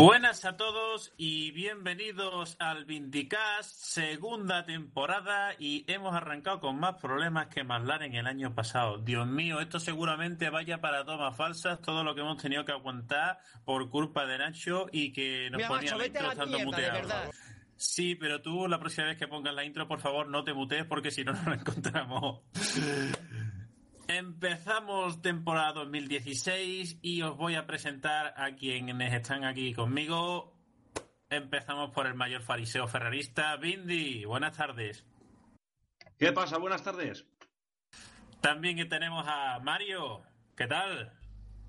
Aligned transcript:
Buenas 0.00 0.46
a 0.46 0.56
todos 0.56 1.12
y 1.18 1.50
bienvenidos 1.50 2.56
al 2.58 2.86
Vindicast, 2.86 3.70
segunda 3.70 4.64
temporada 4.64 5.52
y 5.58 5.84
hemos 5.92 6.14
arrancado 6.14 6.58
con 6.58 6.80
más 6.80 6.94
problemas 6.94 7.48
que 7.48 7.64
McLaren 7.64 8.14
el 8.14 8.26
año 8.26 8.54
pasado. 8.54 8.96
Dios 8.96 9.26
mío, 9.26 9.60
esto 9.60 9.78
seguramente 9.78 10.48
vaya 10.48 10.80
para 10.80 11.04
tomas 11.04 11.36
falsas, 11.36 11.82
todo 11.82 12.02
lo 12.02 12.14
que 12.14 12.22
hemos 12.22 12.38
tenido 12.40 12.64
que 12.64 12.72
aguantar 12.72 13.40
por 13.66 13.90
culpa 13.90 14.24
de 14.24 14.38
Nacho 14.38 14.86
y 14.90 15.12
que 15.12 15.50
nos 15.50 15.58
Mira, 15.58 15.68
ponía 15.68 15.94
macho, 15.94 15.98
la 15.98 16.04
estando 16.06 16.46
mierda, 16.46 16.58
de 16.58 16.64
muteado. 16.64 16.92
verdad. 16.94 17.30
Sí, 17.76 18.14
pero 18.14 18.40
tú 18.40 18.68
la 18.68 18.78
próxima 18.80 19.08
vez 19.08 19.18
que 19.18 19.28
pongas 19.28 19.54
la 19.54 19.64
intro, 19.64 19.86
por 19.86 20.00
favor, 20.00 20.28
no 20.28 20.42
te 20.44 20.54
mutees 20.54 20.86
porque 20.86 21.10
si 21.10 21.24
no, 21.24 21.32
no 21.44 21.50
la 21.50 21.56
encontramos. 21.56 22.40
Empezamos 24.12 25.22
temporada 25.22 25.72
2016 25.74 26.98
y 27.00 27.22
os 27.22 27.36
voy 27.36 27.54
a 27.54 27.68
presentar 27.68 28.34
a 28.36 28.56
quienes 28.56 29.14
están 29.14 29.44
aquí 29.44 29.72
conmigo. 29.72 30.52
Empezamos 31.28 31.92
por 31.92 32.08
el 32.08 32.14
mayor 32.14 32.42
fariseo 32.42 32.88
ferrarista, 32.88 33.56
Bindi. 33.56 34.24
Buenas 34.24 34.56
tardes. 34.56 35.06
¿Qué 36.18 36.32
pasa? 36.32 36.58
Buenas 36.58 36.82
tardes. 36.82 37.24
También 38.40 38.78
que 38.78 38.84
tenemos 38.84 39.24
a 39.28 39.60
Mario. 39.60 40.22
¿Qué 40.56 40.66
tal? 40.66 41.16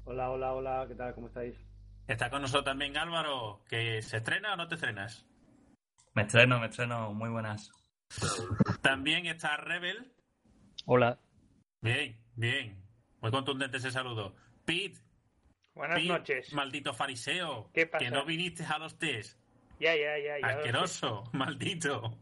Hola, 0.05 0.31
hola, 0.31 0.53
hola, 0.53 0.85
¿qué 0.87 0.95
tal? 0.95 1.13
¿Cómo 1.13 1.27
estáis? 1.27 1.55
Está 2.07 2.31
con 2.31 2.41
nosotros 2.41 2.65
también 2.65 2.97
Álvaro. 2.97 3.63
¿Que 3.69 4.01
se 4.01 4.17
estrena 4.17 4.53
o 4.53 4.57
no 4.57 4.67
te 4.67 4.75
estrenas? 4.75 5.27
Me 6.15 6.23
estreno, 6.23 6.59
me 6.59 6.65
estreno, 6.65 7.13
muy 7.13 7.29
buenas. 7.29 7.69
También 8.81 9.27
está 9.27 9.57
Rebel. 9.57 10.11
Hola. 10.87 11.19
Bien, 11.83 12.20
bien. 12.35 12.77
Muy 13.21 13.31
contundente 13.31 13.77
ese 13.77 13.91
saludo. 13.91 14.35
Pete. 14.65 14.99
Buenas 15.73 15.97
Pete, 15.97 16.09
noches. 16.09 16.53
Maldito 16.53 16.93
fariseo. 16.93 17.69
¿Qué 17.73 17.85
pasa? 17.87 18.03
Que 18.03 18.11
no 18.11 18.25
viniste 18.25 18.63
a 18.65 18.77
los 18.77 18.97
test. 18.97 19.39
Ya, 19.79 19.95
ya, 19.95 20.17
ya. 20.17 20.39
ya. 20.39 20.47
Asqueroso, 20.47 21.23
maldito. 21.33 22.17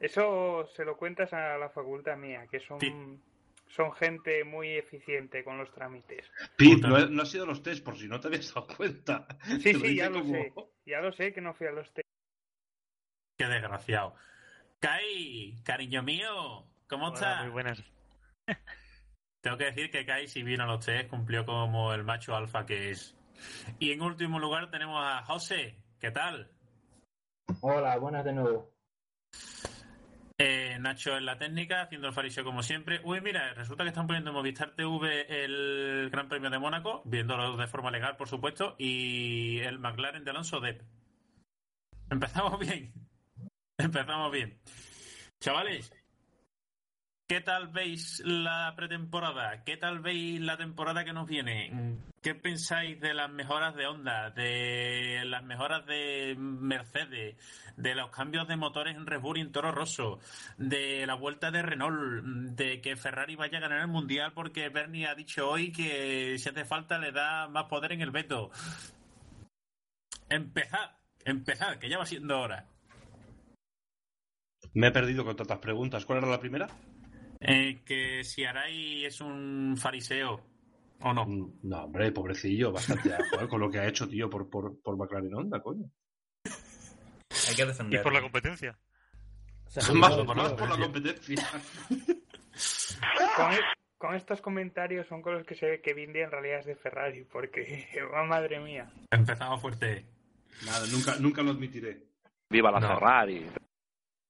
Eso 0.00 0.66
se 0.74 0.84
lo 0.84 0.96
cuentas 0.96 1.32
a 1.32 1.56
la 1.58 1.68
facultad 1.68 2.16
mía, 2.16 2.46
que 2.50 2.60
son, 2.60 3.22
son 3.68 3.92
gente 3.92 4.44
muy 4.44 4.70
eficiente 4.70 5.44
con 5.44 5.58
los 5.58 5.72
trámites. 5.72 6.30
Pete, 6.56 6.88
no, 6.88 7.06
no 7.06 7.22
ha 7.22 7.26
sido 7.26 7.46
los 7.46 7.62
test, 7.62 7.84
por 7.84 7.96
si 7.96 8.08
no 8.08 8.18
te 8.20 8.28
habías 8.28 8.52
dado 8.52 8.66
cuenta. 8.76 9.26
Sí, 9.62 9.74
sí, 9.74 9.96
ya 9.96 10.10
lo 10.10 10.24
sé. 10.24 10.52
Ya 10.86 11.00
lo 11.00 11.12
sé 11.12 11.32
que 11.32 11.40
no 11.40 11.54
fui 11.54 11.66
a 11.66 11.72
los 11.72 11.92
test. 11.92 12.08
Qué 13.38 13.46
desgraciado. 13.46 14.14
Kai, 14.80 15.56
cariño 15.64 16.02
mío, 16.02 16.66
¿cómo 16.88 17.06
Hola, 17.06 17.14
estás? 17.14 17.42
muy 17.42 17.50
buenas. 17.50 17.82
Tengo 19.42 19.56
que 19.56 19.64
decir 19.64 19.90
que 19.90 20.06
Kai, 20.06 20.28
si 20.28 20.44
vino 20.44 20.62
a 20.62 20.66
los 20.68 20.86
test, 20.86 21.10
cumplió 21.10 21.44
como 21.44 21.92
el 21.92 22.04
macho 22.04 22.36
alfa 22.36 22.64
que 22.64 22.92
es. 22.92 23.16
Y 23.80 23.90
en 23.90 24.00
último 24.00 24.38
lugar 24.38 24.70
tenemos 24.70 25.04
a 25.04 25.24
José. 25.24 25.76
¿Qué 25.98 26.12
tal? 26.12 26.48
Hola, 27.60 27.98
buenas 27.98 28.24
de 28.24 28.32
nuevo. 28.32 28.70
Eh, 30.38 30.78
Nacho 30.80 31.16
en 31.16 31.26
la 31.26 31.38
técnica, 31.38 31.82
haciendo 31.82 32.06
el 32.06 32.14
fariseo 32.14 32.44
como 32.44 32.62
siempre. 32.62 33.00
Uy, 33.04 33.20
mira, 33.20 33.52
resulta 33.54 33.82
que 33.82 33.88
están 33.88 34.06
poniendo 34.06 34.30
en 34.30 34.36
Movistar 34.36 34.76
TV 34.76 35.44
el 35.44 36.08
Gran 36.10 36.28
Premio 36.28 36.48
de 36.48 36.58
Mónaco, 36.60 37.02
viéndolo 37.04 37.56
de 37.56 37.66
forma 37.66 37.90
legal, 37.90 38.16
por 38.16 38.28
supuesto, 38.28 38.76
y 38.78 39.58
el 39.60 39.80
McLaren 39.80 40.24
de 40.24 40.30
Alonso 40.30 40.60
Depp. 40.60 40.82
Empezamos 42.10 42.58
bien. 42.60 42.92
Empezamos 43.76 44.30
bien. 44.30 44.60
Chavales, 45.40 45.92
¿qué 47.32 47.40
tal 47.40 47.68
veis 47.68 48.20
la 48.26 48.74
pretemporada? 48.76 49.64
¿Qué 49.64 49.78
tal 49.78 50.00
veis 50.00 50.38
la 50.38 50.58
temporada 50.58 51.02
que 51.02 51.14
nos 51.14 51.26
viene? 51.26 51.96
¿Qué 52.20 52.34
pensáis 52.34 53.00
de 53.00 53.14
las 53.14 53.30
mejoras 53.30 53.74
de 53.74 53.86
Honda, 53.86 54.28
de 54.28 55.22
las 55.24 55.42
mejoras 55.42 55.86
de 55.86 56.36
Mercedes, 56.36 57.36
de 57.78 57.94
los 57.94 58.10
cambios 58.10 58.46
de 58.48 58.56
motores 58.58 58.96
en 58.96 59.06
Red 59.06 59.20
Bull 59.20 59.38
y 59.38 59.40
en 59.40 59.50
Toro 59.50 59.72
Rosso, 59.72 60.18
de 60.58 61.06
la 61.06 61.14
vuelta 61.14 61.50
de 61.50 61.62
Renault, 61.62 62.22
de 62.54 62.82
que 62.82 62.96
Ferrari 62.96 63.34
vaya 63.34 63.56
a 63.56 63.62
ganar 63.62 63.80
el 63.80 63.88
Mundial 63.88 64.34
porque 64.34 64.68
Bernie 64.68 65.06
ha 65.06 65.14
dicho 65.14 65.48
hoy 65.48 65.72
que 65.72 66.36
si 66.38 66.50
hace 66.50 66.66
falta 66.66 66.98
le 66.98 67.12
da 67.12 67.48
más 67.48 67.64
poder 67.64 67.92
en 67.92 68.02
el 68.02 68.10
veto? 68.10 68.50
Empezad, 70.28 70.98
empezad, 71.24 71.78
que 71.78 71.88
ya 71.88 71.96
va 71.96 72.04
siendo 72.04 72.38
hora. 72.38 72.66
Me 74.74 74.88
he 74.88 74.90
perdido 74.90 75.24
con 75.24 75.34
tantas 75.34 75.60
preguntas. 75.60 76.04
¿Cuál 76.04 76.18
era 76.18 76.28
la 76.28 76.38
primera? 76.38 76.68
Eh, 77.44 77.82
que 77.84 78.22
si 78.24 78.44
Arai 78.44 79.04
es 79.04 79.20
un 79.20 79.76
fariseo 79.76 80.40
o 81.00 81.12
no. 81.12 81.24
Mm, 81.26 81.52
No, 81.64 81.84
hombre, 81.84 82.12
pobrecillo, 82.12 82.72
bastante 82.72 83.12
a 83.12 83.18
jugar 83.30 83.48
con 83.48 83.60
lo 83.60 83.70
que 83.70 83.78
ha 83.80 83.88
hecho, 83.88 84.08
tío, 84.08 84.30
por, 84.30 84.48
por, 84.48 84.80
por 84.80 84.96
McLaren 84.96 85.34
Honda, 85.34 85.60
coño. 85.62 85.90
Hay 86.44 87.54
que 87.56 87.62
Y 87.62 87.66
defender. 87.66 88.02
por 88.02 88.12
la 88.12 88.20
competencia. 88.22 88.78
Más, 89.94 90.24
más 90.26 90.52
por 90.52 90.68
la 90.68 90.76
competencia. 90.78 91.42
Con, 93.36 93.50
con 93.96 94.14
estos 94.14 94.40
comentarios 94.42 95.06
son 95.08 95.22
con 95.22 95.34
los 95.34 95.46
que 95.46 95.54
se 95.54 95.66
ve 95.66 95.80
que 95.80 95.94
Vindy 95.94 96.20
en 96.20 96.30
realidad 96.30 96.60
es 96.60 96.66
de 96.66 96.76
Ferrari, 96.76 97.24
porque, 97.24 97.88
oh, 98.14 98.24
madre 98.26 98.60
mía. 98.60 98.92
Empezamos 99.10 99.60
fuerte. 99.60 100.04
Nada, 100.66 100.86
nunca, 100.92 101.16
nunca 101.18 101.42
lo 101.42 101.52
admitiré. 101.52 102.02
Viva 102.50 102.70
la 102.70 102.80
No. 102.80 102.88
Ferrari. 102.88 103.46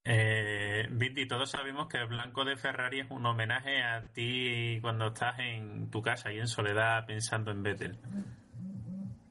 Eh, 0.04 0.88
Vinti, 0.90 1.26
todos 1.26 1.50
sabemos 1.50 1.86
que 1.86 1.98
el 1.98 2.08
blanco 2.08 2.44
de 2.44 2.56
Ferrari 2.56 3.00
es 3.00 3.10
un 3.10 3.24
homenaje 3.24 3.82
a 3.82 4.02
ti 4.12 4.78
cuando 4.80 5.08
estás 5.08 5.38
en 5.38 5.90
tu 5.90 6.02
casa 6.02 6.32
y 6.32 6.38
en 6.38 6.48
soledad 6.48 7.06
pensando 7.06 7.50
en 7.50 7.62
Vettel. 7.62 7.98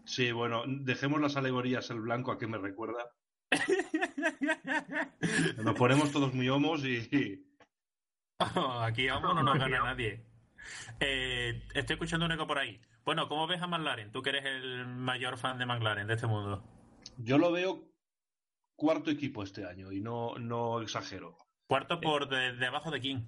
Sí, 0.06 0.32
bueno, 0.32 0.64
dejemos 0.66 1.22
las 1.22 1.36
alegorías 1.36 1.90
el 1.90 2.02
blanco 2.02 2.32
a 2.32 2.38
qué 2.38 2.48
me 2.48 2.58
recuerda. 2.58 3.12
Nos 5.64 5.76
ponemos 5.76 6.12
todos 6.12 6.34
muy 6.34 6.50
homos 6.50 6.84
y... 6.86 7.46
Oh, 8.56 8.80
aquí 8.80 9.08
vamos, 9.08 9.36
no 9.36 9.44
nos 9.44 9.60
gana 9.60 9.84
nadie. 9.84 10.26
Eh, 11.00 11.62
estoy 11.76 11.94
escuchando 11.94 12.26
un 12.26 12.32
eco 12.32 12.48
por 12.48 12.58
ahí. 12.58 12.82
Bueno, 13.06 13.28
¿cómo 13.28 13.46
ves 13.46 13.62
a 13.62 13.68
McLaren? 13.68 14.12
Tú 14.12 14.24
que 14.24 14.32
eres 14.32 14.46
el 14.46 14.88
mayor 14.88 15.38
fan 15.38 15.60
de 15.60 15.68
McLaren 15.68 16.08
de 16.08 16.16
este 16.16 16.26
mundo. 16.26 16.64
Yo 17.18 17.38
lo 17.38 17.52
veo 17.52 17.91
cuarto 18.82 19.12
equipo 19.12 19.44
este 19.44 19.64
año 19.64 19.92
y 19.92 20.02
no, 20.02 20.40
no 20.40 20.82
exagero. 20.82 21.38
Cuarto 21.68 22.02
por 22.02 22.28
de- 22.28 22.54
debajo 22.54 22.90
de 22.90 23.00
King. 23.00 23.20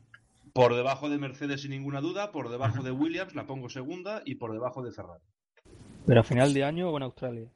Por 0.51 0.73
debajo 0.75 1.09
de 1.09 1.19
Mercedes 1.19 1.61
sin 1.61 1.69
ninguna 1.71 2.01
duda, 2.01 2.31
por 2.31 2.49
debajo 2.49 2.81
de 2.81 2.89
Williams 2.89 3.35
la 3.35 3.45
pongo 3.45 3.69
segunda 3.69 4.23
y 4.25 4.35
por 4.35 4.51
debajo 4.51 4.81
de 4.83 4.91
Ferrari. 4.91 5.23
¿Pero 6.07 6.21
a 6.21 6.23
final 6.23 6.55
de 6.55 6.63
año 6.63 6.89
o 6.89 6.97
en 6.97 7.03
Australia? 7.03 7.47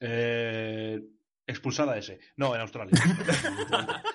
Eh, 0.00 1.00
expulsada 1.46 1.96
ese. 1.96 2.20
No, 2.36 2.54
en 2.54 2.60
Australia. 2.60 2.92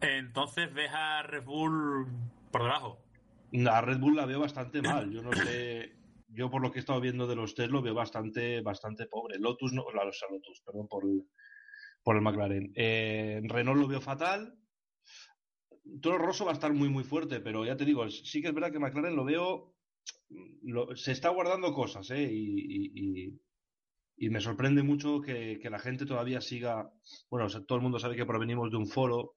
Entonces 0.00 0.72
ves 0.72 0.90
a 0.92 1.22
Red 1.22 1.44
Bull 1.44 2.06
por 2.50 2.62
debajo. 2.62 2.98
La 3.52 3.80
Red 3.80 3.98
Bull 3.98 4.16
la 4.16 4.26
veo 4.26 4.40
bastante 4.40 4.82
mal. 4.82 5.10
Yo 5.10 5.22
no 5.22 5.32
sé. 5.32 5.92
Yo, 6.28 6.50
por 6.50 6.60
lo 6.62 6.70
que 6.70 6.78
he 6.78 6.80
estado 6.80 7.00
viendo 7.00 7.26
de 7.26 7.36
los 7.36 7.54
test, 7.54 7.70
lo 7.70 7.80
veo 7.82 7.94
bastante, 7.94 8.60
bastante 8.60 9.06
pobre. 9.06 9.38
Lotus, 9.38 9.72
no. 9.72 9.84
La, 9.94 10.06
o 10.06 10.12
sea, 10.12 10.28
Lotus, 10.30 10.60
perdón, 10.64 10.86
por 10.88 11.04
el, 11.04 11.22
por 12.02 12.16
el 12.16 12.22
McLaren. 12.22 12.72
Eh, 12.76 13.40
Renault 13.44 13.80
lo 13.80 13.88
veo 13.88 14.00
fatal. 14.00 14.54
Toro 16.02 16.18
Rosso 16.18 16.44
va 16.44 16.50
a 16.50 16.54
estar 16.54 16.72
muy, 16.72 16.88
muy 16.90 17.02
fuerte, 17.04 17.40
pero 17.40 17.64
ya 17.64 17.76
te 17.76 17.84
digo, 17.86 18.08
sí 18.10 18.42
que 18.42 18.48
es 18.48 18.54
verdad 18.54 18.70
que 18.72 18.78
McLaren 18.78 19.16
lo 19.16 19.24
veo. 19.24 19.74
lo- 20.62 20.94
se 20.96 21.12
está 21.12 21.30
guardando 21.30 21.72
cosas, 21.72 22.10
¿eh? 22.10 22.22
Y, 22.30 22.60
y- 22.60 23.24
y- 23.26 23.40
y 24.20 24.30
me 24.30 24.40
sorprende 24.40 24.82
mucho 24.82 25.20
que, 25.20 25.58
que 25.60 25.70
la 25.70 25.78
gente 25.78 26.04
todavía 26.06 26.40
siga. 26.42 26.90
Bueno, 27.30 27.46
o 27.46 27.48
sea, 27.48 27.62
todo 27.64 27.76
el 27.76 27.82
mundo 27.82 27.98
sabe 27.98 28.16
que 28.16 28.26
provenimos 28.26 28.70
de 28.70 28.76
un 28.76 28.86
foro 28.86 29.36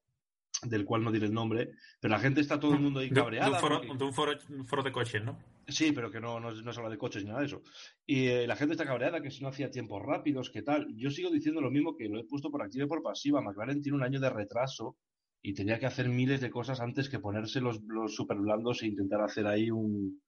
del 0.64 0.84
cual 0.86 1.04
no 1.04 1.12
diré 1.12 1.28
el 1.28 1.34
nombre, 1.34 1.72
pero 2.02 2.12
la 2.14 2.20
gente 2.20 2.42
está 2.42 2.60
todo 2.60 2.74
el 2.74 2.80
mundo 2.82 3.00
ahí 3.00 3.08
De, 3.10 3.16
de 3.16 3.22
cabreada. 3.22 3.52
un, 3.52 3.60
foro, 3.60 3.78
porque- 3.82 3.98
de 3.98 4.04
un 4.04 4.14
foro, 4.14 4.32
un 4.50 4.66
foro 4.68 4.84
de 4.84 4.92
coches, 4.92 5.24
¿no? 5.24 5.40
Sí, 5.68 5.92
pero 5.92 6.12
que 6.12 6.20
no, 6.20 6.40
no, 6.40 6.52
no 6.52 6.74
se 6.74 6.80
habla 6.80 6.90
de 6.90 6.98
coches 6.98 7.24
ni 7.24 7.30
nada 7.30 7.42
de 7.42 7.48
eso. 7.48 7.62
Y 8.06 8.28
eh, 8.28 8.48
la 8.48 8.56
gente 8.56 8.74
está 8.74 8.86
cabreada 8.86 9.22
que 9.22 9.32
si 9.32 9.42
no 9.42 9.50
hacía 9.50 9.70
tiempos 9.70 10.02
rápidos, 10.02 10.50
que 10.50 10.62
tal. 10.62 10.88
Yo 10.96 11.10
sigo 11.10 11.30
diciendo 11.30 11.62
lo 11.62 11.72
mismo 11.72 11.96
que 11.96 12.10
lo 12.10 12.20
he 12.20 12.26
puesto 12.26 12.52
por 12.52 12.62
activa 12.62 12.86
y 12.86 12.88
por 12.88 13.04
pasiva. 13.04 13.42
McLaren 13.42 13.82
tiene 13.82 13.98
un 13.98 14.04
año 14.04 14.20
de 14.20 14.30
retraso 14.30 14.98
y 15.42 15.54
tenía 15.54 15.80
que 15.80 15.86
hacer 15.86 16.10
miles 16.10 16.42
de 16.42 16.52
cosas 16.52 16.82
antes 16.82 17.10
que 17.10 17.20
ponerse 17.20 17.62
los, 17.62 17.82
super 18.08 18.38
blandos 18.38 18.82
e 18.82 18.88
intentar 18.88 19.22
hacer 19.22 19.48
ahí 19.48 19.72
un, 19.72 20.22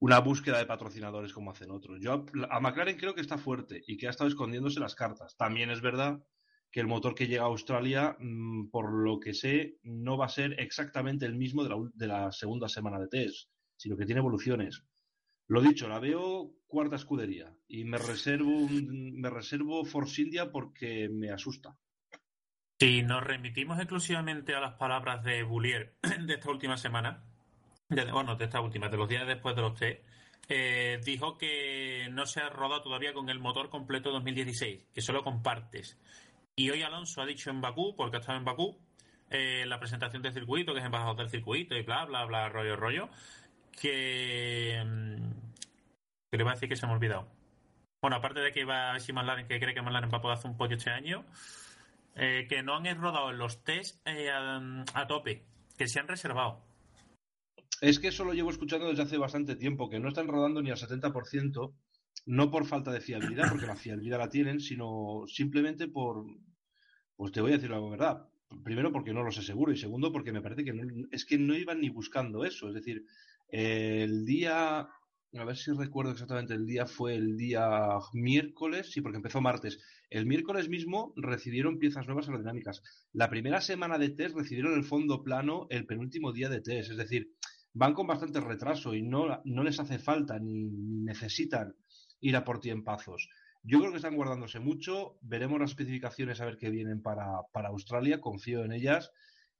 una 0.00 0.18
búsqueda 0.20 0.58
de 0.58 0.66
patrocinadores 0.66 1.32
como 1.32 1.50
hacen 1.50 1.70
otros. 1.70 2.00
Yo 2.00 2.24
a, 2.50 2.60
McLaren 2.60 2.96
creo 2.96 3.14
que 3.14 3.20
está 3.20 3.38
fuerte 3.38 3.82
y 3.86 3.96
que 3.96 4.06
ha 4.06 4.10
estado 4.10 4.28
escondiéndose 4.28 4.80
las 4.80 4.94
cartas. 4.94 5.36
También 5.36 5.70
es 5.70 5.80
verdad 5.80 6.20
que 6.70 6.80
el 6.80 6.88
motor 6.88 7.14
que 7.14 7.26
llega 7.26 7.42
a 7.42 7.46
Australia, 7.46 8.16
mm, 8.18 8.70
por 8.70 8.92
lo 8.92 9.20
que 9.20 9.34
sé, 9.34 9.78
no 9.82 10.16
va 10.16 10.26
a 10.26 10.30
ser 10.30 10.58
exactamente 10.60 11.26
el 11.26 11.36
mismo 11.36 11.62
de 11.62 11.70
la, 11.70 11.76
de 11.94 12.06
la 12.06 12.32
segunda 12.32 12.68
semana 12.68 12.98
de 12.98 13.08
test, 13.08 13.50
sino 13.76 13.96
que 13.96 14.06
tiene 14.06 14.20
evoluciones. 14.20 14.82
Lo 15.48 15.60
dicho, 15.60 15.88
la 15.88 16.00
veo 16.00 16.50
cuarta 16.66 16.96
escudería 16.96 17.54
y 17.68 17.84
me 17.84 17.98
reservo 17.98 18.66
me 18.70 19.30
reservo 19.30 19.84
Force 19.84 20.22
India 20.22 20.50
porque 20.50 21.08
me 21.08 21.30
asusta. 21.30 21.76
Si 22.78 23.02
nos 23.02 23.22
remitimos 23.24 23.78
exclusivamente 23.78 24.54
a 24.54 24.60
las 24.60 24.74
palabras 24.74 25.22
de 25.24 25.42
Boulier 25.44 25.94
de 26.26 26.34
esta 26.34 26.50
última 26.50 26.76
semana, 26.76 27.24
de- 27.88 28.10
bueno, 28.12 28.36
de 28.36 28.44
esta 28.44 28.60
última, 28.60 28.88
de 28.88 28.96
los 28.96 29.08
días 29.08 29.26
después 29.26 29.54
de 29.56 29.62
los 29.62 29.78
test, 29.78 30.02
eh, 30.48 31.00
dijo 31.04 31.38
que 31.38 32.08
no 32.12 32.26
se 32.26 32.40
ha 32.40 32.48
rodado 32.50 32.82
todavía 32.82 33.14
con 33.14 33.28
el 33.30 33.38
motor 33.38 33.70
completo 33.70 34.10
2016, 34.12 34.86
que 34.92 35.00
solo 35.00 35.24
con 35.24 35.42
partes. 35.42 35.98
Y 36.54 36.70
hoy 36.70 36.82
Alonso 36.82 37.22
ha 37.22 37.26
dicho 37.26 37.50
en 37.50 37.60
Bakú, 37.60 37.94
porque 37.96 38.16
ha 38.16 38.20
estado 38.20 38.38
en 38.38 38.44
Bakú, 38.44 38.78
eh, 39.30 39.64
la 39.66 39.78
presentación 39.80 40.22
del 40.22 40.32
circuito, 40.34 40.72
que 40.72 40.80
es 40.80 40.84
embajador 40.86 41.16
del 41.16 41.30
circuito 41.30 41.74
y 41.76 41.82
bla, 41.82 42.04
bla, 42.04 42.24
bla, 42.26 42.48
rollo, 42.48 42.76
rollo, 42.76 43.08
que... 43.80 44.82
mm, 44.84 45.30
que 46.30 46.36
le 46.36 46.42
iba 46.42 46.50
a 46.50 46.54
decir 46.54 46.68
que 46.68 46.76
se 46.76 46.86
me 46.86 46.92
ha 46.92 46.96
olvidado. 46.96 47.28
Bueno, 48.02 48.16
aparte 48.16 48.40
de 48.40 48.52
que 48.52 48.60
iba 48.60 48.92
a 48.92 48.98
McLaren, 48.98 49.48
que 49.48 49.58
cree 49.58 49.74
que 49.74 49.82
McLaren 49.82 50.10
va 50.12 50.18
a 50.18 50.20
poder 50.20 50.38
hacer 50.38 50.50
un 50.50 50.56
podio 50.56 50.76
este 50.76 50.90
año, 50.90 51.24
eh, 52.14 52.46
que 52.48 52.62
no 52.62 52.76
han 52.76 53.00
rodado 53.00 53.32
los 53.32 53.62
test 53.64 54.00
eh, 54.06 54.30
a, 54.30 55.06
tope, 55.06 55.44
que 55.76 55.88
se 55.88 56.00
han 56.00 56.08
reservado. 56.08 56.62
Es 57.80 57.98
que 57.98 58.08
eso 58.08 58.24
lo 58.24 58.32
llevo 58.32 58.50
escuchando 58.50 58.88
desde 58.88 59.02
hace 59.02 59.18
bastante 59.18 59.56
tiempo, 59.56 59.90
que 59.90 59.98
no 59.98 60.08
están 60.08 60.28
rodando 60.28 60.62
ni 60.62 60.70
al 60.70 60.78
70%, 60.78 61.74
no 62.26 62.50
por 62.50 62.66
falta 62.66 62.90
de 62.90 63.00
fiabilidad, 63.00 63.48
porque 63.50 63.66
la 63.66 63.76
fiabilidad 63.76 64.18
la 64.18 64.30
tienen, 64.30 64.60
sino 64.60 65.24
simplemente 65.26 65.88
por, 65.88 66.24
pues 67.16 67.32
te 67.32 67.40
voy 67.40 67.52
a 67.52 67.56
decir 67.56 67.70
la 67.70 67.80
verdad. 67.80 68.28
Primero 68.62 68.92
porque 68.92 69.12
no 69.12 69.24
lo 69.24 69.32
sé 69.32 69.42
seguro 69.42 69.72
y 69.72 69.76
segundo 69.76 70.12
porque 70.12 70.32
me 70.32 70.40
parece 70.40 70.64
que 70.64 70.72
no, 70.72 71.08
es 71.10 71.24
que 71.24 71.36
no 71.36 71.54
iban 71.54 71.80
ni 71.80 71.88
buscando 71.88 72.44
eso. 72.44 72.68
Es 72.68 72.74
decir, 72.74 73.04
el 73.48 74.24
día, 74.24 74.78
a 74.80 75.44
ver 75.44 75.56
si 75.56 75.72
recuerdo 75.72 76.12
exactamente, 76.12 76.54
el 76.54 76.66
día 76.66 76.86
fue 76.86 77.14
el 77.14 77.36
día 77.36 77.68
miércoles, 78.12 78.92
sí, 78.92 79.00
porque 79.00 79.16
empezó 79.16 79.40
martes. 79.40 79.78
El 80.10 80.26
miércoles 80.26 80.68
mismo 80.68 81.12
recibieron 81.16 81.78
piezas 81.78 82.06
nuevas 82.06 82.28
aerodinámicas. 82.28 82.82
La 83.12 83.28
primera 83.28 83.60
semana 83.60 83.98
de 83.98 84.10
test 84.10 84.36
recibieron 84.36 84.74
el 84.74 84.84
fondo 84.84 85.22
plano 85.22 85.66
el 85.70 85.86
penúltimo 85.86 86.32
día 86.32 86.48
de 86.48 86.60
test. 86.60 86.90
Es 86.90 86.96
decir, 86.96 87.32
van 87.72 87.94
con 87.94 88.06
bastante 88.06 88.40
retraso 88.40 88.94
y 88.94 89.02
no, 89.02 89.42
no 89.44 89.62
les 89.62 89.80
hace 89.80 89.98
falta 89.98 90.38
ni, 90.38 90.70
necesitan 90.70 91.74
ir 92.20 92.36
a 92.36 92.44
por 92.44 92.60
tiempazos. 92.60 93.28
Yo 93.62 93.80
creo 93.80 93.90
que 93.90 93.96
están 93.96 94.16
guardándose 94.16 94.60
mucho. 94.60 95.18
Veremos 95.22 95.60
las 95.60 95.70
especificaciones 95.70 96.40
a 96.40 96.44
ver 96.44 96.56
qué 96.56 96.70
vienen 96.70 97.02
para, 97.02 97.26
para 97.52 97.68
Australia. 97.68 98.20
Confío 98.20 98.64
en 98.64 98.72
ellas. 98.72 99.10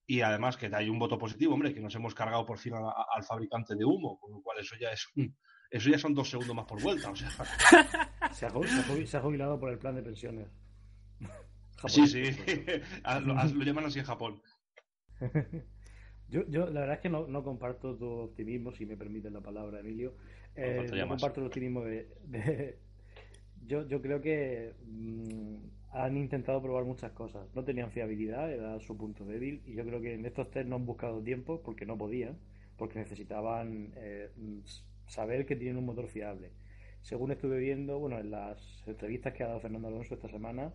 Y 0.06 0.20
además 0.20 0.56
que 0.56 0.70
hay 0.72 0.88
un 0.88 0.98
voto 0.98 1.18
positivo, 1.18 1.54
hombre, 1.54 1.74
que 1.74 1.80
nos 1.80 1.94
hemos 1.94 2.14
cargado 2.14 2.46
por 2.46 2.58
fin 2.58 2.74
a- 2.74 2.78
a- 2.78 3.06
al 3.14 3.24
fabricante 3.24 3.74
de 3.74 3.84
humo, 3.84 4.18
con 4.20 4.32
lo 4.32 4.40
cual 4.40 4.58
eso 4.60 4.76
ya 4.80 4.90
es 4.90 5.06
un- 5.16 5.34
eso 5.70 5.90
ya 5.90 5.98
son 5.98 6.14
dos 6.14 6.30
segundos 6.30 6.54
más 6.54 6.64
por 6.64 6.80
vuelta. 6.80 7.10
O 7.10 7.16
sea, 7.16 7.28
Se 8.32 8.46
ha, 8.46 8.50
se 9.06 9.20
jubilado 9.20 9.58
por 9.58 9.70
el 9.70 9.78
plan 9.78 9.96
de 9.96 10.02
pensiones. 10.02 10.48
sí, 11.88 12.06
sí. 12.06 12.22
Ah, 13.02 13.18
lo, 13.24 13.34
lo 13.34 13.64
llaman 13.64 13.86
así 13.86 13.98
en 13.98 14.04
Japón. 14.04 14.40
Yo, 16.28 16.44
yo 16.48 16.66
la 16.66 16.80
verdad 16.80 16.96
es 16.96 17.00
que 17.00 17.08
no, 17.08 17.26
no 17.28 17.42
comparto 17.44 17.96
tu 17.96 18.06
optimismo, 18.06 18.72
si 18.72 18.84
me 18.84 18.96
permiten 18.96 19.32
la 19.32 19.40
palabra, 19.40 19.80
Emilio. 19.80 20.16
Eh, 20.54 20.86
no 20.90 21.06
más. 21.06 21.20
comparto 21.20 21.40
el 21.40 21.46
optimismo 21.46 21.84
de... 21.84 22.08
de- 22.24 22.78
Yo, 23.64 23.86
yo 23.88 24.00
creo 24.02 24.20
que 24.20 24.74
mm, 24.84 25.56
han 25.96 26.16
intentado 26.16 26.60
probar 26.60 26.84
muchas 26.84 27.12
cosas. 27.12 27.48
No 27.54 27.64
tenían 27.64 27.90
fiabilidad, 27.90 28.52
era 28.52 28.78
su 28.80 28.96
punto 28.96 29.24
débil, 29.24 29.62
y 29.64 29.74
yo 29.74 29.84
creo 29.84 30.00
que 30.00 30.14
en 30.14 30.26
estos 30.26 30.50
test 30.50 30.68
no 30.68 30.76
han 30.76 30.84
buscado 30.84 31.22
tiempo 31.22 31.62
porque 31.62 31.86
no 31.86 31.96
podían, 31.96 32.38
porque 32.76 32.98
necesitaban 32.98 33.92
eh, 33.96 34.28
saber 35.06 35.46
que 35.46 35.56
tienen 35.56 35.78
un 35.78 35.86
motor 35.86 36.06
fiable. 36.08 36.50
Según 37.00 37.32
estuve 37.32 37.58
viendo, 37.58 37.98
bueno, 37.98 38.18
en 38.18 38.30
las 38.30 38.58
entrevistas 38.86 39.32
que 39.32 39.44
ha 39.44 39.48
dado 39.48 39.60
Fernando 39.60 39.88
Alonso 39.88 40.14
esta 40.14 40.28
semana, 40.28 40.74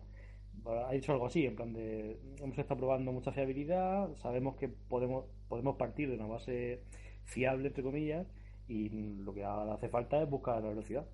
ha 0.66 0.92
dicho 0.92 1.12
algo 1.12 1.26
así, 1.26 1.46
en 1.46 1.54
plan 1.54 1.72
de 1.72 2.18
hemos 2.40 2.58
estado 2.58 2.80
probando 2.80 3.12
mucha 3.12 3.32
fiabilidad, 3.32 4.14
sabemos 4.16 4.56
que 4.56 4.68
podemos, 4.68 5.26
podemos 5.48 5.76
partir 5.76 6.08
de 6.08 6.16
una 6.16 6.26
base 6.26 6.80
fiable, 7.24 7.68
entre 7.68 7.84
comillas, 7.84 8.26
y 8.66 8.88
lo 8.88 9.32
que 9.34 9.44
hace 9.44 9.88
falta 9.88 10.20
es 10.20 10.28
buscar 10.28 10.62
la 10.62 10.70
velocidad. 10.70 11.06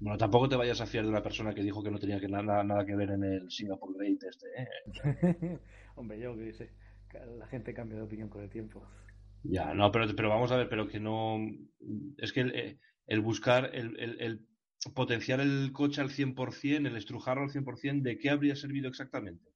Bueno, 0.00 0.18
tampoco 0.18 0.48
te 0.48 0.56
vayas 0.56 0.80
a 0.80 0.86
fiar 0.86 1.04
de 1.04 1.10
una 1.10 1.22
persona 1.22 1.54
que 1.54 1.62
dijo 1.62 1.82
que 1.82 1.90
no 1.90 1.98
tenía 1.98 2.20
que 2.20 2.28
nada, 2.28 2.62
nada 2.64 2.84
que 2.84 2.96
ver 2.96 3.10
en 3.10 3.24
el 3.24 3.50
Singapore 3.50 3.94
Great 3.98 4.22
este, 4.24 4.46
¿eh? 4.56 5.58
Hombre, 5.96 6.18
yo 6.18 6.36
que 6.36 6.52
sé, 6.52 6.70
la 7.38 7.46
gente 7.46 7.72
cambia 7.74 7.96
de 7.98 8.04
opinión 8.04 8.28
con 8.28 8.42
el 8.42 8.50
tiempo. 8.50 8.82
Ya, 9.44 9.74
no, 9.74 9.92
pero, 9.92 10.06
pero 10.16 10.28
vamos 10.28 10.50
a 10.52 10.56
ver, 10.56 10.68
pero 10.68 10.88
que 10.88 10.98
no. 11.00 11.38
Es 12.18 12.32
que 12.32 12.40
el, 12.40 12.54
eh, 12.54 12.78
el 13.06 13.20
buscar, 13.20 13.70
el, 13.74 13.98
el- 14.00 14.20
el 14.20 14.46
potenciar 14.94 15.40
el 15.40 15.70
coche 15.72 16.00
al 16.00 16.10
100%, 16.10 16.86
el 16.88 16.96
estrujarlo 16.96 17.44
al 17.44 17.50
100%, 17.50 18.02
¿de 18.02 18.18
qué 18.18 18.30
habría 18.30 18.56
servido 18.56 18.88
exactamente? 18.88 19.50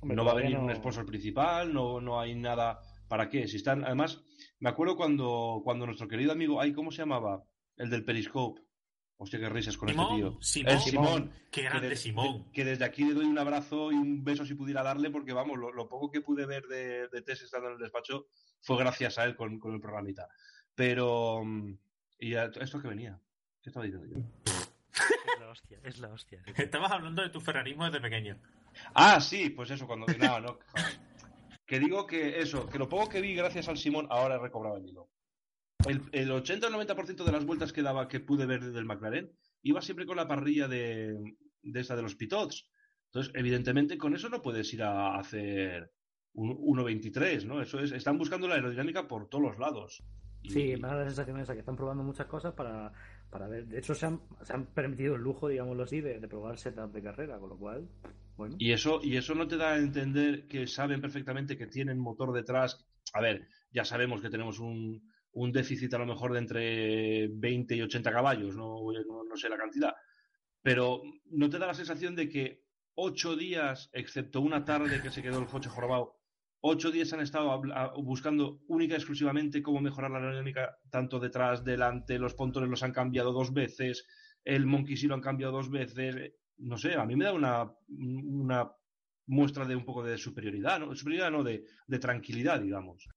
Hombre, 0.00 0.16
no 0.16 0.24
va 0.24 0.32
a 0.32 0.34
venir 0.34 0.56
un 0.58 0.66
no- 0.66 0.74
sponsor 0.74 1.06
principal, 1.06 1.72
no, 1.72 2.00
no 2.00 2.20
hay 2.20 2.34
nada. 2.34 2.80
¿Para 3.08 3.28
qué? 3.28 3.46
Si 3.48 3.56
están. 3.56 3.84
Además, 3.84 4.22
me 4.60 4.70
acuerdo 4.70 4.96
cuando, 4.96 5.60
cuando 5.62 5.86
nuestro 5.86 6.08
querido 6.08 6.32
amigo, 6.32 6.60
ay, 6.60 6.72
¿cómo 6.72 6.90
se 6.90 6.98
llamaba? 7.02 7.44
El 7.76 7.90
del 7.90 8.04
Periscope. 8.04 8.62
Hostia, 9.16 9.38
qué 9.38 9.48
risas 9.48 9.76
con 9.76 9.88
Simón, 9.88 10.06
este 10.06 10.16
tío. 10.16 10.38
Simón. 10.42 10.72
El 10.74 10.80
Simón. 10.80 11.30
Qué 11.50 11.60
que 11.60 11.62
grande 11.62 11.88
de- 11.90 11.96
Simón. 11.96 12.50
Que 12.52 12.64
desde 12.64 12.84
aquí 12.84 13.04
le 13.04 13.14
doy 13.14 13.24
un 13.26 13.38
abrazo 13.38 13.92
y 13.92 13.94
un 13.94 14.24
beso 14.24 14.44
si 14.44 14.54
pudiera 14.54 14.82
darle, 14.82 15.10
porque 15.10 15.32
vamos, 15.32 15.56
lo, 15.58 15.72
lo 15.72 15.88
poco 15.88 16.10
que 16.10 16.20
pude 16.20 16.46
ver 16.46 16.64
de, 16.66 17.08
de 17.08 17.22
Tess 17.22 17.42
estando 17.42 17.68
en 17.68 17.74
el 17.74 17.78
despacho 17.80 18.26
fue 18.60 18.76
gracias 18.78 19.18
a 19.18 19.24
él 19.24 19.36
con, 19.36 19.58
con 19.58 19.72
el 19.74 19.80
programita. 19.80 20.28
Pero. 20.74 21.42
mm, 21.44 21.74
¿Y 22.18 22.34
a- 22.34 22.50
esto 22.60 22.80
que 22.82 22.88
venía? 22.88 23.18
¿Qué 23.62 23.70
estaba 23.70 23.86
diciendo 23.86 24.08
yo? 24.08 24.18
Es 24.92 25.40
la 25.40 25.48
hostia, 25.48 25.78
es 25.84 25.98
la 25.98 26.08
hostia. 26.12 26.42
Estabas 26.56 26.90
hablando 26.92 27.22
de 27.22 27.30
tu 27.30 27.40
ferrarismo 27.40 27.84
desde 27.84 28.00
pequeño. 28.00 28.36
Ah, 28.94 29.20
sí, 29.20 29.50
pues 29.50 29.70
eso, 29.70 29.86
cuando. 29.86 30.06
No, 30.18 30.40
no. 30.40 30.58
joder. 30.72 30.98
Que 31.66 31.78
digo 31.78 32.06
que 32.06 32.40
eso, 32.40 32.68
que 32.68 32.78
lo 32.78 32.88
poco 32.88 33.08
que 33.08 33.20
vi 33.20 33.34
gracias 33.34 33.68
al 33.68 33.78
Simón, 33.78 34.06
ahora 34.10 34.34
he 34.34 34.38
recobrado 34.38 34.76
el 34.76 34.86
hilo. 34.86 35.08
El, 35.86 36.00
el 36.12 36.30
80 36.30 36.68
o 36.68 36.70
90% 36.70 37.24
de 37.24 37.32
las 37.32 37.44
vueltas 37.44 37.72
que 37.72 37.82
daba, 37.82 38.08
que 38.08 38.20
pude 38.20 38.46
ver 38.46 38.72
del 38.72 38.84
McLaren, 38.86 39.30
iba 39.62 39.82
siempre 39.82 40.06
con 40.06 40.16
la 40.16 40.26
parrilla 40.28 40.66
de, 40.68 41.14
de 41.62 41.80
esa 41.80 41.94
de 41.96 42.02
los 42.02 42.14
pitots. 42.14 42.70
Entonces, 43.06 43.32
evidentemente, 43.36 43.98
con 43.98 44.14
eso 44.14 44.28
no 44.28 44.42
puedes 44.42 44.72
ir 44.72 44.82
a 44.82 45.18
hacer 45.18 45.90
un 46.32 46.56
1.23, 46.56 47.44
¿no? 47.44 47.60
Eso 47.62 47.78
es, 47.80 47.92
están 47.92 48.18
buscando 48.18 48.48
la 48.48 48.54
aerodinámica 48.56 49.06
por 49.06 49.28
todos 49.28 49.44
los 49.44 49.58
lados. 49.58 50.02
Y- 50.42 50.50
Sí, 50.50 50.74
me 50.76 50.88
da 50.88 50.96
la 50.96 51.04
sensación 51.04 51.38
esa 51.38 51.52
que 51.54 51.60
están 51.60 51.76
probando 51.76 52.02
muchas 52.02 52.26
cosas 52.26 52.54
para, 52.54 52.92
para 53.30 53.46
ver. 53.46 53.66
De 53.66 53.78
hecho, 53.78 53.94
se 53.94 54.06
han, 54.06 54.20
se 54.42 54.52
han 54.52 54.66
permitido 54.66 55.14
el 55.16 55.22
lujo, 55.22 55.48
digámoslo 55.48 55.84
así, 55.84 56.00
de, 56.00 56.18
de 56.18 56.28
probar 56.28 56.58
setup 56.58 56.92
de 56.92 57.02
carrera, 57.02 57.38
con 57.38 57.50
lo 57.50 57.56
cual, 57.58 57.88
bueno. 58.36 58.56
Y 58.58 58.72
eso, 58.72 59.00
y 59.02 59.16
eso 59.16 59.34
no 59.34 59.46
te 59.46 59.56
da 59.56 59.74
a 59.74 59.78
entender 59.78 60.46
que 60.48 60.66
saben 60.66 61.00
perfectamente 61.00 61.56
que 61.56 61.66
tienen 61.66 61.98
motor 61.98 62.32
detrás. 62.32 62.84
A 63.12 63.20
ver, 63.20 63.46
ya 63.70 63.84
sabemos 63.84 64.20
que 64.20 64.28
tenemos 64.30 64.58
un, 64.58 65.08
un 65.34 65.52
déficit 65.52 65.92
a 65.94 65.98
lo 65.98 66.06
mejor 66.06 66.32
de 66.32 66.38
entre 66.38 67.28
20 67.28 67.76
y 67.76 67.82
80 67.82 68.12
caballos, 68.12 68.56
no, 68.56 68.78
no, 69.06 69.24
no 69.24 69.36
sé 69.36 69.48
la 69.48 69.56
cantidad. 69.56 69.94
Pero 70.62 71.02
no 71.26 71.50
te 71.50 71.58
da 71.58 71.66
la 71.66 71.74
sensación 71.74 72.14
de 72.16 72.28
que 72.28 72.64
ocho 72.94 73.36
días, 73.36 73.90
excepto 73.92 74.40
una 74.40 74.64
tarde 74.64 75.02
que 75.02 75.10
se 75.10 75.22
quedó 75.22 75.40
el 75.40 75.46
coche 75.46 75.68
jorobado, 75.68 76.20
ocho 76.60 76.90
días 76.90 77.12
han 77.12 77.20
estado 77.20 77.60
buscando 77.96 78.60
única 78.68 78.94
y 78.94 78.96
exclusivamente 78.96 79.62
cómo 79.62 79.80
mejorar 79.80 80.10
la 80.10 80.18
aerodinámica, 80.18 80.78
tanto 80.90 81.18
detrás, 81.18 81.64
delante, 81.64 82.18
los 82.18 82.34
pontones 82.34 82.70
los 82.70 82.82
han 82.82 82.92
cambiado 82.92 83.32
dos 83.32 83.52
veces, 83.52 84.06
el 84.44 84.66
Monkey 84.66 84.96
sí 84.96 85.06
lo 85.06 85.14
han 85.14 85.20
cambiado 85.20 85.52
dos 85.52 85.70
veces. 85.70 86.32
No 86.58 86.78
sé, 86.78 86.94
a 86.94 87.04
mí 87.04 87.16
me 87.16 87.24
da 87.24 87.32
una, 87.32 87.70
una 87.88 88.70
muestra 89.26 89.64
de 89.64 89.74
un 89.74 89.84
poco 89.84 90.04
de 90.04 90.16
superioridad, 90.16 90.78
¿no? 90.78 90.94
Superioridad 90.94 91.32
no, 91.32 91.42
de, 91.42 91.64
de 91.86 91.98
tranquilidad, 91.98 92.60
digamos. 92.60 93.08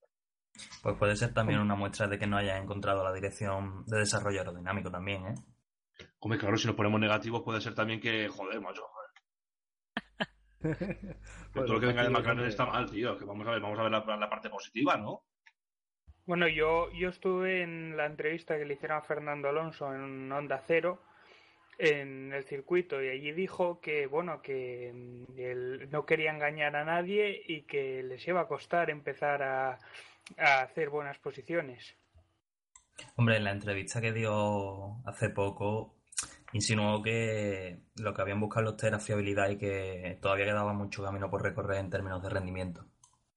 Pues 0.82 0.96
puede 0.98 1.16
ser 1.16 1.34
también 1.34 1.60
una 1.60 1.76
muestra 1.76 2.08
de 2.08 2.18
que 2.18 2.28
no 2.28 2.38
hayas 2.38 2.62
encontrado 2.62 3.04
la 3.04 3.14
dirección 3.14 3.86
de 3.86 4.00
desarrollo 4.00 4.40
aerodinámico 4.40 4.92
también, 4.92 5.28
¿eh? 5.28 5.36
Hombre, 6.20 6.40
claro, 6.40 6.58
si 6.58 6.68
nos 6.68 6.76
ponemos 6.76 7.00
negativos 7.00 7.44
puede 7.44 7.62
ser 7.62 7.74
también 7.76 8.00
que, 8.00 8.28
joder, 8.28 8.60
macho, 8.62 8.84
joder. 8.84 9.08
Todo 11.54 11.68
lo 11.68 11.80
que 11.80 11.86
venga 11.86 12.04
de 12.04 12.10
McLaren 12.10 12.46
está 12.46 12.66
mal, 12.66 12.90
tío. 12.90 13.18
Que 13.18 13.26
vamos 13.26 13.48
a 13.48 13.52
ver, 13.52 13.62
vamos 13.62 13.80
a 13.80 13.84
ver 13.84 13.92
la, 13.92 14.18
la 14.18 14.30
parte 14.30 14.50
positiva, 14.50 14.98
¿no? 14.98 15.24
Bueno, 16.26 16.48
yo, 16.48 16.92
yo 16.92 17.10
estuve 17.10 17.62
en 17.64 17.96
la 17.96 18.06
entrevista 18.06 18.58
que 18.58 18.66
le 18.66 18.74
hicieron 18.74 18.98
a 18.98 19.02
Fernando 19.02 19.48
Alonso 19.48 19.94
en 19.94 20.32
Onda 20.32 20.62
Cero 20.68 21.02
en 21.78 22.34
el 22.34 22.44
circuito 22.44 23.02
y 23.02 23.10
allí 23.10 23.32
dijo 23.32 23.80
que 23.80 24.08
bueno 24.08 24.42
que 24.42 24.90
él 24.90 25.88
no 25.92 26.06
quería 26.06 26.32
engañar 26.32 26.76
a 26.76 26.84
nadie 26.84 27.44
y 27.48 27.62
que 27.64 28.02
les 28.04 28.28
iba 28.28 28.42
a 28.42 28.48
costar 28.48 28.90
empezar 28.90 29.44
a, 29.44 29.78
a 30.38 30.62
hacer 30.62 30.89
buenas 30.89 31.17
posiciones. 31.19 31.96
Hombre, 33.15 33.38
en 33.38 33.43
la 33.43 33.51
entrevista 33.51 34.01
que 34.01 34.12
dio 34.12 34.98
hace 35.05 35.29
poco, 35.29 35.96
insinuó 36.53 37.01
que 37.03 37.77
lo 37.96 38.13
que 38.13 38.22
habían 38.22 38.39
buscado 38.39 38.72
los 38.72 38.84
era 38.84 39.00
fiabilidad 39.00 39.50
y 39.50 39.57
que 39.57 40.17
todavía 40.22 40.46
quedaba 40.46 40.74
mucho 40.74 41.03
camino 41.03 41.29
por 41.29 41.43
recorrer 41.43 41.77
en 41.79 41.89
términos 41.89 42.24
de 42.24 42.29
rendimiento. 42.29 42.86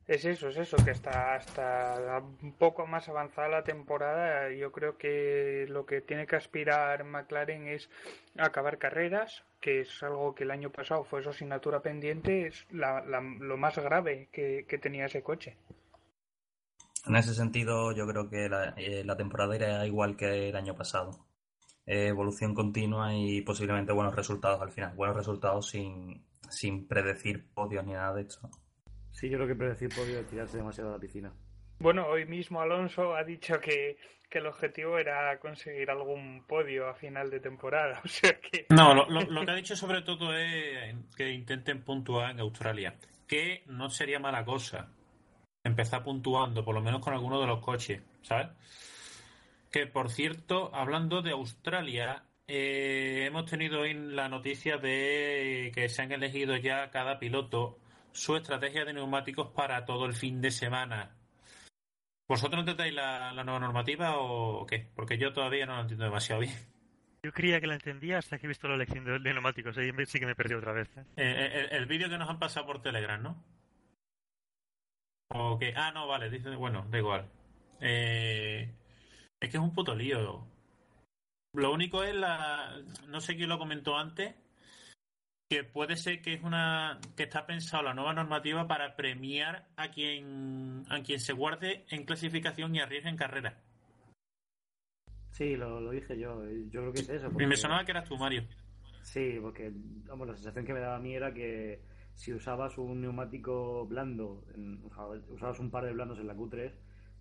Es 0.07 0.25
eso, 0.25 0.49
es 0.49 0.57
eso, 0.57 0.77
que 0.85 0.91
está 0.91 1.35
hasta 1.35 2.19
un 2.43 2.55
poco 2.55 2.85
más 2.87 3.09
avanzada 3.09 3.47
la 3.49 3.63
temporada. 3.63 4.51
Yo 4.51 4.73
creo 4.73 4.97
que 4.99 5.67
lo 5.69 5.87
que 5.87 6.01
tiene 6.01 6.27
que 6.27 6.35
aspirar 6.35 7.05
McLaren 7.05 7.69
es 7.69 7.89
acabar 8.37 8.79
carreras, 8.79 9.45
que 9.61 9.83
es 9.83 10.03
algo 10.03 10.35
que 10.35 10.43
el 10.45 10.51
año 10.51 10.71
pasado 10.71 11.05
fue 11.05 11.23
su 11.23 11.29
asignatura 11.31 11.81
pendiente, 11.81 12.47
es 12.49 12.67
la- 12.71 13.03
la- 13.03 13.21
lo 13.21 13.57
más 13.57 13.79
grave 13.79 14.29
que, 14.33 14.65
que 14.67 14.79
tenía 14.79 15.05
ese 15.05 15.23
coche. 15.23 15.57
En 17.07 17.17
ese 17.17 17.35
sentido, 17.35 17.93
yo 17.93 18.07
creo 18.07 18.29
que 18.29 18.49
la, 18.49 18.75
eh, 18.77 19.03
la 19.05 19.17
temporada 19.17 19.57
irá 19.57 19.87
igual 19.87 20.17
que 20.17 20.51
el 20.51 20.57
año 20.57 20.75
pasado. 20.75 21.27
Eh, 21.87 22.09
evolución 22.09 22.55
continua 22.55 23.15
y 23.15 23.41
posiblemente 23.41 23.93
buenos 23.93 24.15
resultados 24.15 24.61
al 24.61 24.71
final. 24.71 24.95
Buenos 24.95 25.17
resultados 25.17 25.69
sin, 25.71 26.25
sin 26.51 26.87
predecir 26.87 27.49
podios 27.55 27.85
ni 27.85 27.93
nada 27.95 28.15
de 28.15 28.23
esto. 28.23 28.51
Sí, 29.13 29.29
yo 29.29 29.39
creo 29.39 29.49
que 29.49 29.55
predecir 29.57 29.89
podio 29.95 30.21
es 30.21 30.27
tirarse 30.29 30.59
demasiado 30.59 30.91
a 30.91 30.93
la 30.95 30.99
piscina. 30.99 31.33
Bueno, 31.79 32.07
hoy 32.07 32.27
mismo 32.27 32.61
Alonso 32.61 33.15
ha 33.17 33.25
dicho 33.25 33.59
que, 33.59 33.97
que 34.29 34.39
el 34.39 34.47
objetivo 34.47 34.99
era 34.99 35.41
conseguir 35.41 35.91
algún 35.91 36.45
podio 36.47 36.87
a 36.89 36.95
final 36.95 37.31
de 37.31 37.41
temporada. 37.41 38.01
O 38.05 38.09
sea 38.09 38.39
que. 38.39 38.67
No, 38.69 38.95
lo, 38.95 39.09
lo- 39.09 39.23
lo 39.23 39.45
que 39.45 39.51
ha 39.51 39.55
dicho 39.55 39.75
sobre 39.75 40.03
todo 40.03 40.37
es 40.37 40.95
que 41.17 41.31
intenten 41.33 41.83
puntuar 41.83 42.31
en 42.33 42.41
Australia. 42.41 42.95
Que 43.27 43.63
no 43.67 43.89
sería 43.89 44.19
mala 44.21 44.45
cosa 44.45 44.93
empezar 45.65 46.03
puntuando, 46.03 46.65
por 46.65 46.75
lo 46.75 46.81
menos 46.81 47.01
con 47.01 47.13
alguno 47.13 47.41
de 47.41 47.47
los 47.47 47.61
coches, 47.61 48.03
¿sabes? 48.23 48.49
Que 49.71 49.87
por 49.87 50.11
cierto, 50.11 50.75
hablando 50.75 51.23
de 51.23 51.33
Australia, 51.33 52.25
eh, 52.49 53.25
hemos 53.27 53.47
tenido 53.47 53.81
hoy 53.81 53.95
la 53.95 54.29
noticia 54.29 54.79
de 54.79 55.71
que 55.75 55.89
se 55.89 56.03
han 56.03 56.13
elegido 56.13 56.57
ya 56.57 56.91
cada 56.91 57.19
piloto 57.19 57.79
su 58.13 58.37
estrategia 58.37 58.85
de 58.85 58.95
neumáticos 58.95 59.49
para 59.49 59.85
todo 59.85 60.07
el 60.07 60.15
fin 60.15 60.41
de 60.41 60.51
semana. 60.51 61.15
¿Vosotros 62.27 62.61
entendáis 62.61 62.95
la, 62.95 63.33
la 63.33 63.45
nueva 63.45 63.61
normativa 63.61 64.19
o 64.19 64.67
qué? 64.67 64.89
Porque 64.95 65.19
yo 65.19 65.33
todavía 65.33 65.67
no 65.67 65.75
la 65.75 65.83
entiendo 65.83 66.05
demasiado 66.05 66.41
bien. 66.41 66.55
Yo 67.23 67.33
creía 67.33 67.61
que 67.61 67.67
la 67.67 67.75
entendía 67.75 68.19
hasta 68.19 68.39
que 68.39 68.47
he 68.47 68.49
visto 68.49 68.67
la 68.67 68.77
elección 68.77 69.05
de, 69.05 69.19
de 69.19 69.33
neumáticos. 69.33 69.77
Ahí 69.77 69.93
sí 70.07 70.19
que 70.19 70.27
me 70.27 70.35
perdí 70.35 70.55
otra 70.55 70.73
vez. 70.73 70.89
¿eh? 70.97 71.05
Eh, 71.17 71.69
el, 71.71 71.77
el 71.77 71.87
vídeo 71.87 72.09
que 72.09 72.17
nos 72.19 72.31
han 72.31 72.39
pasado 72.39 72.67
por 72.67 72.83
Telegram, 72.83 73.23
¿no? 73.23 73.45
O 75.33 75.59
que, 75.59 75.73
ah, 75.77 75.93
no, 75.93 76.07
vale, 76.07 76.29
dice, 76.29 76.55
bueno, 76.57 76.87
da 76.91 76.99
igual. 76.99 77.29
Eh, 77.81 78.75
es 79.41 79.51
que 79.51 79.57
es 79.57 79.63
un 79.63 79.73
puto 79.73 79.95
lío. 79.95 80.47
Lo 81.55 81.73
único 81.73 82.03
es 82.03 82.15
la, 82.15 82.77
no 83.09 83.21
sé 83.21 83.37
quién 83.37 83.49
lo 83.49 83.59
comentó 83.59 83.97
antes, 83.97 84.35
que 85.49 85.65
puede 85.65 85.97
ser 85.97 86.23
que 86.23 86.35
es 86.35 86.43
una, 86.43 87.01
que 87.17 87.25
está 87.25 87.47
pensado 87.47 87.83
la 87.83 87.95
nueva 87.95 88.13
normativa 88.13 88.69
para 88.69 88.95
premiar 88.95 89.67
a 89.77 89.91
quien, 89.91 90.85
a 90.89 91.01
quien 91.03 91.19
se 91.19 91.33
guarde 91.33 91.85
en 91.91 92.05
clasificación 92.05 92.75
y 92.75 92.81
arriesgue 92.81 93.11
en 93.11 93.17
carrera. 93.17 93.59
Sí, 95.31 95.57
lo, 95.57 95.81
lo 95.81 95.91
dije 95.91 96.19
yo. 96.19 96.45
Yo 96.71 96.81
creo 96.81 96.93
que 96.93 97.01
es 97.01 97.09
eso. 97.09 97.31
Y 97.39 97.47
me 97.47 97.57
sonaba 97.57 97.85
que 97.85 97.93
eras 97.93 98.09
tú, 98.09 98.17
Mario. 98.17 98.45
Sí, 99.03 99.39
porque 99.41 99.73
vamos, 100.07 100.29
la 100.29 100.35
sensación 100.35 100.65
que 100.65 100.73
me 100.73 100.81
daba 100.81 100.97
a 100.97 101.01
mí 101.01 101.15
era 101.15 101.33
que 101.33 101.81
si 102.15 102.33
usabas 102.33 102.77
un 102.79 103.01
neumático 103.01 103.87
blando, 103.87 104.45
en- 104.55 104.81
o 104.85 104.91
sea, 104.95 105.07
usabas 105.35 105.59
un 105.61 105.71
par 105.71 105.85
de 105.85 105.93
blandos 105.93 106.19
en 106.19 106.27
la 106.27 106.35
Q3, 106.35 106.73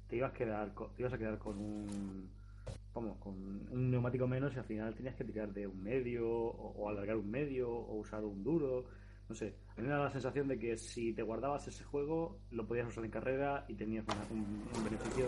te 0.08 0.16
ibas, 0.18 0.32
a 0.32 0.34
quedar, 0.34 0.74
te 0.96 1.02
ibas 1.02 1.14
a 1.14 1.18
quedar 1.18 1.38
con 1.38 1.58
un 1.58 2.30
vamos, 2.94 3.18
con 3.20 3.34
un 3.72 3.92
neumático 3.92 4.28
menos 4.28 4.54
y 4.56 4.60
al 4.60 4.66
final 4.66 4.94
tenías 4.96 5.16
que 5.16 5.24
tirar 5.24 5.54
de 5.54 5.68
un 5.68 5.82
medio 5.82 6.28
o, 6.30 6.74
o 6.76 6.90
alargar 6.90 7.16
un 7.16 7.30
medio 7.30 7.70
o 7.72 7.96
usar 8.00 8.24
un 8.24 8.44
duro. 8.44 8.86
No 9.30 9.36
sé, 9.36 9.56
a 9.78 9.82
mí 9.82 9.88
me 9.88 9.94
da 9.94 10.00
la 10.06 10.10
sensación 10.12 10.48
de 10.48 10.58
que 10.58 10.76
si 10.76 11.14
te 11.14 11.22
guardabas 11.22 11.68
ese 11.68 11.84
juego, 11.84 12.40
lo 12.52 12.66
podías 12.68 12.88
usar 12.88 13.06
en 13.06 13.12
carrera 13.12 13.64
y 13.68 13.76
tenías 13.76 14.04
un 14.32 14.84
beneficio 14.84 15.28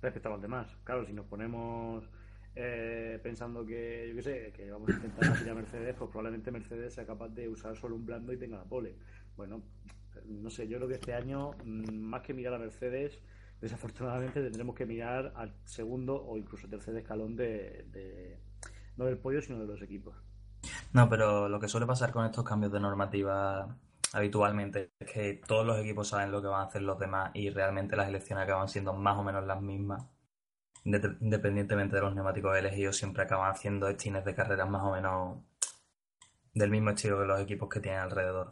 respecto 0.00 0.28
a 0.28 0.32
los 0.32 0.40
demás. 0.42 0.74
Claro, 0.84 1.04
si 1.04 1.12
nos 1.12 1.26
ponemos 1.26 2.08
eh, 2.54 3.18
pensando 3.22 3.64
que, 3.64 4.08
yo 4.08 4.16
qué 4.16 4.22
sé, 4.22 4.52
que 4.52 4.70
vamos 4.70 4.90
a 4.90 4.92
intentar 4.94 5.30
batir 5.30 5.50
a 5.50 5.54
Mercedes, 5.54 5.94
pues 5.98 6.10
probablemente 6.10 6.50
Mercedes 6.50 6.94
sea 6.94 7.06
capaz 7.06 7.28
de 7.30 7.48
usar 7.48 7.76
solo 7.76 7.96
un 7.96 8.06
blando 8.06 8.32
y 8.32 8.38
tenga 8.38 8.58
la 8.58 8.64
pole. 8.64 8.96
Bueno, 9.36 9.62
no 10.26 10.50
sé, 10.50 10.68
yo 10.68 10.76
creo 10.78 10.88
que 10.88 10.94
este 10.96 11.14
año, 11.14 11.52
mm, 11.64 11.90
más 11.94 12.22
que 12.22 12.34
mirar 12.34 12.54
a 12.54 12.58
Mercedes, 12.58 13.20
desafortunadamente 13.60 14.42
tendremos 14.42 14.74
que 14.74 14.86
mirar 14.86 15.32
al 15.36 15.54
segundo 15.64 16.22
o 16.24 16.36
incluso 16.38 16.68
tercer 16.68 16.96
escalón 16.96 17.36
de, 17.36 17.84
de- 17.90 18.38
no 18.96 19.04
del 19.06 19.18
podio, 19.18 19.40
sino 19.42 19.58
de 19.60 19.66
los 19.66 19.82
equipos. 19.82 20.16
No, 20.92 21.08
pero 21.08 21.48
lo 21.48 21.58
que 21.60 21.68
suele 21.68 21.86
pasar 21.86 22.12
con 22.12 22.24
estos 22.26 22.44
cambios 22.44 22.72
de 22.72 22.80
normativa 22.80 23.76
habitualmente 24.12 24.92
es 24.98 25.10
que 25.12 25.34
todos 25.46 25.64
los 25.66 25.78
equipos 25.78 26.08
saben 26.08 26.32
lo 26.32 26.40
que 26.42 26.48
van 26.48 26.62
a 26.62 26.64
hacer 26.64 26.82
los 26.82 26.98
demás 26.98 27.30
y 27.34 27.50
realmente 27.50 27.96
las 27.96 28.08
elecciones 28.08 28.44
acaban 28.44 28.68
siendo 28.68 28.92
más 28.92 29.16
o 29.18 29.22
menos 29.24 29.44
las 29.46 29.60
mismas. 29.62 30.04
Inde- 30.84 31.16
Independientemente 31.20 31.96
de 31.96 32.02
los 32.02 32.14
neumáticos 32.14 32.56
elegidos, 32.56 32.96
siempre 32.96 33.22
acaban 33.22 33.50
haciendo 33.50 33.86
destines 33.86 34.24
de 34.24 34.34
carreras 34.34 34.68
más 34.68 34.82
o 34.82 34.92
menos 34.92 35.38
del 36.54 36.70
mismo 36.70 36.90
estilo 36.90 37.18
que 37.20 37.26
los 37.26 37.40
equipos 37.40 37.68
que 37.68 37.80
tienen 37.80 38.00
alrededor. 38.00 38.50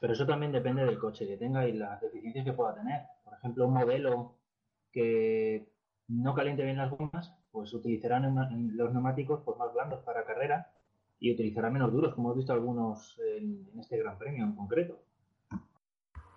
Pero 0.00 0.12
eso 0.14 0.26
también 0.26 0.50
depende 0.52 0.84
del 0.84 0.98
coche 0.98 1.26
que 1.26 1.36
tenga 1.36 1.66
y 1.68 1.72
las 1.74 2.00
deficiencias 2.00 2.44
que 2.44 2.52
pueda 2.52 2.74
tener. 2.74 3.02
Por 3.24 3.34
ejemplo, 3.34 3.66
un 3.68 3.74
modelo 3.74 4.38
que 4.90 5.70
no 6.08 6.34
caliente 6.34 6.64
bien 6.64 6.76
las 6.78 6.90
gomas, 6.90 7.32
pues 7.52 7.72
utilizará 7.72 8.18
neuma- 8.18 8.50
los 8.50 8.92
neumáticos 8.92 9.42
pues, 9.44 9.56
más 9.58 9.72
blandos 9.72 10.00
para 10.04 10.24
carrera 10.24 10.72
y 11.20 11.32
utilizará 11.32 11.70
menos 11.70 11.92
duros, 11.92 12.14
como 12.14 12.28
hemos 12.28 12.38
visto 12.38 12.52
algunos 12.52 13.16
en 13.20 13.68
este 13.78 13.96
Gran 13.98 14.18
Premio 14.18 14.44
en 14.44 14.56
concreto. 14.56 15.00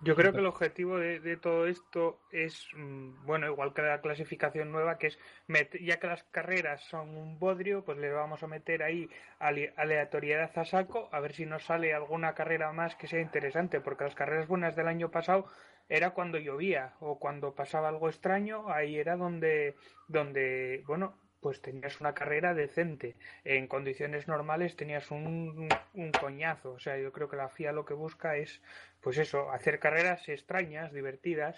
Yo 0.06 0.14
creo 0.14 0.32
que 0.32 0.38
el 0.38 0.46
objetivo 0.46 0.98
de, 0.98 1.20
de 1.20 1.36
todo 1.36 1.66
esto 1.66 2.20
es, 2.30 2.68
mm, 2.76 3.26
bueno, 3.26 3.46
igual 3.48 3.74
que 3.74 3.82
la 3.82 4.00
clasificación 4.00 4.70
nueva, 4.70 4.98
que 4.98 5.08
es, 5.08 5.18
met- 5.48 5.78
ya 5.84 5.98
que 5.98 6.06
las 6.06 6.22
carreras 6.24 6.82
son 6.84 7.16
un 7.16 7.38
bodrio, 7.38 7.84
pues 7.84 7.98
le 7.98 8.10
vamos 8.12 8.42
a 8.42 8.46
meter 8.46 8.82
ahí 8.82 9.10
ale- 9.38 9.72
aleatoriedad 9.76 10.56
a 10.56 10.64
saco, 10.64 11.08
a 11.12 11.20
ver 11.20 11.32
si 11.32 11.44
nos 11.44 11.64
sale 11.64 11.92
alguna 11.92 12.34
carrera 12.34 12.72
más 12.72 12.94
que 12.96 13.08
sea 13.08 13.20
interesante, 13.20 13.80
porque 13.80 14.04
las 14.04 14.14
carreras 14.14 14.46
buenas 14.46 14.76
del 14.76 14.88
año 14.88 15.10
pasado 15.10 15.46
era 15.88 16.10
cuando 16.10 16.38
llovía 16.38 16.94
o 17.00 17.18
cuando 17.18 17.54
pasaba 17.54 17.88
algo 17.88 18.08
extraño, 18.08 18.70
ahí 18.70 18.98
era 18.98 19.16
donde, 19.16 19.76
donde, 20.08 20.82
bueno, 20.86 21.14
pues 21.46 21.62
tenías 21.62 22.00
una 22.00 22.12
carrera 22.12 22.54
decente. 22.54 23.14
En 23.44 23.68
condiciones 23.68 24.26
normales 24.26 24.74
tenías 24.74 25.12
un, 25.12 25.68
un 25.94 26.10
coñazo. 26.10 26.72
O 26.72 26.80
sea, 26.80 26.98
yo 26.98 27.12
creo 27.12 27.28
que 27.28 27.36
la 27.36 27.48
FIA 27.48 27.70
lo 27.70 27.84
que 27.84 27.94
busca 27.94 28.36
es, 28.36 28.60
pues 29.00 29.16
eso, 29.16 29.52
hacer 29.52 29.78
carreras 29.78 30.28
extrañas, 30.28 30.92
divertidas. 30.92 31.54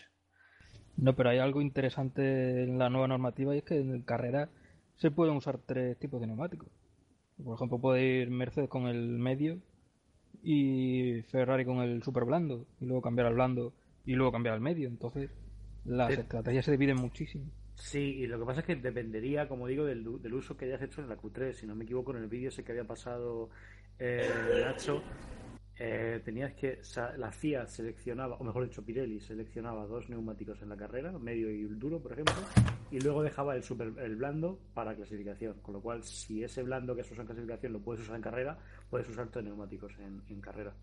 No, 0.99 1.16
pero 1.16 1.30
hay 1.30 1.38
algo 1.38 1.62
interesante 1.62 2.64
en 2.64 2.78
la 2.78 2.90
nueva 2.90 3.09
normativa 3.09 3.54
y 3.54 3.59
es 3.61 3.64
que 3.64 3.78
en 3.78 4.02
carrera 4.02 4.50
se 4.97 5.11
pueden 5.11 5.37
usar 5.37 5.57
tres 5.57 5.99
tipos 5.99 6.21
de 6.21 6.26
neumáticos. 6.26 6.68
Por 7.42 7.54
ejemplo, 7.57 7.78
puede 7.78 8.02
ir 8.02 8.30
Mercedes 8.30 8.68
con 8.68 8.88
el 8.88 9.18
medio 9.18 9.57
y 10.42 11.23
Ferrari 11.30 11.64
con 11.64 11.78
el 11.78 12.02
super 12.02 12.26
blando 12.26 12.66
y 12.78 12.85
luego 12.85 13.00
cambiar 13.00 13.28
al 13.28 13.35
blando 13.37 13.73
y 14.04 14.16
luego 14.16 14.33
cambiar 14.33 14.54
al 14.54 14.61
medio. 14.61 14.87
Entonces, 14.87 15.30
las 15.87 16.14
Sí. 16.14 16.21
estrategias 16.21 16.66
se 16.66 16.73
dividen 16.73 16.99
muchísimo. 16.99 17.47
Sí, 17.78 18.16
y 18.18 18.26
lo 18.26 18.38
que 18.38 18.44
pasa 18.44 18.61
es 18.61 18.66
que 18.66 18.76
dependería, 18.76 19.49
como 19.49 19.66
digo, 19.66 19.85
del, 19.85 20.06
uso 20.06 20.56
que 20.56 20.66
hayas 20.66 20.82
hecho 20.82 21.00
en 21.00 21.08
la 21.08 21.16
Q3. 21.16 21.52
Si 21.52 21.66
no 21.66 21.75
me 21.75 21.85
equivoco, 21.85 22.11
en 22.11 22.23
el 22.23 22.28
vídeo 22.28 22.49
ese 22.49 22.64
que 22.64 22.73
había 22.73 22.85
pasado 22.85 23.50
eh, 23.99 24.28
Nacho, 24.64 25.00
eh, 25.78 26.20
tenías 26.25 26.52
que 26.54 26.80
la 27.16 27.30
FIA 27.30 27.66
seleccionaba, 27.66 28.37
o 28.37 28.44
mejor 28.44 28.64
dicho, 28.64 28.85
Pirelli 28.85 29.20
seleccionaba 29.20 29.87
dos 29.87 30.08
neumáticos 30.11 30.61
en 30.61 30.70
la 30.70 30.76
carrera, 30.76 31.12
medio 31.12 31.50
y 31.50 31.62
duro, 31.66 32.02
por 32.02 32.12
ejemplo, 32.12 32.35
y 32.90 32.99
luego 33.00 33.23
dejaba 33.23 33.54
el 33.54 33.62
super, 33.62 33.92
el 33.99 34.16
blando 34.16 34.58
para 34.75 34.94
clasificación. 34.97 35.61
Con 35.62 35.75
lo 35.75 35.80
cual, 35.80 36.02
si 36.02 36.42
ese 36.42 36.64
blando 36.64 36.97
que 36.97 37.02
has 37.02 37.06
usado 37.06 37.23
en 37.23 37.26
clasificación 37.28 37.73
lo 37.73 37.80
puedes 37.80 38.02
usar 38.02 38.16
en 38.16 38.23
carrera, 38.23 38.58
puedes 38.90 39.08
usar 39.08 39.28
tus 39.28 39.44
neumáticos 39.44 39.92
en, 40.00 40.20
en 40.28 40.40
carrera. 40.40 40.75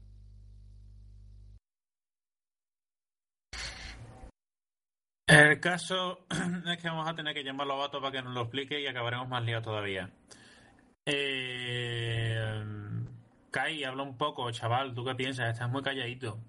El 5.36 5.60
caso 5.60 6.26
es 6.66 6.78
que 6.78 6.88
vamos 6.88 7.08
a 7.10 7.14
tener 7.16 7.34
que 7.34 7.44
llamarlo 7.44 7.74
a 7.74 7.78
Bato 7.78 8.00
para 8.00 8.12
que 8.14 8.22
nos 8.22 8.34
lo 8.34 8.42
explique 8.44 8.80
y 8.80 8.88
acabaremos 8.88 9.28
más 9.28 9.44
liados 9.44 9.66
todavía. 9.66 10.10
Eh, 11.06 12.64
Kai, 13.52 13.84
habla 13.84 14.04
un 14.04 14.18
poco, 14.18 14.50
chaval. 14.52 14.94
¿Tú 14.94 15.04
qué 15.04 15.16
piensas? 15.16 15.52
Estás 15.54 15.70
muy 15.70 15.82
calladito. 15.84 16.40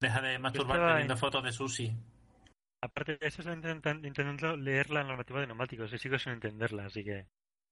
Deja 0.00 0.20
de 0.22 0.38
masturbarte 0.38 0.96
viendo 0.96 1.14
en- 1.14 1.18
fotos 1.18 1.44
de 1.44 1.52
sushi. 1.52 1.92
Aparte 2.82 3.16
de 3.16 3.26
eso, 3.26 3.42
estoy 3.42 3.56
intentan- 3.56 4.04
intentando 4.06 4.56
leer 4.56 4.90
la 4.90 5.02
normativa 5.02 5.40
de 5.40 5.48
neumáticos 5.48 5.92
y 5.92 5.98
sigo 5.98 6.18
sin 6.18 6.32
entenderla, 6.34 6.86
así 6.86 7.02
que 7.04 7.26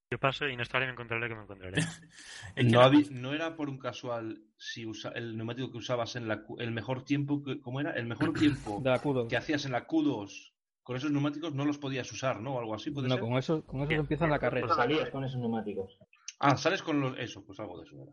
yo 0.09 0.19
paso 0.19 0.47
y 0.47 0.55
no 0.55 0.63
estaré 0.63 0.85
me 0.85 0.93
encontraré 0.93 1.27
que 1.27 1.35
me 1.35 1.43
encontraré. 1.43 1.81
no, 3.11 3.33
era 3.33 3.55
por 3.55 3.69
un 3.69 3.77
casual 3.77 4.41
si 4.57 4.85
usa, 4.85 5.11
el 5.11 5.35
neumático 5.35 5.71
que 5.71 5.77
usabas 5.77 6.15
en 6.15 6.27
la 6.27 6.43
Q- 6.43 6.59
el 6.61 6.71
mejor 6.71 7.03
tiempo 7.03 7.43
que, 7.43 7.59
¿cómo 7.59 7.81
era? 7.81 7.91
El 7.91 8.05
mejor 8.05 8.33
tiempo 8.33 8.79
De 8.81 8.89
la 8.89 9.01
Q2. 9.01 9.27
que 9.27 9.37
hacías 9.37 9.65
en 9.65 9.73
la 9.73 9.85
Q2 9.85 10.53
con 10.83 10.95
esos 10.95 11.11
neumáticos 11.11 11.53
no 11.53 11.65
los 11.65 11.77
podías 11.77 12.09
usar, 12.13 12.39
¿no? 12.39 12.55
O 12.55 12.59
algo 12.59 12.73
así, 12.73 12.91
¿puede 12.91 13.09
No, 13.09 13.15
ser? 13.15 13.23
con 13.23 13.33
eso, 13.37 13.65
con 13.65 13.81
eso 13.81 13.91
empieza 13.91 14.25
la 14.27 14.39
carrera. 14.39 14.67
Pues 14.67 14.77
salías 14.77 15.09
con 15.09 15.25
esos 15.25 15.39
neumáticos. 15.39 15.97
Ah, 16.39 16.55
sales 16.55 16.81
con 16.81 17.01
los 17.01 17.17
eso, 17.19 17.43
pues 17.45 17.59
algo 17.59 17.77
de 17.79 17.85
eso 17.85 18.01
era. 18.01 18.11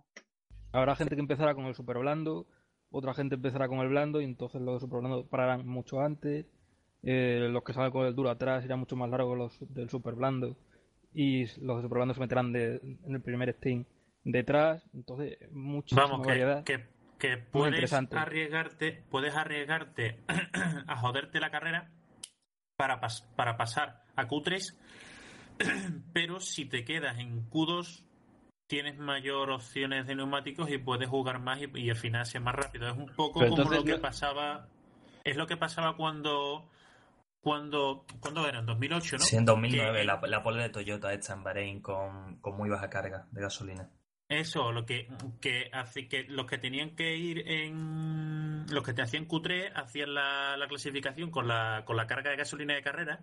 Habrá 0.72 0.96
gente 0.96 1.14
que 1.14 1.20
empezará 1.20 1.54
con 1.54 1.66
el 1.66 1.76
super 1.76 1.98
blando, 1.98 2.48
otra 2.90 3.14
gente 3.14 3.36
empezará 3.36 3.68
con 3.68 3.78
el 3.78 3.88
blando 3.88 4.20
y 4.20 4.24
entonces 4.24 4.60
los 4.60 4.74
de 4.74 4.80
super 4.80 4.98
blando 4.98 5.24
pararán 5.26 5.64
mucho 5.68 6.00
antes. 6.00 6.46
Eh, 7.04 7.48
los 7.52 7.62
que 7.62 7.74
salgan 7.74 7.92
con 7.92 8.06
el 8.06 8.14
duro 8.16 8.30
atrás 8.30 8.64
irán 8.64 8.80
mucho 8.80 8.96
más 8.96 9.08
largo 9.10 9.30
que 9.32 9.38
los 9.38 9.58
del 9.74 9.88
super 9.90 10.14
blando 10.14 10.56
y 11.14 11.42
los 11.64 11.76
de 11.76 11.82
super 11.82 11.96
blando 11.98 12.14
se 12.14 12.20
meterán 12.20 12.52
de- 12.52 12.80
en 13.06 13.14
el 13.14 13.20
primer 13.22 13.52
steam 13.54 13.84
detrás. 14.24 14.82
Entonces, 14.92 15.38
que, 16.22 16.28
variedad. 16.28 16.64
que, 16.64 16.86
que 17.18 17.36
puedes 17.38 17.92
arriesgarte, 17.92 19.04
puedes 19.10 19.34
arriesgarte 19.34 20.20
a 20.86 20.96
joderte 20.96 21.40
la 21.40 21.50
carrera 21.50 21.90
para, 22.76 23.00
pas- 23.00 23.24
para 23.36 23.56
pasar 23.56 24.02
a 24.16 24.26
Q3, 24.28 24.74
pero 26.12 26.40
si 26.40 26.64
te 26.66 26.84
quedas 26.84 27.18
en 27.18 27.48
Q2 27.50 28.04
tienes 28.66 28.98
mayor 28.98 29.50
opciones 29.50 30.06
de 30.06 30.14
neumáticos 30.16 30.70
y 30.70 30.78
puedes 30.78 31.08
jugar 31.08 31.38
más 31.38 31.60
y, 31.60 31.66
y 31.78 31.90
al 31.90 31.96
final 31.96 32.24
ser 32.26 32.40
más 32.40 32.54
rápido. 32.54 32.88
Es 32.88 32.96
un 32.96 33.06
poco 33.14 33.40
Pero 33.40 33.50
como 33.50 33.62
entonces 33.62 33.78
lo 33.80 33.84
que 33.84 33.96
no- 33.96 34.02
pasaba, 34.02 34.68
es 35.22 35.36
lo 35.36 35.46
que 35.46 35.56
pasaba 35.56 35.96
cuando 35.96 36.68
cuando 37.44 38.04
cuando 38.20 38.48
era 38.48 38.58
en 38.60 38.66
2008, 38.66 39.16
¿no? 39.18 39.22
Sí, 39.22 39.36
en 39.36 39.44
2009, 39.44 39.98
Que- 40.00 40.04
la, 40.04 40.20
la 40.26 40.42
pole 40.42 40.62
de 40.62 40.70
Toyota 40.70 41.12
hecha 41.12 41.34
en 41.34 41.44
Bahrein 41.44 41.80
con, 41.80 42.38
con 42.40 42.56
muy 42.56 42.68
baja 42.70 42.88
carga 42.90 43.28
de 43.30 43.40
gasolina. 43.42 43.88
Eso, 44.26 44.72
lo 44.72 44.86
que, 44.86 45.06
que 45.42 45.68
hace 45.72 46.08
que 46.08 46.24
los 46.24 46.46
que 46.46 46.56
tenían 46.56 46.96
que 46.96 47.14
ir 47.16 47.46
en. 47.46 48.64
Los 48.70 48.82
que 48.82 48.94
te 48.94 49.02
hacían 49.02 49.28
Q3 49.28 49.72
hacían 49.74 50.14
la, 50.14 50.56
la 50.56 50.66
clasificación 50.66 51.30
con 51.30 51.46
la, 51.46 51.82
con 51.84 51.96
la 51.98 52.06
carga 52.06 52.30
de 52.30 52.36
gasolina 52.36 52.74
de 52.74 52.82
carrera. 52.82 53.20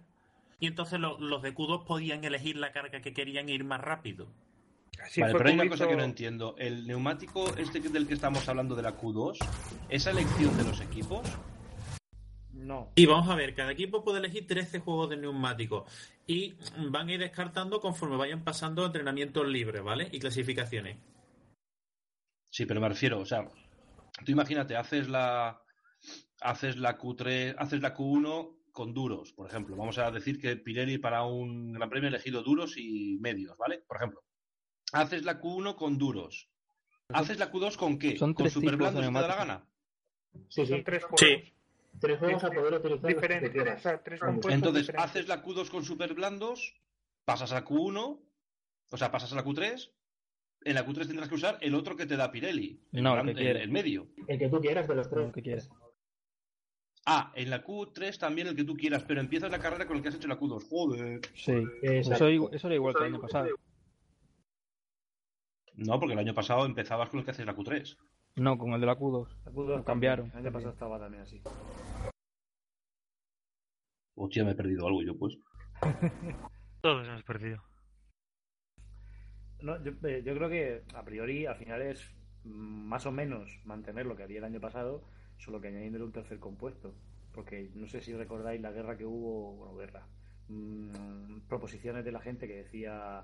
Y 0.60 0.68
entonces 0.68 1.00
lo- 1.00 1.20
los 1.20 1.42
de 1.42 1.56
Q2 1.56 1.86
podían 1.86 2.24
elegir 2.24 2.56
la 2.58 2.72
carga 2.72 3.02
que 3.02 3.14
querían 3.14 3.50
ir 3.50 3.64
más 3.64 3.82
rápido. 3.82 4.28
vale, 5.18 5.34
pero 5.34 5.50
hay 5.50 5.56
una 5.56 5.70
cosa 5.70 5.88
que 5.88 5.96
no 5.96 6.04
entiendo. 6.04 6.56
El 6.60 6.86
neumático 6.86 7.56
este 7.58 7.80
del 7.80 8.06
que 8.08 8.14
estamos 8.14 8.48
hablando 8.48 8.76
de 8.76 8.84
la 8.84 8.96
Q2, 8.96 9.40
¿esa 9.90 10.12
elección 10.12 10.56
de 10.56 10.64
los 10.66 10.80
equipos? 10.82 11.22
No. 12.62 12.92
Y 12.96 13.06
vamos 13.08 13.28
a 13.28 13.36
ver, 13.36 13.56
cada 13.56 13.72
equipo 13.72 14.04
puede 14.04 14.20
elegir 14.20 14.46
13 14.46 14.80
juegos 14.80 15.10
de 15.10 15.18
neumáticos. 15.18 15.92
Y 16.28 16.56
van 16.90 17.10
a 17.10 17.14
ir 17.14 17.20
descartando 17.20 17.82
conforme 17.82 18.18
vayan 18.18 18.44
pasando 18.44 18.86
entrenamientos 18.86 19.48
libres, 19.48 19.84
¿vale? 19.84 20.10
Y 20.12 20.20
clasificaciones. 20.20 20.98
Sí, 22.50 22.66
pero 22.66 22.80
me 22.80 22.90
refiero, 22.90 23.20
o 23.20 23.26
sea, 23.26 23.50
tú 24.24 24.32
imagínate, 24.32 24.76
haces 24.76 25.10
la 25.10 25.62
haces 26.42 26.78
la 26.78 26.98
Q3, 26.98 27.56
haces 27.58 27.82
la 27.82 27.96
Q1 27.96 28.58
con 28.72 28.94
duros, 28.94 29.34
por 29.34 29.48
ejemplo. 29.48 29.76
Vamos 29.76 29.98
a 29.98 30.12
decir 30.12 30.40
que 30.40 30.56
Pirelli 30.56 30.98
para 30.98 31.24
un 31.24 31.74
Gran 31.74 31.90
Premio 31.90 32.08
ha 32.08 32.14
elegido 32.14 32.44
duros 32.44 32.78
y 32.78 33.18
medios, 33.20 33.58
¿vale? 33.58 33.80
Por 33.88 33.98
ejemplo. 33.98 34.24
Haces 34.94 35.24
la 35.24 35.40
Q1 35.40 35.76
con 35.76 35.98
duros. 35.98 36.50
¿Haces 37.10 37.40
la 37.40 37.52
Q2 37.52 37.76
con 37.76 37.98
qué? 37.98 38.18
son 38.18 38.34
¿Con 38.34 38.44
tres 38.44 38.54
super 38.54 38.78
blando 38.78 39.02
si 39.02 39.08
te 39.08 39.14
da 39.14 39.28
la 39.28 39.36
gana? 39.36 39.66
Sí, 40.48 40.66
Son 40.66 40.84
tres 40.84 41.04
juegos. 41.04 41.20
Sí. 41.20 41.54
Tres 42.00 42.18
juegos 42.20 42.44
a 42.44 42.52
poder 42.52 42.74
utilizar 42.74 42.92
los 42.92 43.02
que 43.02 43.08
Diferentes, 43.14 43.62
o 43.62 43.80
sea, 43.80 44.02
tres 44.04 44.20
Entonces, 44.22 44.62
diferentes. 44.62 44.96
haces 44.98 45.28
la 45.28 45.44
Q2 45.44 45.70
con 45.70 45.84
super 45.84 46.14
blandos, 46.14 46.74
pasas 47.26 47.52
a 47.54 47.64
Q1, 47.66 48.20
o 48.90 48.98
sea, 48.98 49.12
pasas 49.12 49.32
a 49.34 49.36
la 49.36 49.44
Q3. 49.44 49.92
En 50.64 50.76
la 50.76 50.86
Q3 50.86 51.08
tendrás 51.08 51.28
que 51.30 51.36
usar 51.36 51.58
el 51.62 51.74
otro 51.76 51.96
que 51.96 52.06
te 52.06 52.16
da 52.16 52.32
Pirelli, 52.32 52.82
el, 52.92 53.04
No, 53.04 53.16
el 53.18 53.24
gran- 53.24 53.36
que 53.36 53.50
el- 53.52 53.58
el 53.58 53.72
medio. 53.72 54.08
El 54.28 54.38
que 54.40 54.48
tú 54.50 54.60
quieras 54.62 54.88
de 54.88 54.96
los 54.96 55.10
tres. 55.10 55.28
Lo 55.28 55.32
que 55.34 55.42
quieras. 55.42 55.70
Ah, 57.06 57.32
en 57.36 57.50
la 57.50 57.64
Q3 57.64 58.18
también 58.20 58.48
el 58.48 58.56
que 58.56 58.64
tú 58.64 58.76
quieras, 58.76 59.04
pero 59.08 59.20
empiezas 59.22 59.50
la 59.52 59.60
carrera 59.60 59.88
con 59.88 59.98
el 59.98 60.04
que 60.04 60.10
has 60.10 60.16
hecho 60.16 60.26
en 60.26 60.30
la 60.30 60.40
Q2. 60.40 60.68
Joder. 60.70 61.22
Sí. 61.36 61.54
Eso, 61.82 62.14
eso 62.52 62.68
era 62.68 62.76
igual 62.76 62.94
que 62.94 63.00
el 63.06 63.14
año 63.14 63.22
pasado. 63.22 63.48
No, 65.74 66.00
porque 66.00 66.14
el 66.14 66.20
año 66.20 66.34
pasado 66.34 66.66
empezabas 66.66 67.10
con 67.10 67.20
el 67.20 67.26
que 67.26 67.32
haces 67.32 67.46
la 67.46 67.56
Q3. 67.56 67.98
No, 68.36 68.58
con 68.58 68.74
el 68.74 68.80
de 68.80 68.88
la 68.88 68.98
Q2. 68.98 69.28
La 69.46 69.52
Q2 69.52 69.68
Lo 69.68 69.84
cambiaron. 69.84 70.32
El 70.32 70.40
año 70.40 70.52
pasado 70.52 70.72
estaba 70.74 71.00
también 71.00 71.24
así. 71.24 71.42
Hostia, 74.16 74.46
me 74.46 74.52
he 74.52 74.56
perdido 74.56 74.88
algo 74.88 75.02
yo, 75.02 75.18
pues. 75.18 75.38
Todos 76.82 77.08
hemos 77.08 77.24
perdido. 77.24 77.62
No, 79.62 79.84
yo, 79.84 79.92
eh, 80.08 80.24
yo 80.26 80.34
creo 80.36 80.50
que 80.50 80.84
a 80.96 81.04
priori 81.04 81.46
al 81.46 81.56
final 81.56 81.82
es 81.82 82.10
más 82.44 83.06
o 83.06 83.12
menos 83.12 83.60
mantener 83.66 84.06
lo 84.06 84.16
que 84.16 84.24
había 84.24 84.40
el 84.40 84.46
año 84.46 84.60
pasado, 84.60 85.04
solo 85.38 85.62
que 85.62 85.68
añadiéndole 85.68 86.06
un 86.06 86.12
tercer 86.12 86.40
compuesto. 86.40 86.96
Porque 87.34 87.70
no 87.76 87.88
sé 87.88 88.02
si 88.02 88.14
recordáis 88.14 88.62
la 88.62 88.72
guerra 88.72 88.98
que 88.98 89.06
hubo, 89.06 89.56
bueno, 89.56 89.76
guerra, 89.76 90.08
mm, 90.50 91.42
proposiciones 91.48 92.04
de 92.04 92.12
la 92.12 92.20
gente 92.20 92.48
que 92.48 92.58
decía, 92.58 93.24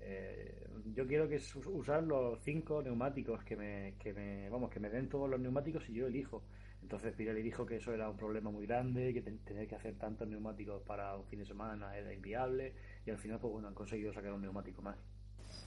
eh, 0.00 0.66
yo 0.94 1.06
quiero 1.06 1.28
que 1.28 1.40
usar 1.66 2.02
los 2.02 2.40
cinco 2.42 2.82
neumáticos, 2.82 3.42
que 3.44 3.56
me, 3.56 3.94
que 3.98 4.12
me, 4.12 4.48
vamos, 4.50 4.70
que 4.70 4.80
me 4.80 4.90
den 4.90 5.08
todos 5.08 5.28
los 5.28 5.40
neumáticos 5.40 5.88
y 5.88 5.94
yo 5.94 6.06
elijo. 6.06 6.42
Entonces 6.82 7.12
Pirelli 7.14 7.42
dijo 7.42 7.66
que 7.66 7.76
eso 7.76 7.92
era 7.92 8.08
un 8.08 8.16
problema 8.16 8.50
muy 8.50 8.66
grande, 8.66 9.12
que 9.12 9.20
ten- 9.22 9.38
tener 9.44 9.66
que 9.66 9.74
hacer 9.74 9.94
tantos 9.96 10.28
neumáticos 10.28 10.82
para 10.82 11.16
un 11.16 11.24
fin 11.26 11.40
de 11.40 11.44
semana 11.46 11.96
era 11.96 12.12
inviable 12.12 12.72
y 13.04 13.10
al 13.10 13.18
final 13.18 13.38
pues 13.40 13.52
bueno 13.52 13.68
han 13.68 13.74
conseguido 13.74 14.12
sacar 14.12 14.32
un 14.32 14.42
neumático 14.42 14.80
más. 14.82 14.96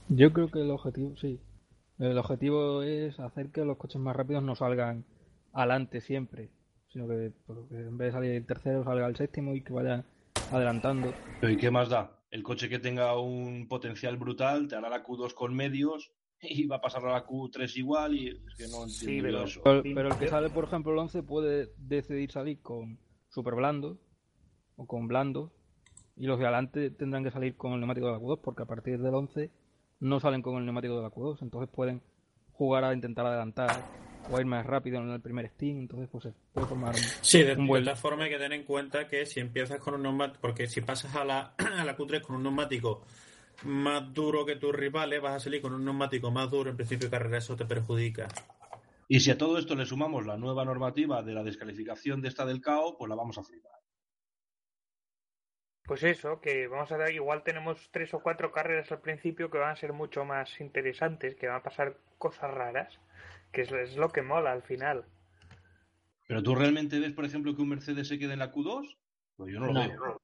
Yo 0.08 0.32
creo 0.32 0.50
que 0.50 0.60
el 0.60 0.70
objetivo, 0.70 1.16
sí. 1.16 1.40
El 1.98 2.18
objetivo 2.18 2.82
es 2.82 3.18
hacer 3.20 3.50
que 3.50 3.64
los 3.64 3.76
coches 3.76 4.00
más 4.00 4.16
rápidos 4.16 4.42
no 4.42 4.54
salgan 4.56 5.04
adelante 5.52 6.00
siempre, 6.00 6.48
sino 6.88 7.06
que, 7.06 7.32
pues, 7.46 7.58
que 7.68 7.76
en 7.76 7.96
vez 7.98 8.08
de 8.08 8.12
salir 8.12 8.30
el 8.32 8.46
tercero 8.46 8.84
salga 8.84 9.06
el 9.06 9.16
séptimo 9.16 9.54
y 9.54 9.60
que 9.60 9.72
vayan 9.72 10.04
adelantando. 10.50 11.12
¿y 11.42 11.56
qué 11.56 11.70
más 11.70 11.88
da? 11.90 12.10
El 12.32 12.42
coche 12.42 12.68
que 12.68 12.78
tenga 12.80 13.16
un 13.20 13.68
potencial 13.68 14.16
brutal 14.16 14.66
te 14.66 14.74
hará 14.74 14.88
la 14.88 15.04
Q2 15.04 15.34
con 15.34 15.54
medios 15.54 16.10
y 16.40 16.66
va 16.66 16.76
a 16.76 16.80
pasar 16.80 17.04
a 17.06 17.12
la 17.12 17.24
Q3 17.26 17.76
igual 17.76 18.16
y 18.16 18.28
es 18.28 18.54
que 18.56 18.66
no 18.68 18.82
entiendo 18.84 18.88
Sí, 18.88 19.20
pero- 19.22 19.44
eso. 19.44 19.60
Pero, 19.62 19.82
pero 19.82 20.08
el 20.08 20.16
que 20.18 20.28
sale, 20.28 20.50
por 20.50 20.64
ejemplo, 20.64 20.92
el 20.92 20.98
11 20.98 21.22
puede 21.22 21.68
decidir 21.76 22.32
salir 22.32 22.60
con 22.62 22.98
super 23.28 23.54
blando 23.54 23.98
o 24.76 24.86
con 24.86 25.06
blando 25.06 25.52
y 26.16 26.26
los 26.26 26.38
de 26.38 26.46
adelante 26.46 26.90
tendrán 26.90 27.22
que 27.22 27.30
salir 27.30 27.56
con 27.56 27.74
el 27.74 27.78
neumático 27.80 28.06
de 28.06 28.12
la 28.12 28.18
Q2 28.18 28.40
porque 28.42 28.62
a 28.62 28.66
partir 28.66 28.98
del 29.00 29.14
11 29.14 29.50
no 30.00 30.18
salen 30.18 30.40
con 30.42 30.56
el 30.56 30.64
neumático 30.64 30.96
de 30.96 31.02
la 31.02 31.10
Q2, 31.10 31.42
entonces 31.42 31.70
pueden 31.72 32.02
jugar 32.52 32.84
a 32.84 32.92
intentar 32.94 33.26
adelantar 33.26 33.70
o 34.30 34.36
a 34.36 34.40
ir 34.40 34.46
más 34.46 34.64
rápido 34.64 34.98
en 34.98 35.10
el 35.10 35.20
primer 35.20 35.48
Steam, 35.48 35.80
entonces 35.80 36.08
pues 36.10 36.24
se 36.24 36.32
puede 36.52 36.66
formar 36.66 36.94
un, 36.94 37.00
Sí, 37.20 37.42
de, 37.42 37.54
un 37.54 37.66
buen... 37.66 37.84
todas 37.84 38.00
formas 38.00 38.26
hay 38.26 38.30
que 38.30 38.38
tener 38.38 38.52
en 38.52 38.64
cuenta 38.64 39.08
que 39.08 39.26
si 39.26 39.40
empiezas 39.40 39.78
con 39.80 39.94
un 39.94 40.02
neumático, 40.02 40.40
porque 40.40 40.66
si 40.66 40.80
pasas 40.80 41.14
a 41.16 41.24
la, 41.24 41.54
a 41.58 41.84
la 41.84 41.96
Q3 41.96 42.20
con 42.20 42.36
un 42.36 42.42
neumático 42.42 43.04
más 43.64 44.12
duro 44.12 44.44
que 44.44 44.56
tus 44.56 44.74
rivales, 44.74 45.20
vas 45.20 45.36
a 45.36 45.40
salir 45.40 45.60
con 45.60 45.74
un 45.74 45.84
neumático 45.84 46.30
más 46.30 46.50
duro, 46.50 46.70
en 46.70 46.76
principio 46.76 47.08
de 47.08 47.10
carrera 47.10 47.38
eso 47.38 47.56
te 47.56 47.64
perjudica. 47.64 48.28
Y 49.08 49.20
si 49.20 49.30
a 49.30 49.38
todo 49.38 49.58
esto 49.58 49.74
le 49.74 49.84
sumamos 49.84 50.26
la 50.26 50.36
nueva 50.36 50.64
normativa 50.64 51.22
de 51.22 51.34
la 51.34 51.42
descalificación 51.42 52.22
de 52.22 52.28
esta 52.28 52.46
del 52.46 52.60
CAO, 52.60 52.96
pues 52.96 53.08
la 53.08 53.14
vamos 53.14 53.36
a 53.38 53.42
flipar. 53.42 53.72
Pues 55.84 56.04
eso, 56.04 56.40
que 56.40 56.68
vamos 56.68 56.90
a 56.92 56.96
dar, 56.96 57.10
igual 57.10 57.42
tenemos 57.42 57.90
tres 57.90 58.14
o 58.14 58.20
cuatro 58.20 58.52
carreras 58.52 58.90
al 58.92 59.00
principio 59.00 59.50
que 59.50 59.58
van 59.58 59.72
a 59.72 59.76
ser 59.76 59.92
mucho 59.92 60.24
más 60.24 60.60
interesantes, 60.60 61.34
que 61.34 61.48
van 61.48 61.56
a 61.56 61.62
pasar 61.62 61.96
cosas 62.18 62.50
raras, 62.50 62.98
que 63.52 63.62
es, 63.62 63.72
es 63.72 63.96
lo 63.96 64.08
que 64.10 64.22
mola 64.22 64.52
al 64.52 64.62
final. 64.62 65.04
¿Pero 66.26 66.42
tú 66.42 66.54
realmente 66.54 66.98
ves, 66.98 67.12
por 67.12 67.24
ejemplo, 67.24 67.54
que 67.54 67.62
un 67.62 67.68
Mercedes 67.68 68.08
se 68.08 68.18
quede 68.18 68.32
en 68.32 68.38
la 68.38 68.52
Q2? 68.52 68.96
Pues 69.36 69.52
yo 69.52 69.60
no 69.60 69.66
lo 69.66 69.72
No. 69.74 69.80
veo. 69.88 70.20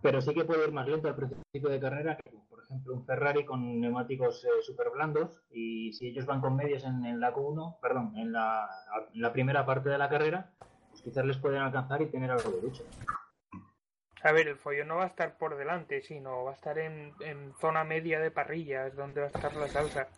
Pero 0.00 0.20
sí 0.20 0.34
que 0.34 0.44
puede 0.44 0.66
ir 0.66 0.72
más 0.72 0.88
lento 0.88 1.08
al 1.08 1.14
principio 1.14 1.68
de 1.68 1.78
carrera 1.78 2.16
que, 2.16 2.32
por 2.48 2.62
ejemplo, 2.64 2.94
un 2.94 3.06
Ferrari 3.06 3.44
con 3.44 3.80
neumáticos 3.80 4.44
eh, 4.44 4.48
super 4.62 4.90
blandos 4.90 5.42
y 5.50 5.92
si 5.92 6.08
ellos 6.08 6.26
van 6.26 6.40
con 6.40 6.56
medios 6.56 6.82
en, 6.84 7.04
en 7.04 7.20
la 7.20 7.32
Q1, 7.32 7.78
perdón, 7.80 8.16
en 8.16 8.32
la, 8.32 8.68
en 9.14 9.20
la 9.22 9.32
primera 9.32 9.64
parte 9.64 9.90
de 9.90 9.98
la 9.98 10.08
carrera, 10.08 10.50
pues 10.90 11.02
quizás 11.02 11.24
les 11.24 11.36
pueden 11.38 11.60
alcanzar 11.62 12.02
y 12.02 12.06
tener 12.06 12.30
algo 12.32 12.50
de 12.50 12.62
lucha. 12.62 12.82
A 14.24 14.32
ver, 14.32 14.48
el 14.48 14.56
follón 14.56 14.88
no 14.88 14.96
va 14.96 15.04
a 15.04 15.08
estar 15.08 15.36
por 15.38 15.56
delante, 15.56 16.00
sino 16.02 16.44
va 16.44 16.50
a 16.52 16.54
estar 16.54 16.78
en, 16.78 17.12
en 17.20 17.52
zona 17.60 17.84
media 17.84 18.18
de 18.20 18.30
parrilla, 18.32 18.86
es 18.88 18.96
donde 18.96 19.20
va 19.20 19.26
a 19.26 19.30
estar 19.30 19.54
la 19.56 19.68
salsa. 19.68 20.08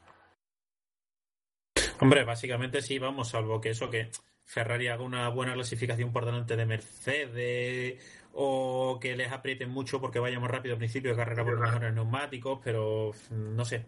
Hombre, 2.04 2.24
básicamente 2.24 2.82
sí, 2.82 2.98
vamos, 2.98 3.30
salvo 3.30 3.62
que 3.62 3.70
eso, 3.70 3.88
que 3.88 4.10
Ferrari 4.44 4.88
haga 4.88 5.02
una 5.02 5.26
buena 5.30 5.54
clasificación 5.54 6.12
por 6.12 6.26
delante 6.26 6.54
de 6.54 6.66
Mercedes 6.66 8.26
o 8.34 8.98
que 9.00 9.16
les 9.16 9.32
aprieten 9.32 9.70
mucho 9.70 10.02
porque 10.02 10.18
vayamos 10.18 10.50
rápido 10.50 10.74
al 10.74 10.78
principio 10.78 11.12
de 11.12 11.16
carrera 11.16 11.42
por 11.44 11.58
mejores 11.58 11.94
neumáticos, 11.94 12.60
pero 12.62 13.12
mm, 13.30 13.56
no 13.56 13.64
sé. 13.64 13.86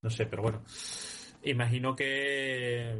No 0.00 0.08
sé, 0.08 0.24
pero 0.24 0.40
bueno. 0.40 0.62
Imagino 1.42 1.94
que. 1.94 2.96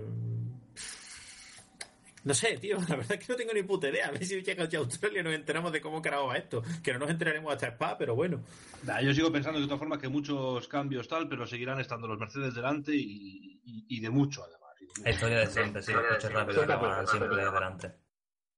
No 2.24 2.35
sé, 2.35 2.59
tío, 2.59 2.76
la 2.88 2.96
verdad 2.96 3.12
es 3.12 3.26
que 3.26 3.33
no 3.33 3.37
tengo 3.37 3.52
ni 3.54 3.62
puta 3.62 3.88
idea. 3.88 4.09
A 4.09 4.11
ver 4.11 4.24
si 4.24 4.42
llega 4.42 4.64
a 4.64 4.76
Australia 4.78 5.20
y 5.20 5.24
nos 5.24 5.33
enteramos 5.35 5.72
de 5.72 5.80
cómo 5.80 6.02
carajo 6.02 6.26
va 6.26 6.37
esto. 6.37 6.62
Que 6.83 6.92
no 6.92 6.98
nos 7.00 7.11
enteraremos 7.11 7.52
hasta 7.52 7.68
Spa, 7.68 7.96
pero 7.96 8.14
bueno. 8.14 8.40
Nah, 8.85 9.00
yo 9.00 9.14
sigo 9.14 9.33
pensando 9.33 9.59
de 9.59 9.64
otra 9.64 9.78
forma 9.78 9.98
que 9.98 10.09
muchos 10.09 10.68
cambios 10.68 11.09
tal, 11.09 11.28
pero 11.28 11.46
seguirán 11.46 11.80
estando 11.80 12.06
los 12.06 12.18
Mercedes 12.18 12.54
delante 12.54 12.94
y, 12.94 13.61
y- 13.64 13.87
y 13.88 14.00
de 14.00 14.11
mucho 14.11 14.42
además. 14.44 14.61
de. 14.78 15.02
La 15.04 15.11
historia 15.11 15.38
de 15.38 15.46
siempre, 15.46 15.83
sí, 15.83 15.92
los 15.92 16.02
coches 16.04 16.33
rápidos 16.33 16.66
que 16.66 16.74
van 16.74 17.06
siempre 17.06 17.37
delante. 17.37 17.92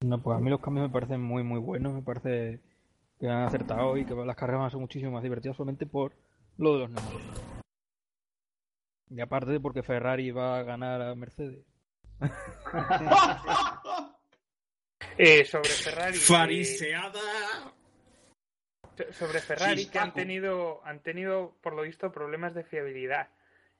No, 0.00 0.20
pues 0.20 0.36
a 0.36 0.40
mí 0.40 0.50
los 0.50 0.60
cambios 0.60 0.88
me 0.88 0.92
parecen 0.92 1.20
muy, 1.20 1.44
muy 1.44 1.60
buenos. 1.60 1.92
Me 1.92 2.02
parece 2.02 2.60
que 3.20 3.28
han 3.28 3.42
acertado 3.42 3.96
y 3.96 4.04
que 4.04 4.14
las 4.14 4.34
carreras 4.34 4.58
van 4.60 4.66
a 4.66 4.70
ser 4.70 4.80
muchísimo 4.80 5.12
más 5.12 5.22
divertidas 5.22 5.56
solamente 5.56 5.86
por 5.86 6.12
lo 6.58 6.72
de 6.72 6.78
los 6.80 6.90
neumáticos. 6.90 7.22
Y 9.10 9.20
aparte 9.20 9.60
porque 9.60 9.82
Ferrari 9.84 10.30
va 10.32 10.58
a 10.58 10.62
ganar 10.64 11.02
a 11.02 11.14
Mercedes. 11.14 11.64
Eh, 15.18 15.44
sobre 15.44 15.68
Ferrari. 15.68 16.16
eh, 16.16 16.20
Fariseada. 16.20 17.20
so- 18.96 19.12
sobre 19.12 19.40
Ferrari, 19.40 19.86
que 19.88 19.98
han 19.98 20.12
tenido, 20.14 20.80
han 20.84 21.00
tenido, 21.00 21.56
por 21.62 21.74
lo 21.74 21.82
visto, 21.82 22.12
problemas 22.12 22.54
de 22.54 22.64
fiabilidad. 22.64 23.28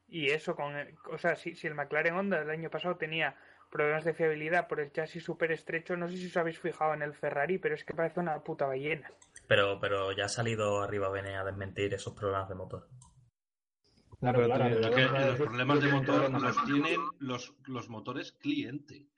Y 0.09 0.31
eso, 0.31 0.55
con 0.57 0.77
el- 0.77 0.95
o 1.11 1.19
sea, 1.19 1.37
si, 1.37 1.55
si 1.55 1.67
el 1.67 1.75
McLaren 1.75 2.15
Honda 2.15 2.41
el 2.43 2.51
año 2.51 2.71
pasado 2.71 2.97
tenía 2.97 3.37
problemas 3.71 4.05
de 4.05 4.13
fiabilidad 4.15 4.69
por 4.69 4.81
el 4.81 4.93
chasis 4.93 5.25
súper 5.25 5.53
estrecho, 5.53 5.97
no 5.97 6.07
sé 6.09 6.17
si 6.19 6.27
os 6.27 6.37
habéis 6.37 6.59
fijado 6.59 6.93
en 6.93 7.01
el 7.03 7.15
Ferrari, 7.15 7.59
pero 7.59 7.75
es 7.75 7.85
que 7.85 7.95
parece 7.95 8.21
una 8.21 8.39
puta 8.43 8.67
ballena. 8.67 9.11
Pero, 9.49 9.79
pero 9.81 10.13
ya 10.13 10.27
ha 10.27 10.29
salido 10.29 10.83
arriba 10.83 11.09
Bene 11.11 11.37
a 11.37 11.45
desmentir 11.45 11.95
esos 11.95 12.15
problemas 12.15 12.49
de 12.51 12.55
motor. 12.55 12.89
Pero 14.23 14.45
claro, 14.45 14.95
que 14.95 15.03
los 15.03 15.37
problemas 15.37 15.81
de 15.81 15.93
motor 15.93 16.31
los 16.31 16.65
tienen 16.65 17.01
los, 17.19 17.55
los 17.65 17.89
motores 17.89 18.31
cliente. 18.33 19.09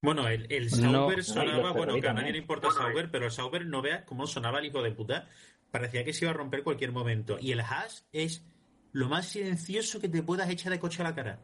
Bueno, 0.00 0.28
el, 0.28 0.46
el 0.48 0.70
Sauber 0.70 1.18
no, 1.18 1.22
sonaba, 1.24 1.72
bueno, 1.72 2.00
que 2.00 2.08
a 2.08 2.12
nadie 2.14 2.32
le 2.32 2.38
importa 2.38 2.68
el 2.68 2.74
Sauber, 2.74 3.10
pero 3.10 3.26
el 3.26 3.32
Sauber 3.32 3.66
no 3.66 3.82
veas 3.82 4.04
cómo 4.04 4.26
sonaba 4.26 4.60
el 4.60 4.66
hijo 4.66 4.80
de 4.80 4.92
puta. 4.92 5.28
Parecía 5.72 6.04
que 6.04 6.12
se 6.12 6.24
iba 6.24 6.30
a 6.30 6.34
romper 6.34 6.62
cualquier 6.62 6.92
momento. 6.92 7.36
Y 7.40 7.50
el 7.50 7.60
Haas 7.60 8.06
es 8.12 8.46
lo 8.92 9.08
más 9.08 9.26
silencioso 9.26 10.00
que 10.00 10.08
te 10.08 10.22
puedas 10.22 10.48
echar 10.48 10.72
de 10.72 10.78
coche 10.78 11.02
a 11.02 11.06
la 11.06 11.14
cara. 11.14 11.40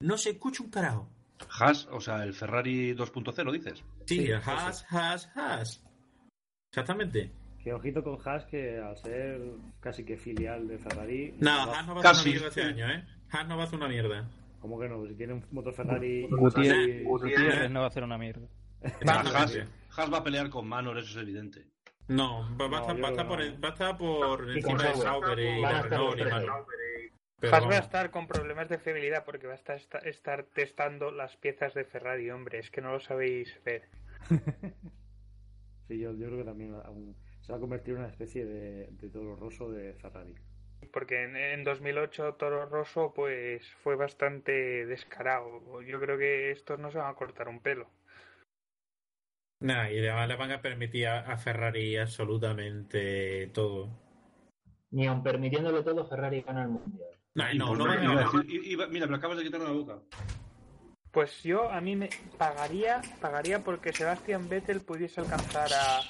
No 0.00 0.18
se 0.18 0.30
escucha 0.30 0.64
un 0.64 0.70
carajo. 0.70 1.08
Haas, 1.48 1.86
o 1.92 2.00
sea, 2.00 2.24
el 2.24 2.34
Ferrari 2.34 2.92
2.0, 2.92 3.52
dices. 3.52 3.84
Sí, 4.06 4.16
Sí, 4.16 4.24
el 4.26 4.38
eso 4.38 4.50
Haas, 4.50 4.84
Haas, 4.90 5.30
Haas. 5.36 5.82
Exactamente. 6.72 7.32
Que 7.62 7.72
ojito 7.72 8.02
con 8.02 8.18
Haas, 8.24 8.44
que 8.46 8.78
al 8.78 8.96
ser 8.96 9.40
casi 9.80 10.04
que 10.04 10.16
filial 10.16 10.66
de 10.66 10.78
Ferrari. 10.78 11.34
No, 11.38 11.50
Haas 11.72 11.86
no 11.86 11.94
va 11.94 12.02
a 12.02 12.10
hacer 12.10 12.22
una 12.22 12.24
mierda 12.32 12.48
este 12.48 12.62
año, 12.62 12.90
¿eh? 12.90 13.04
Haas 13.30 13.46
no 13.48 13.56
va 13.56 13.62
a 13.62 13.66
hacer 13.66 13.78
una 13.78 13.88
mierda. 13.88 14.28
¿Cómo 14.60 14.78
que 14.80 14.88
no? 14.88 15.06
Si 15.06 15.14
tiene 15.14 15.32
un 15.34 15.44
motor 15.52 15.72
Ferrari. 15.74 16.26
Gutiérrez, 16.28 17.70
no 17.70 17.80
va 17.80 17.86
a 17.86 17.88
hacer 17.88 18.02
una 18.04 18.18
mierda. 18.18 18.46
Haas, 19.06 20.12
va 20.12 20.18
a 20.18 20.24
pelear 20.24 20.50
con 20.50 20.66
Manor, 20.66 20.98
eso 20.98 21.10
es 21.18 21.22
evidente. 21.22 21.66
No, 22.08 22.40
va, 22.60 22.68
No, 22.68 22.80
estar, 22.80 22.96
yo 22.96 23.02
va 23.02 23.08
a 23.08 23.10
estar 23.12 23.28
por, 23.28 23.38
no. 23.44 23.60
va 23.60 23.68
a 23.68 23.72
estar 23.72 23.96
por 23.96 24.50
encima 24.50 24.82
de 24.82 24.94
Sauber. 24.96 25.38
Y 25.38 25.42
de 25.62 25.82
Renault 25.82 26.18
y. 26.18 26.24
Manor. 26.24 26.66
Pero 27.38 27.54
Haas 27.56 27.64
va 27.66 27.74
a 27.74 27.78
estar 27.78 28.10
con 28.10 28.26
problemas 28.26 28.68
de 28.68 28.78
fiabilidad 28.78 29.24
porque 29.24 29.46
va 29.46 29.52
a 29.52 29.56
estar, 29.56 29.76
esta- 29.76 29.98
estar 29.98 30.44
testando 30.54 31.10
las 31.12 31.36
piezas 31.36 31.74
de 31.74 31.84
Ferrari, 31.84 32.30
hombre, 32.30 32.58
es 32.58 32.70
que 32.70 32.80
no 32.80 32.92
lo 32.92 33.00
sabéis 33.00 33.56
ver. 33.64 33.88
Sí, 35.88 35.98
yo, 35.98 36.12
yo 36.12 36.26
creo 36.26 36.38
que 36.38 36.44
también 36.44 36.74
aún 36.84 37.16
se 37.42 37.52
va 37.52 37.58
a 37.58 37.60
convertir 37.60 37.94
en 37.94 38.00
una 38.00 38.08
especie 38.08 38.46
de, 38.46 38.88
de 38.90 39.08
toro 39.10 39.36
roso 39.36 39.70
de 39.70 39.94
Ferrari. 39.94 40.34
Porque 40.92 41.24
en, 41.24 41.36
en 41.36 41.64
2008 41.64 42.34
Toro 42.34 42.66
Rosso 42.66 43.12
pues 43.14 43.66
fue 43.82 43.96
bastante 43.96 44.86
descarado. 44.86 45.82
Yo 45.82 46.00
creo 46.00 46.18
que 46.18 46.50
estos 46.50 46.78
no 46.78 46.90
se 46.90 46.98
van 46.98 47.10
a 47.10 47.14
cortar 47.14 47.48
un 47.48 47.60
pelo. 47.60 47.88
Nah, 49.60 49.88
y 49.90 49.98
además 49.98 50.28
le 50.28 50.36
van 50.36 50.50
a 50.50 50.60
permitir 50.60 51.06
a, 51.06 51.36
Ferrari 51.36 51.96
absolutamente 51.96 53.46
todo. 53.54 53.90
Ni 54.90 55.06
aun 55.06 55.22
permitiéndolo 55.22 55.84
todo, 55.84 56.04
Ferrari 56.04 56.42
gana 56.42 56.64
el 56.64 56.70
mundial. 56.70 57.08
Nah, 57.34 57.54
no, 57.54 57.74
no 57.76 57.86
iba- 57.94 58.88
mira, 58.88 59.06
me 59.06 59.12
lo 59.12 59.16
acabas 59.16 59.38
de 59.38 59.44
quitar 59.44 59.60
la 59.60 59.70
boca. 59.70 60.00
Pues 61.12 61.42
yo 61.44 61.70
a 61.70 61.80
mí 61.80 61.94
me 61.94 62.10
pagaría, 62.38 63.00
pagaría 63.20 63.62
porque 63.62 63.92
Sebastian 63.92 64.48
Vettel 64.48 64.80
pudiese 64.80 65.20
alcanzar 65.20 65.70
a, 65.72 66.00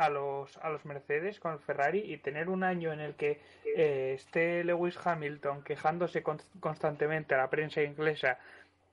a 0.00 0.08
los 0.08 0.56
a 0.58 0.70
los 0.70 0.84
Mercedes 0.84 1.38
con 1.40 1.52
el 1.52 1.58
Ferrari 1.60 1.98
y 2.00 2.16
tener 2.18 2.48
un 2.48 2.64
año 2.64 2.92
en 2.92 3.00
el 3.00 3.14
que 3.14 3.40
eh, 3.76 4.12
esté 4.14 4.64
Lewis 4.64 4.98
Hamilton 5.04 5.62
quejándose 5.62 6.22
con- 6.22 6.40
constantemente 6.58 7.34
a 7.34 7.38
la 7.38 7.50
prensa 7.50 7.82
inglesa 7.82 8.38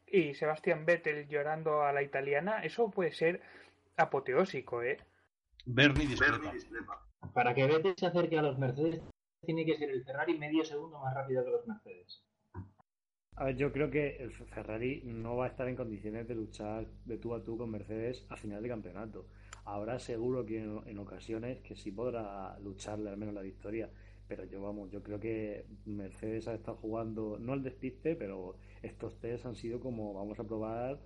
y 0.05 0.33
Sebastian 0.33 0.85
Vettel 0.85 1.27
llorando 1.27 1.83
a 1.83 1.91
la 1.93 2.01
italiana, 2.03 2.63
eso 2.63 2.89
puede 2.91 3.11
ser 3.11 3.41
apoteósico, 3.97 4.83
¿eh? 4.83 4.97
Bernie 5.65 6.07
discrepa. 6.07 6.53
Para 7.33 7.53
que 7.53 7.65
Vettel 7.67 7.95
se 7.97 8.05
acerque 8.07 8.37
a 8.37 8.41
los 8.41 8.57
Mercedes, 8.57 9.01
tiene 9.45 9.65
que 9.65 9.77
ser 9.77 9.89
el 9.89 10.03
Ferrari 10.03 10.37
medio 10.37 10.63
segundo 10.63 10.99
más 10.99 11.13
rápido 11.13 11.43
que 11.43 11.51
los 11.51 11.67
Mercedes. 11.67 12.23
A 13.35 13.45
ver, 13.45 13.55
yo 13.55 13.71
creo 13.71 13.91
que 13.91 14.17
el 14.17 14.31
Ferrari 14.31 15.01
no 15.05 15.35
va 15.37 15.45
a 15.45 15.49
estar 15.49 15.67
en 15.67 15.75
condiciones 15.75 16.27
de 16.27 16.35
luchar 16.35 16.87
de 17.05 17.17
tú 17.17 17.35
a 17.35 17.43
tú 17.43 17.57
con 17.57 17.69
Mercedes 17.69 18.25
a 18.29 18.35
final 18.35 18.63
de 18.63 18.69
campeonato. 18.69 19.27
Ahora 19.67 19.99
seguro 19.99 20.45
que 20.45 20.63
en, 20.63 20.81
en 20.85 20.97
ocasiones 20.97 21.59
que 21.59 21.75
sí 21.75 21.91
podrá 21.91 22.57
lucharle 22.59 23.09
al 23.09 23.17
menos 23.17 23.35
la 23.35 23.41
victoria. 23.41 23.89
Pero 24.27 24.43
yo 24.43 24.61
vamos, 24.61 24.91
yo 24.91 25.01
creo 25.03 25.19
que 25.19 25.65
Mercedes 25.85 26.47
ha 26.47 26.53
estado 26.53 26.77
jugando, 26.77 27.37
no 27.39 27.53
al 27.53 27.63
despiste, 27.63 28.15
pero 28.15 28.55
estos 28.81 29.19
test 29.19 29.45
han 29.45 29.55
sido 29.55 29.79
como 29.79 30.13
vamos 30.13 30.37
a 30.39 30.43
probar, 30.43 30.99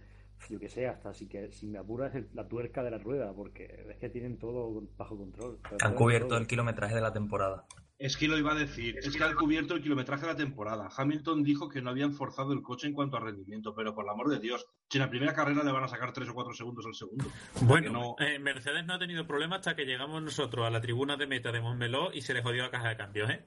yo 0.49 0.59
que 0.59 0.69
sé, 0.69 0.87
hasta 0.87 1.13
si 1.13 1.27
que 1.27 1.51
si 1.51 1.67
me 1.67 1.77
apuras 1.77 2.13
la 2.33 2.47
tuerca 2.47 2.83
de 2.83 2.91
la 2.91 2.97
rueda, 2.97 3.31
porque 3.33 3.85
es 3.89 3.97
que 3.97 4.09
tienen 4.09 4.37
todo 4.37 4.83
bajo 4.97 5.17
control. 5.17 5.59
Han 5.83 5.93
cubierto 5.95 6.29
todo. 6.29 6.39
el 6.39 6.47
kilometraje 6.47 6.95
de 6.95 7.01
la 7.01 7.13
temporada. 7.13 7.65
Es 8.03 8.17
que 8.17 8.27
lo 8.27 8.35
iba 8.35 8.51
a 8.53 8.55
decir, 8.55 8.97
es 8.97 9.15
que 9.15 9.23
han 9.23 9.35
cubierto 9.35 9.75
el 9.75 9.83
kilometraje 9.83 10.23
de 10.25 10.31
la 10.31 10.35
temporada. 10.35 10.89
Hamilton 10.97 11.43
dijo 11.43 11.69
que 11.69 11.83
no 11.83 11.91
habían 11.91 12.13
forzado 12.13 12.51
el 12.51 12.63
coche 12.63 12.87
en 12.87 12.93
cuanto 12.93 13.17
a 13.17 13.19
rendimiento, 13.19 13.75
pero 13.75 13.93
por 13.93 14.05
el 14.05 14.09
amor 14.09 14.27
de 14.29 14.39
Dios, 14.39 14.65
si 14.89 14.97
en 14.97 15.03
la 15.03 15.09
primera 15.11 15.35
carrera 15.35 15.63
le 15.63 15.71
van 15.71 15.83
a 15.83 15.87
sacar 15.87 16.11
3 16.11 16.27
o 16.29 16.33
4 16.33 16.51
segundos 16.55 16.83
al 16.87 16.95
segundo. 16.95 17.25
Bueno, 17.61 17.91
no- 17.91 18.15
eh, 18.17 18.39
Mercedes 18.39 18.85
no 18.87 18.95
ha 18.95 18.99
tenido 18.99 19.27
problema 19.27 19.57
hasta 19.57 19.75
que 19.75 19.85
llegamos 19.85 20.19
nosotros 20.23 20.65
a 20.65 20.71
la 20.71 20.81
tribuna 20.81 21.15
de 21.15 21.27
meta 21.27 21.51
de 21.51 21.61
Montmeló 21.61 22.11
y 22.11 22.21
se 22.23 22.33
le 22.33 22.41
jodió 22.41 22.63
la 22.63 22.71
caja 22.71 22.89
de 22.89 22.97
cambios, 22.97 23.29
¿eh? 23.29 23.45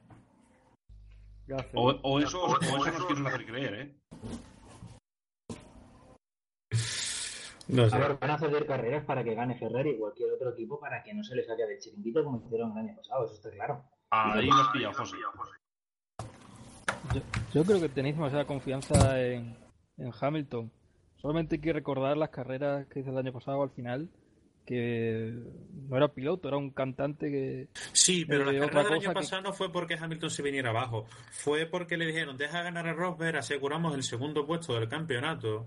Gracias. 1.48 1.72
O, 1.74 1.88
o 2.04 2.20
eso, 2.20 2.40
o 2.44 2.56
eso 2.56 2.78
nos 2.92 3.06
quieren 3.06 3.26
hacer 3.26 3.46
creer, 3.46 3.74
¿eh? 3.74 3.94
No 7.66 7.88
sé. 7.88 7.96
A 7.96 7.98
ver, 7.98 8.18
van 8.20 8.30
a 8.30 8.38
ceder 8.38 8.66
carreras 8.66 9.04
para 9.04 9.24
que 9.24 9.34
gane 9.34 9.58
Ferrari 9.58 9.90
y 9.90 9.98
cualquier 9.98 10.30
otro 10.32 10.50
equipo 10.50 10.78
para 10.78 11.02
que 11.02 11.12
no 11.14 11.24
se 11.24 11.34
les 11.34 11.46
saque 11.46 11.66
de 11.66 11.78
chiringuito 11.78 12.22
como 12.22 12.40
hicieron 12.44 12.72
el 12.72 12.78
año 12.88 12.96
pasado, 12.96 13.24
eso 13.24 13.34
está 13.34 13.50
claro. 13.50 13.82
Ahí 14.34 14.48
nos 14.48 14.68
pilla, 14.68 14.92
José. 14.92 15.16
Yo, 17.14 17.20
yo 17.52 17.64
creo 17.64 17.80
que 17.80 17.88
tenéis 17.88 18.16
demasiada 18.16 18.46
confianza 18.46 19.20
en, 19.20 19.56
en 19.98 20.10
Hamilton. 20.18 20.70
Solamente 21.16 21.56
hay 21.56 21.60
que 21.60 21.72
recordar 21.72 22.16
las 22.16 22.30
carreras 22.30 22.86
que 22.88 23.00
hizo 23.00 23.10
el 23.10 23.18
año 23.18 23.32
pasado 23.32 23.62
al 23.62 23.70
final, 23.70 24.10
que 24.66 25.32
no 25.88 25.96
era 25.96 26.08
piloto, 26.08 26.48
era 26.48 26.56
un 26.56 26.70
cantante 26.70 27.30
que... 27.30 27.68
Sí, 27.92 28.24
pero 28.24 28.44
la 28.50 28.50
otra 28.66 28.68
carrera 28.70 28.82
del 28.82 28.88
cosa 28.88 28.94
año 28.94 29.08
que- 29.10 29.14
pasado 29.14 29.42
no 29.42 29.52
fue 29.52 29.72
porque 29.72 29.94
Hamilton 29.94 30.30
se 30.30 30.42
viniera 30.42 30.70
abajo, 30.70 31.06
fue 31.30 31.66
porque 31.66 31.96
le 31.96 32.06
dijeron, 32.06 32.36
deja 32.36 32.62
ganar 32.62 32.86
a 32.88 32.92
Rosberg, 32.92 33.36
aseguramos 33.38 33.94
el 33.94 34.02
segundo 34.02 34.46
puesto 34.46 34.74
del 34.74 34.88
campeonato. 34.88 35.66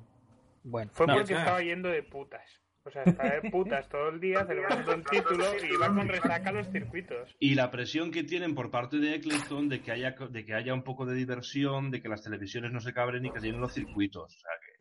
Bueno, 0.63 0.91
Fue 0.93 1.07
no, 1.07 1.13
porque 1.15 1.33
estaba 1.33 1.61
yendo 1.61 1.89
de 1.89 2.03
putas. 2.03 2.41
O 2.87 2.89
sea, 2.91 3.03
estaba 3.03 3.29
de 3.31 3.51
putas 3.51 3.89
todo 3.89 4.07
el 4.07 4.21
día 4.21 4.45
celebrando 4.45 4.93
el 4.93 5.03
título 5.03 5.43
y 5.61 5.73
iba 5.73 5.93
con 5.93 6.07
resaca 6.07 6.49
a 6.49 6.53
los 6.53 6.69
circuitos. 6.69 7.35
Y 7.37 7.55
la 7.55 7.69
presión 7.69 8.11
que 8.11 8.23
tienen 8.23 8.55
por 8.55 8.71
parte 8.71 8.97
de 8.97 9.15
Eccleston 9.15 9.67
de 9.67 9.81
que 9.81 9.91
haya 9.91 10.11
de 10.11 10.45
que 10.45 10.53
haya 10.53 10.73
un 10.73 10.83
poco 10.83 11.05
de 11.05 11.13
diversión, 11.13 11.91
de 11.91 12.01
que 12.01 12.07
las 12.07 12.23
televisiones 12.23 12.71
no 12.71 12.79
se 12.79 12.93
cabren 12.93 13.25
y 13.25 13.31
que 13.31 13.41
tienen 13.41 13.59
los 13.59 13.73
circuitos. 13.73 14.23
O 14.23 14.39
sea 14.39 14.51
que 14.61 14.77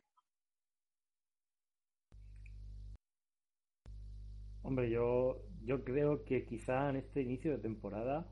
Hombre, 4.63 4.89
yo, 4.89 5.43
yo 5.65 5.83
creo 5.83 6.25
que 6.25 6.45
quizá 6.45 6.91
en 6.91 6.97
este 6.97 7.23
inicio 7.23 7.51
de 7.53 7.59
temporada 7.59 8.27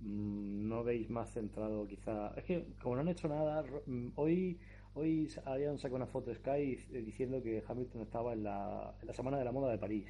mm, 0.00 0.68
no 0.68 0.84
veis 0.84 1.08
más 1.08 1.32
centrado, 1.32 1.86
quizá. 1.86 2.34
Es 2.36 2.44
que 2.44 2.66
como 2.82 2.96
no 2.96 3.00
han 3.00 3.08
hecho 3.08 3.28
nada, 3.28 3.64
mm, 3.86 4.08
hoy 4.16 4.58
hoy 4.94 5.28
habían 5.44 5.78
sacado 5.78 5.96
una 5.96 6.06
foto 6.06 6.30
de 6.30 6.36
Sky 6.36 6.76
diciendo 7.04 7.42
que 7.42 7.62
Hamilton 7.66 8.02
estaba 8.02 8.32
en 8.32 8.44
la, 8.44 8.94
en 9.00 9.06
la 9.06 9.12
semana 9.12 9.38
de 9.38 9.44
la 9.44 9.52
moda 9.52 9.70
de 9.72 9.78
París 9.78 10.06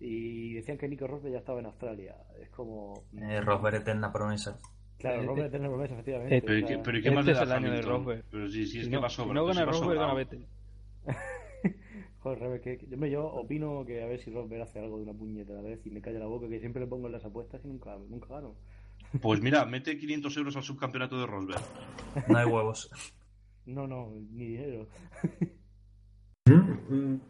y 0.00 0.54
decían 0.54 0.78
que 0.78 0.88
Nico 0.88 1.06
Rosberg 1.06 1.32
ya 1.34 1.38
estaba 1.40 1.60
en 1.60 1.66
Australia. 1.66 2.16
Es 2.40 2.48
como. 2.50 3.04
Eh, 3.20 3.40
Rosberg 3.42 3.76
eterna 3.76 4.12
promesa. 4.12 4.58
Claro, 4.98 5.22
Rosberg 5.24 5.50
tiene 5.50 5.68
promesa, 5.68 5.94
efectivamente. 5.94 6.42
Pero, 6.42 6.58
¿y 6.58 6.62
o 6.62 6.66
qué, 6.66 6.74
sea, 6.74 6.82
pero 6.82 6.98
¿y 6.98 7.02
qué 7.02 7.10
más 7.10 7.24
le 7.26 7.32
este 7.32 7.44
da 7.46 7.54
es 7.56 7.58
el 7.60 7.64
año 7.66 7.74
de? 7.76 7.82
Rosberg. 7.82 8.24
Pero 8.30 8.48
si, 8.48 8.66
si 8.66 8.78
es 8.78 8.84
Si 8.84 8.90
que 8.90 8.96
no, 8.96 9.02
va 9.02 9.08
si 9.10 9.16
sobre. 9.16 9.34
no 9.34 9.44
gana 9.46 9.60
si 9.60 9.66
Rosberg, 9.66 9.98
gana. 9.98 10.14
Vettel. 10.14 10.46
Joder, 12.22 12.60
que 12.60 12.78
yo, 12.88 12.96
me- 12.98 13.10
yo 13.10 13.24
opino 13.26 13.82
que 13.86 14.02
a 14.02 14.06
ver 14.06 14.20
si 14.20 14.30
Rosberg 14.30 14.62
hace 14.62 14.78
algo 14.78 14.98
de 14.98 15.04
una 15.04 15.14
puñetera 15.14 15.62
vez 15.62 15.80
y 15.86 15.90
me 15.90 16.02
calla 16.02 16.18
la 16.18 16.26
boca, 16.26 16.48
que 16.48 16.60
siempre 16.60 16.82
le 16.82 16.86
pongo 16.88 17.06
en 17.06 17.12
las 17.12 17.24
apuestas 17.24 17.62
y 17.64 17.68
nunca, 17.68 17.96
nunca 18.08 18.28
gano. 18.34 18.54
Pues 19.22 19.40
mira, 19.40 19.64
mete 19.64 19.96
500 19.98 20.36
euros 20.36 20.56
al 20.56 20.62
subcampeonato 20.62 21.18
de 21.18 21.26
Rosberg. 21.26 21.62
No 22.28 22.38
hay 22.38 22.44
huevos. 22.46 22.90
No, 23.66 23.86
no, 23.86 24.10
ni 24.30 24.46
dinero. 24.46 24.88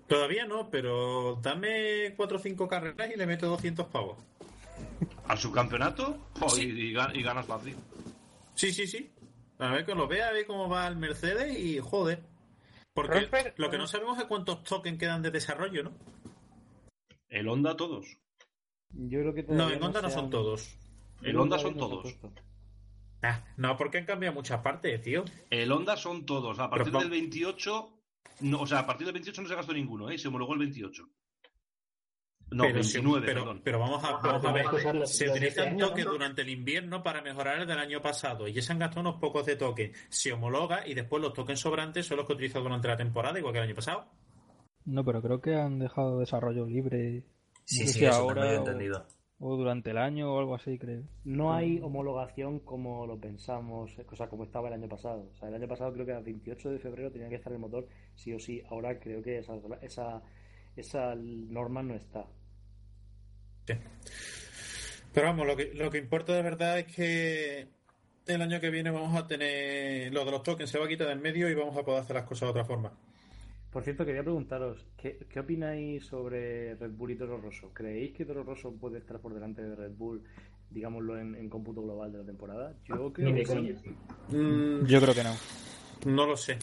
Todavía 0.09 0.47
no, 0.47 0.71
pero 0.71 1.37
dame 1.43 2.15
4 2.17 2.37
o 2.37 2.41
5 2.41 2.69
carreras 2.69 3.11
y 3.15 3.19
le 3.19 3.27
meto 3.27 3.47
200 3.49 3.87
pavos. 3.89 4.17
¿Al 5.29 5.37
subcampeonato? 5.39 6.19
Sí. 6.49 6.63
y, 6.63 6.91
y 6.91 6.93
gan- 6.95 7.15
y 7.15 7.23
ganas 7.23 7.47
fácil. 7.47 7.77
Sí, 8.55 8.73
sí, 8.73 8.87
sí. 8.87 9.11
A 9.59 9.71
ver 9.73 9.85
que 9.85 9.95
lo 9.95 10.09
vea, 10.09 10.29
a 10.29 10.33
ver 10.33 10.47
cómo 10.47 10.69
va 10.69 10.87
el 10.87 10.97
Mercedes 10.97 11.59
y 11.59 11.79
joder. 11.81 12.23
Porque 12.95 13.21
Rosberg, 13.21 13.55
lo 13.59 13.71
que 13.71 13.79
no 13.79 13.87
sabemos 13.87 14.19
es 14.19 14.25
cuántos 14.25 14.63
tokens 14.65 14.99
quedan 14.99 15.23
de 15.23 15.31
desarrollo, 15.31 15.83
¿no? 15.85 15.93
El 17.29 17.47
Honda 17.49 17.77
todos. 17.77 18.07
Yo 18.93 19.21
creo 19.21 19.35
que 19.35 19.43
No, 19.45 19.71
en 19.71 19.83
Honda 19.83 20.01
no 20.03 20.11
son 20.11 20.31
todos. 20.31 20.77
El 21.23 21.37
Honda 21.39 21.59
son 21.59 21.77
todos. 21.77 22.17
Ah, 23.23 23.45
no, 23.57 23.77
porque 23.77 23.99
han 23.99 24.07
cambiado 24.07 24.35
muchas 24.35 24.61
partes, 24.61 25.01
tío. 25.03 25.25
El 25.51 25.71
Honda 25.73 25.97
son 25.97 26.25
todos. 26.25 26.59
A 26.59 26.71
partir 26.71 26.87
Pero- 26.93 27.01
del 27.01 27.11
28. 27.11 27.97
No, 28.41 28.61
o 28.63 28.67
sea, 28.67 28.79
a 28.81 28.87
partir 28.87 29.07
del 29.07 29.13
28 29.15 29.43
no 29.43 29.49
se 29.49 29.55
gastó 29.55 29.73
ninguno, 29.75 30.09
¿eh? 30.11 30.17
Se 30.19 30.29
homologó 30.29 30.55
el 30.55 30.61
28. 30.61 31.07
No, 32.53 32.65
pero, 32.65 32.83
si- 32.83 32.95
29, 32.95 33.27
pero, 33.27 33.41
perdón. 33.43 33.61
pero 33.63 33.79
vamos 33.79 34.03
a, 34.03 34.21
pero 34.21 34.41
vamos 34.41 34.47
a 34.47 34.53
ver. 34.93 35.07
Se 35.07 35.31
utilizan 35.31 35.77
¿no? 35.77 35.91
durante 35.91 36.43
el 36.43 36.49
invierno 36.49 37.01
para 37.03 37.23
mejorar 37.23 37.61
el 37.61 37.67
del 37.67 37.79
año 37.79 38.01
pasado. 38.03 38.49
Y 38.49 38.53
ya 38.55 38.63
se 38.63 38.73
han 38.73 38.81
gastado 38.81 39.03
unos 39.03 39.21
pocos 39.21 39.47
de 39.47 39.55
tokens. 39.57 39.97
Se 40.09 40.33
homologa 40.33 40.85
y 40.87 40.95
después 40.95 41.23
los 41.23 41.33
tokens 41.33 41.61
sobrantes 41.61 42.07
son 42.07 42.17
los 42.17 42.27
que 42.27 42.33
utilizan 42.33 42.63
durante 42.65 42.89
la 42.89 42.97
temporada, 42.97 43.39
igual 43.39 43.53
que 43.53 43.59
el 43.61 43.67
año 43.67 43.75
pasado. 43.77 44.11
No, 44.87 45.05
pero 45.05 45.23
creo 45.23 45.41
que 45.41 45.55
han 45.55 45.79
dejado 45.79 46.19
desarrollo 46.19 46.67
libre. 46.67 47.23
Sí, 47.65 47.83
no 47.83 47.87
sé 47.87 47.93
sí, 47.93 47.99
si 48.01 48.05
eso 48.07 48.17
ahora 48.17 48.43
o- 48.47 48.53
entendido. 48.55 49.07
O 49.43 49.57
durante 49.57 49.91
el 49.91 49.97
año 49.97 50.35
o 50.35 50.39
algo 50.39 50.55
así, 50.55 50.79
creo. 50.79 51.03
No 51.25 51.55
hay 51.55 51.81
homologación 51.81 52.61
como 52.61 53.07
lo 53.07 53.19
pensamos, 53.19 53.91
o 53.99 54.17
sea, 54.17 54.29
como 54.29 54.45
estaba 54.45 54.69
el 54.69 54.75
año 54.75 54.89
pasado. 54.89 55.31
O 55.33 55.37
sea, 55.39 55.49
el 55.49 55.55
año 55.55 55.67
pasado 55.67 55.93
creo 55.95 56.05
que 56.05 56.13
el 56.13 56.23
28 56.23 56.73
de 56.73 56.79
febrero 56.79 57.11
tenía 57.11 57.31
que 57.31 57.37
estar 57.37 57.51
el 57.51 57.59
motor 57.59 57.89
sí 58.15 58.35
o 58.35 58.39
sí. 58.39 58.63
Ahora 58.69 59.01
creo 59.01 59.23
que 59.23 59.39
esa, 59.39 59.55
esa, 59.81 60.23
esa 60.77 61.15
norma 61.15 61.83
no 61.83 61.95
está. 61.95 62.27
Pero 65.13 65.27
vamos, 65.27 65.47
lo 65.47 65.57
que, 65.57 65.73
lo 65.75 65.91
que 65.91 65.99
importa 65.99 66.35
de 66.35 66.43
verdad 66.43 66.79
es 66.79 66.95
que 66.95 67.69
el 68.27 68.43
año 68.43 68.61
que 68.61 68.69
viene 68.69 68.91
vamos 68.91 69.17
a 69.17 69.27
tener. 69.27 70.13
Lo 70.13 70.25
de 70.27 70.31
los 70.33 70.43
tokens 70.43 70.69
se 70.69 70.79
va 70.79 70.85
a 70.85 70.89
quitar 70.89 71.09
del 71.09 71.19
medio 71.19 71.49
y 71.49 71.55
vamos 71.55 71.77
a 71.79 71.83
poder 71.83 72.03
hacer 72.03 72.17
las 72.17 72.27
cosas 72.27 72.49
de 72.49 72.51
otra 72.51 72.65
forma. 72.65 72.93
Por 73.71 73.85
cierto, 73.85 74.05
quería 74.05 74.23
preguntaros, 74.25 74.85
¿qué, 74.97 75.19
qué 75.29 75.41
opináis 75.41 76.05
sobre 76.05 76.75
Red 76.75 76.91
Bull 76.91 77.13
y 77.13 77.17
Toro 77.17 77.41
Rosso? 77.41 77.73
¿Creéis 77.73 78.13
que 78.17 78.25
Toro 78.25 78.43
Rosso 78.43 78.73
puede 78.73 78.99
estar 78.99 79.21
por 79.21 79.33
delante 79.33 79.63
de 79.63 79.77
Red 79.77 79.93
Bull, 79.93 80.25
digámoslo, 80.71 81.17
en, 81.19 81.37
en 81.37 81.49
cómputo 81.49 81.81
global 81.83 82.11
de 82.11 82.19
la 82.19 82.25
temporada? 82.25 82.75
Yo 82.85 83.13
creo 83.13 83.29
Ni 83.29 83.33
de 83.35 83.43
que 83.45 83.47
sí. 83.47 83.97
Mm, 84.37 84.87
Yo 84.87 85.01
creo 85.01 85.15
que 85.15 85.23
no. 85.23 85.35
no 86.07 86.27
lo 86.27 86.37
sé. 86.37 86.59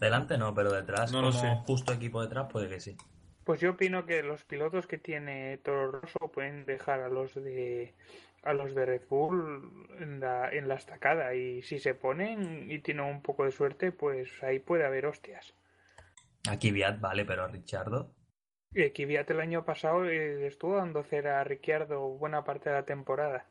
Delante 0.00 0.36
no, 0.36 0.52
pero 0.52 0.72
detrás, 0.72 1.12
No 1.12 1.22
lo 1.22 1.30
como 1.30 1.40
sé. 1.40 1.62
justo 1.64 1.92
equipo 1.92 2.20
detrás, 2.22 2.48
puede 2.50 2.68
que 2.68 2.80
sí. 2.80 2.96
Pues 3.44 3.60
yo 3.60 3.70
opino 3.70 4.04
que 4.04 4.22
los 4.22 4.44
pilotos 4.44 4.86
que 4.86 4.98
tiene 4.98 5.58
Toro 5.58 5.92
Rosso 5.92 6.18
pueden 6.32 6.66
dejar 6.66 7.00
a 7.00 7.08
los 7.08 7.34
de 7.34 7.94
a 8.42 8.52
los 8.52 8.74
de 8.74 8.86
Red 8.86 9.02
Bull 9.08 9.88
en 10.00 10.20
la, 10.20 10.50
en 10.50 10.68
la 10.68 10.74
estacada 10.74 11.34
y 11.34 11.62
si 11.62 11.78
se 11.78 11.94
ponen 11.94 12.70
y 12.70 12.78
tienen 12.80 13.04
un 13.06 13.20
poco 13.22 13.44
de 13.44 13.50
suerte, 13.50 13.90
pues 13.90 14.42
ahí 14.42 14.58
puede 14.58 14.84
haber 14.84 15.06
hostias. 15.06 15.54
Aquí 16.48 16.70
Viat 16.72 17.00
vale, 17.00 17.24
pero 17.24 17.44
a 17.44 17.48
Richardo. 17.48 18.14
Eh, 18.74 18.92
Kvyat 18.92 19.30
el 19.30 19.40
año 19.40 19.64
pasado 19.64 20.06
eh, 20.06 20.46
estuvo 20.46 20.76
dando 20.76 21.02
cera 21.02 21.40
a 21.40 21.44
Ricciardo 21.44 22.08
buena 22.16 22.44
parte 22.44 22.70
de 22.70 22.76
la 22.76 22.84
temporada. 22.84 23.46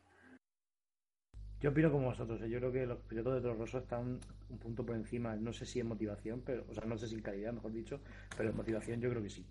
Yo 1.60 1.72
opino 1.72 1.92
como 1.92 2.08
vosotros, 2.08 2.40
¿eh? 2.42 2.50
yo 2.50 2.60
creo 2.60 2.72
que 2.72 2.86
los 2.86 3.00
pilotos 3.00 3.34
de 3.34 3.42
Toro 3.42 3.56
Rosso 3.56 3.80
están 3.80 4.20
un 4.50 4.58
punto 4.60 4.86
por 4.86 4.96
encima, 4.96 5.36
no 5.36 5.52
sé 5.54 5.66
si 5.66 5.80
en 5.80 5.88
motivación, 5.88 6.42
pero, 6.46 6.66
o 6.70 6.74
sea, 6.74 6.86
no 6.86 6.98
sé 6.98 7.08
si 7.08 7.16
en 7.16 7.22
calidad, 7.24 7.52
mejor 7.52 7.72
dicho, 7.72 8.00
pero 8.36 8.50
en 8.50 8.56
motivación 8.56 9.02
yo 9.02 9.10
creo 9.10 9.24
que 9.24 9.30
sí. 9.30 9.46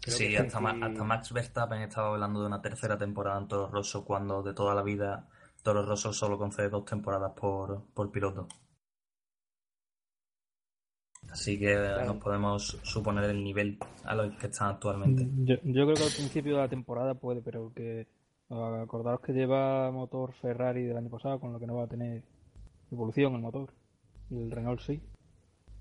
Creo 0.00 0.16
sí, 0.16 0.28
que 0.28 0.38
hasta, 0.38 0.60
Ma- 0.60 0.70
sí. 0.72 0.80
hasta 0.82 1.04
Max 1.04 1.32
Verstappen 1.32 1.80
estaba 1.82 2.08
hablando 2.08 2.40
de 2.40 2.46
una 2.46 2.62
tercera 2.62 2.96
temporada 2.96 3.40
en 3.40 3.48
Toro 3.48 3.68
Rosso 3.68 4.04
cuando 4.04 4.42
de 4.42 4.54
toda 4.54 4.74
la 4.74 4.82
vida 4.82 5.28
Toro 5.62 5.84
Rosso 5.84 6.12
solo 6.12 6.38
concede 6.38 6.68
dos 6.68 6.84
temporadas 6.84 7.32
por, 7.32 7.86
por 7.92 8.10
piloto. 8.12 8.46
Así 11.30 11.58
que 11.58 11.74
nos 12.06 12.16
podemos 12.16 12.78
suponer 12.82 13.30
el 13.30 13.42
nivel 13.42 13.78
a 14.04 14.14
los 14.14 14.36
que 14.36 14.46
están 14.48 14.70
actualmente. 14.70 15.26
Yo, 15.44 15.56
yo 15.64 15.84
creo 15.84 15.94
que 15.94 16.02
al 16.02 16.12
principio 16.12 16.56
de 16.56 16.62
la 16.62 16.68
temporada 16.68 17.14
puede, 17.14 17.40
pero 17.40 17.72
que 17.74 18.06
acordaros 18.50 19.20
que 19.20 19.32
lleva 19.32 19.90
motor 19.90 20.34
Ferrari 20.34 20.84
del 20.84 20.96
año 20.96 21.08
pasado, 21.08 21.40
con 21.40 21.52
lo 21.52 21.58
que 21.58 21.66
no 21.66 21.76
va 21.76 21.84
a 21.84 21.88
tener 21.88 22.22
evolución 22.90 23.34
el 23.34 23.40
motor. 23.40 23.72
Y 24.30 24.40
el 24.40 24.50
Renault 24.50 24.80
sí. 24.80 25.00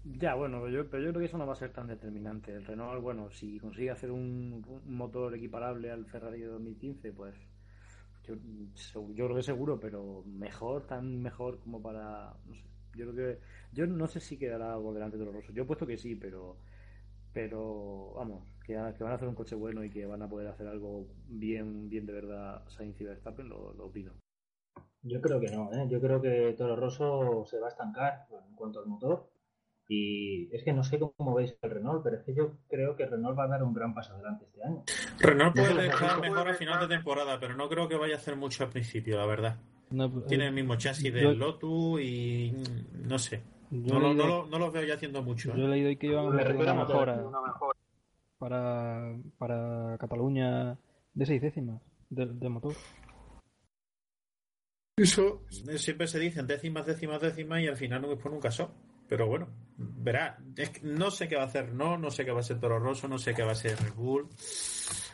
Ya, 0.03 0.33
bueno, 0.33 0.67
yo, 0.67 0.89
pero 0.89 1.03
yo 1.03 1.09
creo 1.09 1.19
que 1.19 1.27
eso 1.27 1.37
no 1.37 1.45
va 1.45 1.53
a 1.53 1.57
ser 1.57 1.71
tan 1.71 1.87
determinante. 1.87 2.53
El 2.53 2.65
Renault, 2.65 3.03
bueno, 3.03 3.29
si 3.29 3.59
consigue 3.59 3.91
hacer 3.91 4.11
un, 4.11 4.65
un 4.65 4.95
motor 4.95 5.35
equiparable 5.35 5.91
al 5.91 6.05
Ferrari 6.05 6.39
de 6.39 6.47
2015, 6.47 7.11
pues 7.11 7.35
yo, 8.25 8.35
yo 9.13 9.25
creo 9.25 9.35
que 9.35 9.43
seguro, 9.43 9.79
pero 9.79 10.23
mejor, 10.25 10.87
tan 10.87 11.21
mejor 11.21 11.59
como 11.59 11.81
para, 11.81 12.33
no 12.47 12.55
sé, 12.55 12.63
yo 12.95 13.11
creo 13.11 13.15
que, 13.15 13.39
yo 13.73 13.87
no 13.87 14.07
sé 14.07 14.19
si 14.19 14.37
quedará 14.37 14.77
por 14.77 14.93
delante 14.93 15.17
de 15.17 15.25
los 15.25 15.33
Rosso. 15.33 15.51
Yo 15.53 15.63
he 15.63 15.65
puesto 15.65 15.87
que 15.87 15.97
sí, 15.97 16.15
pero, 16.15 16.57
pero 17.33 18.13
vamos, 18.15 18.43
que, 18.65 18.73
que 18.73 19.03
van 19.03 19.11
a 19.11 19.15
hacer 19.15 19.27
un 19.27 19.35
coche 19.35 19.55
bueno 19.55 19.83
y 19.83 19.89
que 19.89 20.05
van 20.05 20.21
a 20.21 20.29
poder 20.29 20.47
hacer 20.47 20.67
algo 20.67 21.07
bien, 21.27 21.89
bien 21.89 22.05
de 22.05 22.13
verdad 22.13 22.67
Sainz 22.69 22.99
y 23.01 23.03
Verstappen, 23.03 23.49
lo, 23.49 23.73
lo 23.73 23.85
opino. 23.85 24.13
Yo 25.03 25.19
creo 25.19 25.39
que 25.39 25.49
no, 25.49 25.71
¿eh? 25.73 25.87
yo 25.89 25.99
creo 25.99 26.21
que 26.21 26.53
Toro 26.57 26.75
Rosso 26.75 27.43
se 27.45 27.59
va 27.59 27.67
a 27.67 27.71
estancar 27.71 28.27
en 28.29 28.55
cuanto 28.55 28.79
al 28.79 28.85
motor. 28.85 29.31
Y 29.87 30.47
es 30.55 30.63
que 30.63 30.71
no 30.71 30.85
sé 30.85 30.99
cómo 30.99 31.33
veis 31.33 31.57
el 31.61 31.69
Renault, 31.69 32.01
pero 32.01 32.15
es 32.15 32.23
que 32.23 32.33
yo 32.33 32.59
creo 32.69 32.95
que 32.95 33.05
Renault 33.05 33.37
va 33.37 33.43
a 33.43 33.47
dar 33.47 33.63
un 33.63 33.73
gran 33.73 33.93
paso 33.93 34.13
adelante 34.13 34.45
este 34.45 34.63
año. 34.63 34.83
Renault 35.19 35.53
puede 35.53 35.83
dejar 35.83 36.21
mejor 36.21 36.47
a 36.47 36.53
final 36.53 36.87
de 36.87 36.95
temporada, 36.95 37.39
pero 37.41 37.55
no 37.55 37.67
creo 37.67 37.89
que 37.89 37.97
vaya 37.97 38.15
a 38.15 38.17
hacer 38.17 38.37
mucho 38.37 38.63
al 38.63 38.69
principio, 38.69 39.17
la 39.17 39.25
verdad. 39.25 39.57
No, 39.91 40.11
pues, 40.11 40.25
Tiene 40.27 40.45
eh, 40.45 40.47
el 40.47 40.53
mismo 40.53 40.75
chasis 40.77 41.05
yo- 41.05 41.11
del 41.13 41.37
Lotus 41.37 42.01
y 42.01 42.51
mm, 42.55 43.07
no 43.07 43.19
sé. 43.19 43.43
No, 43.71 43.99
lo- 43.99 44.07
he 44.07 44.13
leído- 44.13 44.27
no, 44.27 44.27
lo- 44.43 44.45
no 44.47 44.59
los 44.59 44.73
veo 44.73 44.83
ya 44.83 44.95
haciendo 44.95 45.21
mucho. 45.23 45.55
Yo 45.55 45.63
he 45.63 45.65
¿eh? 45.65 45.69
leído 45.69 45.99
que 45.99 46.07
iban 46.07 46.27
a 46.27 46.43
refiero 46.43 46.59
una 46.73 46.73
mejora 46.85 47.13
una 47.25 47.41
mejora. 47.41 47.79
para, 48.37 49.15
para 49.37 49.97
Cataluña 49.99 50.77
de 51.13 51.25
seis 51.25 51.41
décimas 51.41 51.81
de, 52.09 52.25
de 52.25 52.49
motor. 52.49 52.73
Eso 54.97 55.41
siempre 55.77 56.07
se 56.07 56.19
dicen 56.19 56.45
décimas, 56.47 56.85
décimas, 56.85 57.21
décimas 57.21 57.61
y 57.61 57.67
al 57.67 57.77
final 57.77 58.01
no, 58.01 58.09
después 58.09 58.33
nunca 58.33 58.51
son. 58.51 58.69
Pero 59.07 59.27
bueno, 59.27 59.47
verá, 59.77 60.37
es 60.55 60.69
que 60.69 60.81
no 60.87 61.11
sé 61.11 61.27
qué 61.27 61.35
va 61.35 61.43
a 61.43 61.45
hacer 61.47 61.73
no, 61.73 61.97
no 61.97 62.11
sé 62.11 62.23
qué 62.23 62.31
va 62.31 62.39
a 62.39 62.43
ser 62.43 62.59
Toro 62.59 62.79
Rosso, 62.79 63.07
no 63.09 63.17
sé 63.17 63.33
qué 63.33 63.43
va 63.43 63.51
a 63.51 63.55
ser 63.55 63.77
Red 63.77 63.93
Bull. 63.93 64.29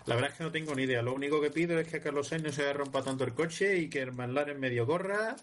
La 0.07 0.15
verdad 0.15 0.31
es 0.31 0.37
que 0.37 0.43
no 0.45 0.51
tengo 0.51 0.73
ni 0.73 0.83
idea. 0.83 1.01
Lo 1.01 1.13
único 1.13 1.41
que 1.41 1.51
pido 1.51 1.77
es 1.77 1.87
que 1.87 1.97
a 1.97 2.01
Carlos 2.01 2.29
Sainz 2.29 2.45
no 2.45 2.51
se 2.51 2.71
rompa 2.71 3.03
tanto 3.03 3.25
el 3.25 3.33
coche 3.33 3.77
y 3.77 3.89
que 3.89 4.01
el 4.01 4.13
McLaren 4.13 4.57
medio 4.57 4.87
corra 4.87 5.35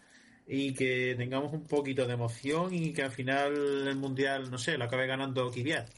y 0.47 0.73
que 0.73 1.15
tengamos 1.19 1.53
un 1.53 1.67
poquito 1.67 2.07
de 2.07 2.15
emoción 2.15 2.73
y 2.73 2.95
que 2.95 3.03
al 3.03 3.11
final 3.11 3.87
el 3.87 3.97
mundial, 3.97 4.51
no 4.51 4.57
sé, 4.57 4.79
lo 4.79 4.85
acabe 4.85 5.07
ganando 5.07 5.51
Kvyat. 5.51 5.91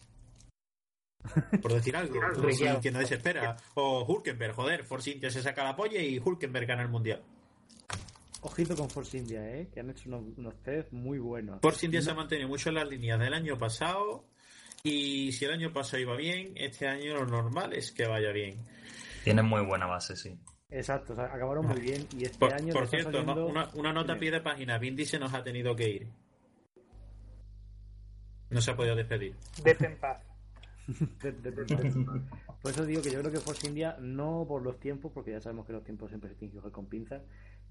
Por 1.63 1.73
decir 1.75 1.97
algo, 1.97 2.21
que 2.83 2.91
nadie 2.91 3.07
se 3.07 3.15
espera. 3.15 3.57
O 3.75 4.05
Hulkenberg, 4.05 4.55
joder, 4.55 4.85
Force 4.85 5.13
India 5.13 5.31
se 5.31 5.43
saca 5.43 5.63
la 5.63 5.77
polla 5.77 6.01
y 6.01 6.19
Hulkenberg 6.19 6.67
gana 6.67 6.83
el 6.83 6.89
mundial. 6.89 7.23
Ojito 8.41 8.77
con 8.77 8.91
Force 8.91 9.17
India, 9.17 9.49
¿eh? 9.49 9.69
que 9.73 9.81
han 9.81 9.91
hecho 9.91 10.09
unos, 10.09 10.23
unos 10.37 10.63
test 10.63 10.93
muy 10.93 11.19
buenos. 11.19 11.61
Force 11.63 11.87
India 11.87 12.03
se 12.03 12.11
ha 12.11 12.15
mantenido 12.15 12.49
mucho 12.49 12.69
en 12.69 12.77
las 12.77 12.89
líneas 12.89 13.19
del 13.19 13.33
año 13.33 13.59
pasado 13.59 14.25
y 14.83 15.33
si 15.33 15.45
el 15.45 15.53
año 15.53 15.73
pasado 15.73 15.99
iba 16.03 16.17
bien, 16.17 16.53
este 16.57 16.87
año 16.87 17.15
lo 17.15 17.27
normal 17.27 17.73
es 17.73 17.93
que 17.93 18.07
vaya 18.07 18.31
bien. 18.33 18.57
Tienen 19.25 19.45
muy 19.47 19.65
buena 19.65 19.87
base, 19.87 20.17
sí. 20.17 20.39
Exacto, 20.71 21.13
o 21.13 21.17
sea, 21.17 21.27
acabaron 21.27 21.67
muy 21.67 21.81
bien 21.81 22.07
y 22.17 22.25
este 22.25 22.39
Por, 22.39 22.53
año 22.53 22.73
por 22.73 22.87
cierto, 22.89 23.23
no- 23.23 23.47
una, 23.47 23.69
una 23.75 23.93
nota 23.93 24.15
a 24.15 24.19
pie 24.19 24.31
de 24.31 24.41
página, 24.41 24.79
Vindi 24.79 25.05
se 25.05 25.19
nos 25.19 25.33
ha 25.35 25.43
tenido 25.43 25.75
que 25.77 25.89
ir. 25.89 26.09
No 28.51 28.61
se 28.61 28.71
ha 28.71 28.77
podido 28.77 28.95
despedir. 28.95 29.35
Vete 29.65 29.87
en 29.87 29.99
paz. 29.99 30.23
De- 31.21 31.33
de- 31.33 31.51
de- 31.51 31.65
de- 31.65 32.21
por 32.63 32.71
eso 32.71 32.85
digo 32.87 33.03
que 33.03 33.11
yo 33.11 33.19
creo 33.21 33.33
que 33.33 33.41
Force 33.41 33.67
India, 33.67 33.97
no 34.01 34.45
por 34.47 34.63
los 34.63 34.79
tiempos, 34.79 35.11
porque 35.13 35.33
ya 35.33 35.41
sabemos 35.41 35.67
que 35.67 35.73
los 35.73 35.83
tiempos 35.85 36.11
siempre 36.11 36.31
se 36.31 36.37
tienen 36.37 36.53
que 36.53 36.59
coger 36.59 36.73
con 36.73 36.87
pinzas, 36.87 37.23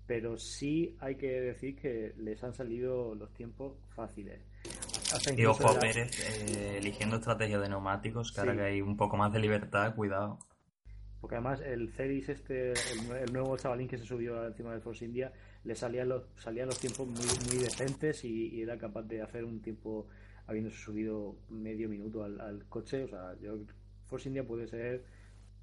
pero 0.06 0.38
sí 0.38 0.96
hay 1.00 1.16
que 1.16 1.28
decir 1.42 1.76
que 1.78 2.14
les 2.18 2.44
han 2.44 2.54
salido 2.54 3.16
los 3.16 3.34
tiempos 3.34 3.74
fáciles. 3.96 4.42
Y 5.38 5.46
ojo 5.46 5.68
a 5.68 5.80
Pérez 5.80 6.20
eh, 6.20 6.78
eligiendo 6.78 7.18
estrategia 7.18 7.60
de 7.60 7.70
neumáticos, 7.70 8.32
que 8.32 8.40
ahora 8.42 8.56
que 8.56 8.62
hay 8.64 8.82
un 8.82 8.98
poco 8.98 9.18
más 9.18 9.32
de 9.34 9.40
libertad, 9.40 9.96
cuidado. 9.96 10.40
Porque 11.20 11.36
además 11.36 11.62
el 11.62 11.90
Ceris, 11.92 12.30
este, 12.30 12.72
el, 12.72 13.00
nue- 13.08 13.22
el 13.24 13.34
nuevo 13.34 13.58
chavalín 13.58 13.88
que 13.88 13.98
se 13.98 14.06
subió 14.06 14.46
encima 14.46 14.72
del 14.72 14.82
Force 14.82 15.04
India, 15.06 15.34
le 15.64 15.76
salían 15.76 16.10
los, 16.10 16.24
salían 16.38 16.68
los 16.68 16.80
tiempos 16.80 17.08
muy, 17.08 17.26
muy 17.48 17.58
decentes 17.64 18.24
y, 18.24 18.50
y 18.56 18.62
era 18.62 18.78
capaz 18.78 19.04
de 19.04 19.22
hacer 19.22 19.44
un 19.44 19.62
tiempo 19.62 20.08
habiéndose 20.48 20.78
subido 20.78 21.36
medio 21.50 21.90
minuto 21.90 22.24
al, 22.24 22.40
al 22.42 22.66
coche. 22.70 23.04
O 23.06 23.08
sea, 23.08 23.36
yo 23.42 23.58
Force 24.06 24.30
India 24.30 24.46
puede 24.46 24.68
ser 24.68 25.06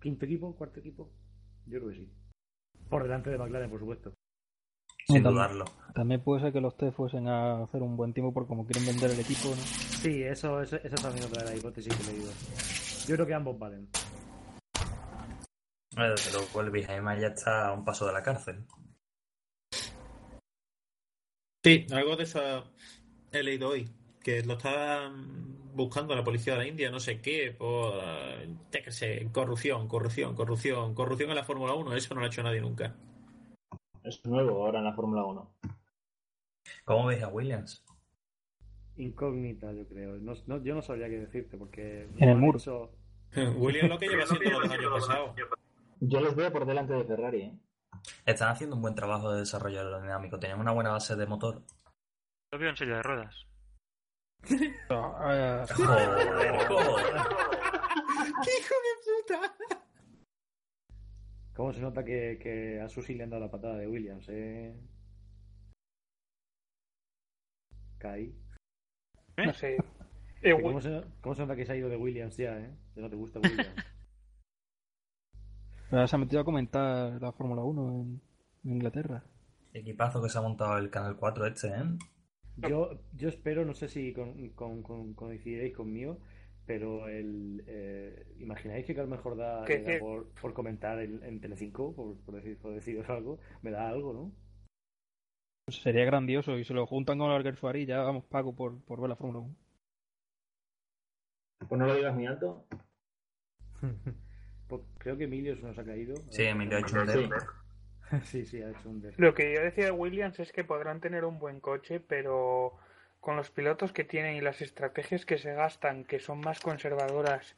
quinto 0.00 0.24
equipo, 0.24 0.54
cuarto 0.56 0.80
equipo. 0.80 1.10
Yo 1.66 1.78
creo 1.78 1.90
que 1.90 1.96
sí. 1.96 2.08
Por 2.88 3.02
delante 3.04 3.30
de 3.30 3.38
McLaren, 3.38 3.70
por 3.70 3.80
supuesto. 3.80 4.12
Sin 5.12 5.22
También- 5.22 5.34
dudarlo. 5.34 5.64
También 5.94 6.22
puede 6.22 6.40
ser 6.40 6.52
que 6.54 6.60
los 6.60 6.74
test 6.76 6.96
fuesen 6.96 7.28
a 7.28 7.64
hacer 7.64 7.82
un 7.82 7.96
buen 7.96 8.14
tiempo 8.14 8.32
por 8.32 8.46
como 8.46 8.64
quieren 8.64 8.86
vender 8.86 9.10
el 9.10 9.20
equipo, 9.20 9.50
¿no? 9.50 9.56
Sí, 9.56 10.22
eso, 10.22 10.62
eso, 10.62 10.76
esa 10.76 10.94
es 10.94 11.02
también 11.02 11.26
otra 11.26 11.42
de 11.44 11.50
las 11.50 11.58
hipótesis 11.58 11.94
que 11.94 12.02
he 12.10 12.12
leído. 12.14 12.30
Yo 13.06 13.14
creo 13.16 13.26
que 13.26 13.34
ambos 13.34 13.58
valen. 13.58 13.88
Eh, 15.96 16.08
Desde 16.08 16.32
luego 16.32 16.60
el 16.62 17.20
ya 17.20 17.26
está 17.28 17.68
a 17.68 17.72
un 17.72 17.84
paso 17.84 18.06
de 18.06 18.12
la 18.14 18.22
cárcel. 18.22 18.64
Sí, 21.64 21.86
algo 21.92 22.16
de 22.16 22.24
eso 22.24 22.40
he 23.30 23.42
leído 23.42 23.68
hoy. 23.68 23.88
Que 24.22 24.42
lo 24.42 24.54
estaban 24.54 25.74
buscando 25.74 26.14
la 26.14 26.24
policía 26.24 26.54
de 26.54 26.58
la 26.60 26.66
India, 26.68 26.90
no 26.90 27.00
sé 27.00 27.20
qué, 27.20 27.54
por. 27.56 27.94
Ya 28.70 28.82
que 28.82 28.90
sé, 28.92 29.28
corrupción, 29.32 29.88
corrupción, 29.88 30.34
corrupción. 30.34 30.94
Corrupción 30.94 31.30
en 31.30 31.36
la 31.36 31.44
Fórmula 31.44 31.74
1, 31.74 31.94
eso 31.94 32.14
no 32.14 32.20
lo 32.20 32.26
ha 32.26 32.28
hecho 32.30 32.42
nadie 32.42 32.60
nunca. 32.60 32.94
Es 34.04 34.24
nuevo 34.26 34.64
ahora 34.64 34.78
en 34.80 34.84
la 34.86 34.94
Fórmula 34.94 35.24
1. 35.24 35.54
¿Cómo 36.84 37.06
veis 37.06 37.22
a 37.22 37.28
Williams? 37.28 37.84
Incógnita, 38.96 39.72
yo 39.72 39.86
creo. 39.88 40.16
No, 40.16 40.32
no- 40.46 40.62
yo 40.62 40.74
no 40.74 40.82
sabría 40.82 41.08
qué 41.08 41.18
decirte 41.20 41.56
porque. 41.56 42.08
En 42.18 42.28
el 42.28 42.34
no 42.34 42.46
muro. 42.46 42.58
hecho- 42.58 42.90
William 43.56 43.88
lo 43.88 43.98
que 43.98 44.08
lleva 44.08 44.26
siendo 44.26 44.60
los 44.60 44.70
años 44.70 44.92
pasados. 44.92 45.34
Yo 46.00 46.20
los 46.20 46.34
veo 46.34 46.52
por 46.52 46.66
delante 46.66 46.92
de 46.94 47.04
Ferrari, 47.04 47.42
¿eh? 47.42 47.58
Están 48.26 48.48
haciendo 48.48 48.74
un 48.76 48.82
buen 48.82 48.94
trabajo 48.94 49.32
de 49.32 49.40
desarrollo 49.40 49.78
aerodinámico. 49.78 50.38
Tenían 50.38 50.60
una 50.60 50.72
buena 50.72 50.90
base 50.90 51.14
de 51.16 51.26
motor. 51.26 51.62
Lo 52.50 52.58
veo 52.58 52.70
en 52.70 52.76
silla 52.76 52.96
de 52.96 53.02
ruedas. 53.02 53.46
Ah, 54.90 55.64
Joder, 55.76 56.66
joder. 56.66 57.14
¡Qué 58.44 58.50
hijo 58.58 58.74
de 58.82 59.38
puta! 59.38 59.54
¿Cómo 61.54 61.72
se 61.72 61.80
nota 61.80 62.04
que, 62.04 62.38
que 62.40 62.80
a 62.80 62.88
Susi 62.88 63.14
le 63.14 63.24
han 63.24 63.30
dado 63.30 63.42
la 63.44 63.50
patada 63.50 63.76
de 63.76 63.86
Williams, 63.86 64.26
eh? 64.30 64.74
Kai. 67.98 68.34
No 69.36 69.52
sé. 69.52 69.76
Eh, 70.42 70.60
¿Cómo 70.60 70.80
se, 70.80 71.02
¿Cómo 71.20 71.34
se 71.34 71.42
nota 71.42 71.54
que 71.56 71.64
se 71.64 71.72
ha 71.72 71.76
ido 71.76 71.88
de 71.88 71.96
Williams 71.96 72.36
ya, 72.36 72.58
eh? 72.58 72.70
Que 72.94 73.00
no 73.00 73.08
te 73.10 73.16
gusta 73.16 73.40
Williams. 73.40 73.68
Se 76.08 76.16
ha 76.16 76.18
metido 76.18 76.40
a 76.40 76.44
comentar 76.44 77.20
la 77.20 77.32
Fórmula 77.32 77.60
1 77.62 77.92
en, 77.92 78.22
en 78.64 78.70
Inglaterra. 78.72 79.22
Equipazo 79.74 80.22
que 80.22 80.30
se 80.30 80.38
ha 80.38 80.40
montado 80.40 80.78
el 80.78 80.88
Canal 80.88 81.16
4 81.18 81.46
este, 81.46 81.68
¿eh? 81.68 81.82
Yo, 82.66 82.98
yo 83.12 83.28
espero, 83.28 83.66
no 83.66 83.74
sé 83.74 83.88
si 83.88 84.14
con, 84.14 84.48
con- 84.54 84.82
con- 84.82 85.12
coincidiréis 85.12 85.76
conmigo, 85.76 86.18
pero 86.66 87.08
el, 87.08 87.64
eh, 87.66 88.26
¿imagináis 88.38 88.86
que 88.86 88.94
Jordá 88.94 89.64
Que 89.64 89.78
le 89.78 89.84
da 89.84 89.92
sí. 89.94 90.00
por, 90.00 90.28
por 90.40 90.52
comentar 90.52 91.00
en, 91.00 91.22
en 91.24 91.40
Telecinco, 91.40 91.94
por, 91.94 92.16
por, 92.18 92.34
decir, 92.34 92.58
por 92.58 92.72
deciros 92.72 93.08
algo? 93.08 93.38
Me 93.62 93.70
da 93.70 93.88
algo, 93.88 94.12
¿no? 94.12 94.32
Pues 95.64 95.80
sería 95.80 96.04
grandioso 96.04 96.58
y 96.58 96.64
se 96.64 96.74
lo 96.74 96.86
juntan 96.86 97.18
con 97.18 97.30
el 97.30 97.56
Suárez 97.56 97.82
y 97.82 97.86
ya 97.86 98.02
vamos 98.02 98.24
pago 98.24 98.54
por, 98.54 98.80
por 98.84 99.00
ver 99.00 99.10
la 99.10 99.16
Fórmula 99.16 99.40
1. 99.40 99.56
Pues 101.68 101.78
no 101.78 101.86
lo 101.86 101.94
digas 101.94 102.14
muy 102.14 102.26
alto. 102.26 102.66
Pues 104.68 104.80
creo 104.96 105.18
que 105.18 105.24
Emilio 105.24 105.54
se 105.54 105.64
nos 105.64 105.76
ha 105.76 105.84
caído. 105.84 106.14
Sí, 106.30 106.44
Emilio 106.44 106.78
ha 106.78 106.80
hecho 106.80 106.96
un 106.98 107.08
Sí. 107.08 107.28
sí, 108.24 108.46
sí, 108.46 108.62
ha 108.62 108.70
hecho 108.70 108.88
un 108.88 109.02
Lo 109.18 109.34
que 109.34 109.54
yo 109.54 109.60
decía 109.60 109.84
de 109.84 109.90
Williams 109.90 110.40
es 110.40 110.50
que 110.50 110.64
podrán 110.64 110.98
tener 110.98 111.26
un 111.26 111.38
buen 111.38 111.60
coche, 111.60 112.00
pero 112.00 112.78
con 113.22 113.36
los 113.36 113.50
pilotos 113.50 113.92
que 113.92 114.02
tienen 114.02 114.34
y 114.34 114.40
las 114.40 114.60
estrategias 114.62 115.24
que 115.24 115.38
se 115.38 115.54
gastan, 115.54 116.04
que 116.04 116.18
son 116.18 116.40
más 116.40 116.58
conservadoras 116.58 117.54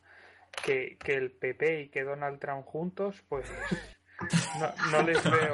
que, 0.63 0.99
que 0.99 1.15
el 1.15 1.33
PP 1.33 1.81
y 1.81 1.89
que 1.89 2.05
Donald 2.05 2.39
Trump 2.39 2.67
juntos, 2.67 3.25
pues 3.31 3.51
no, 4.61 4.71
no 4.93 5.03
les 5.03 5.25
veo 5.25 5.53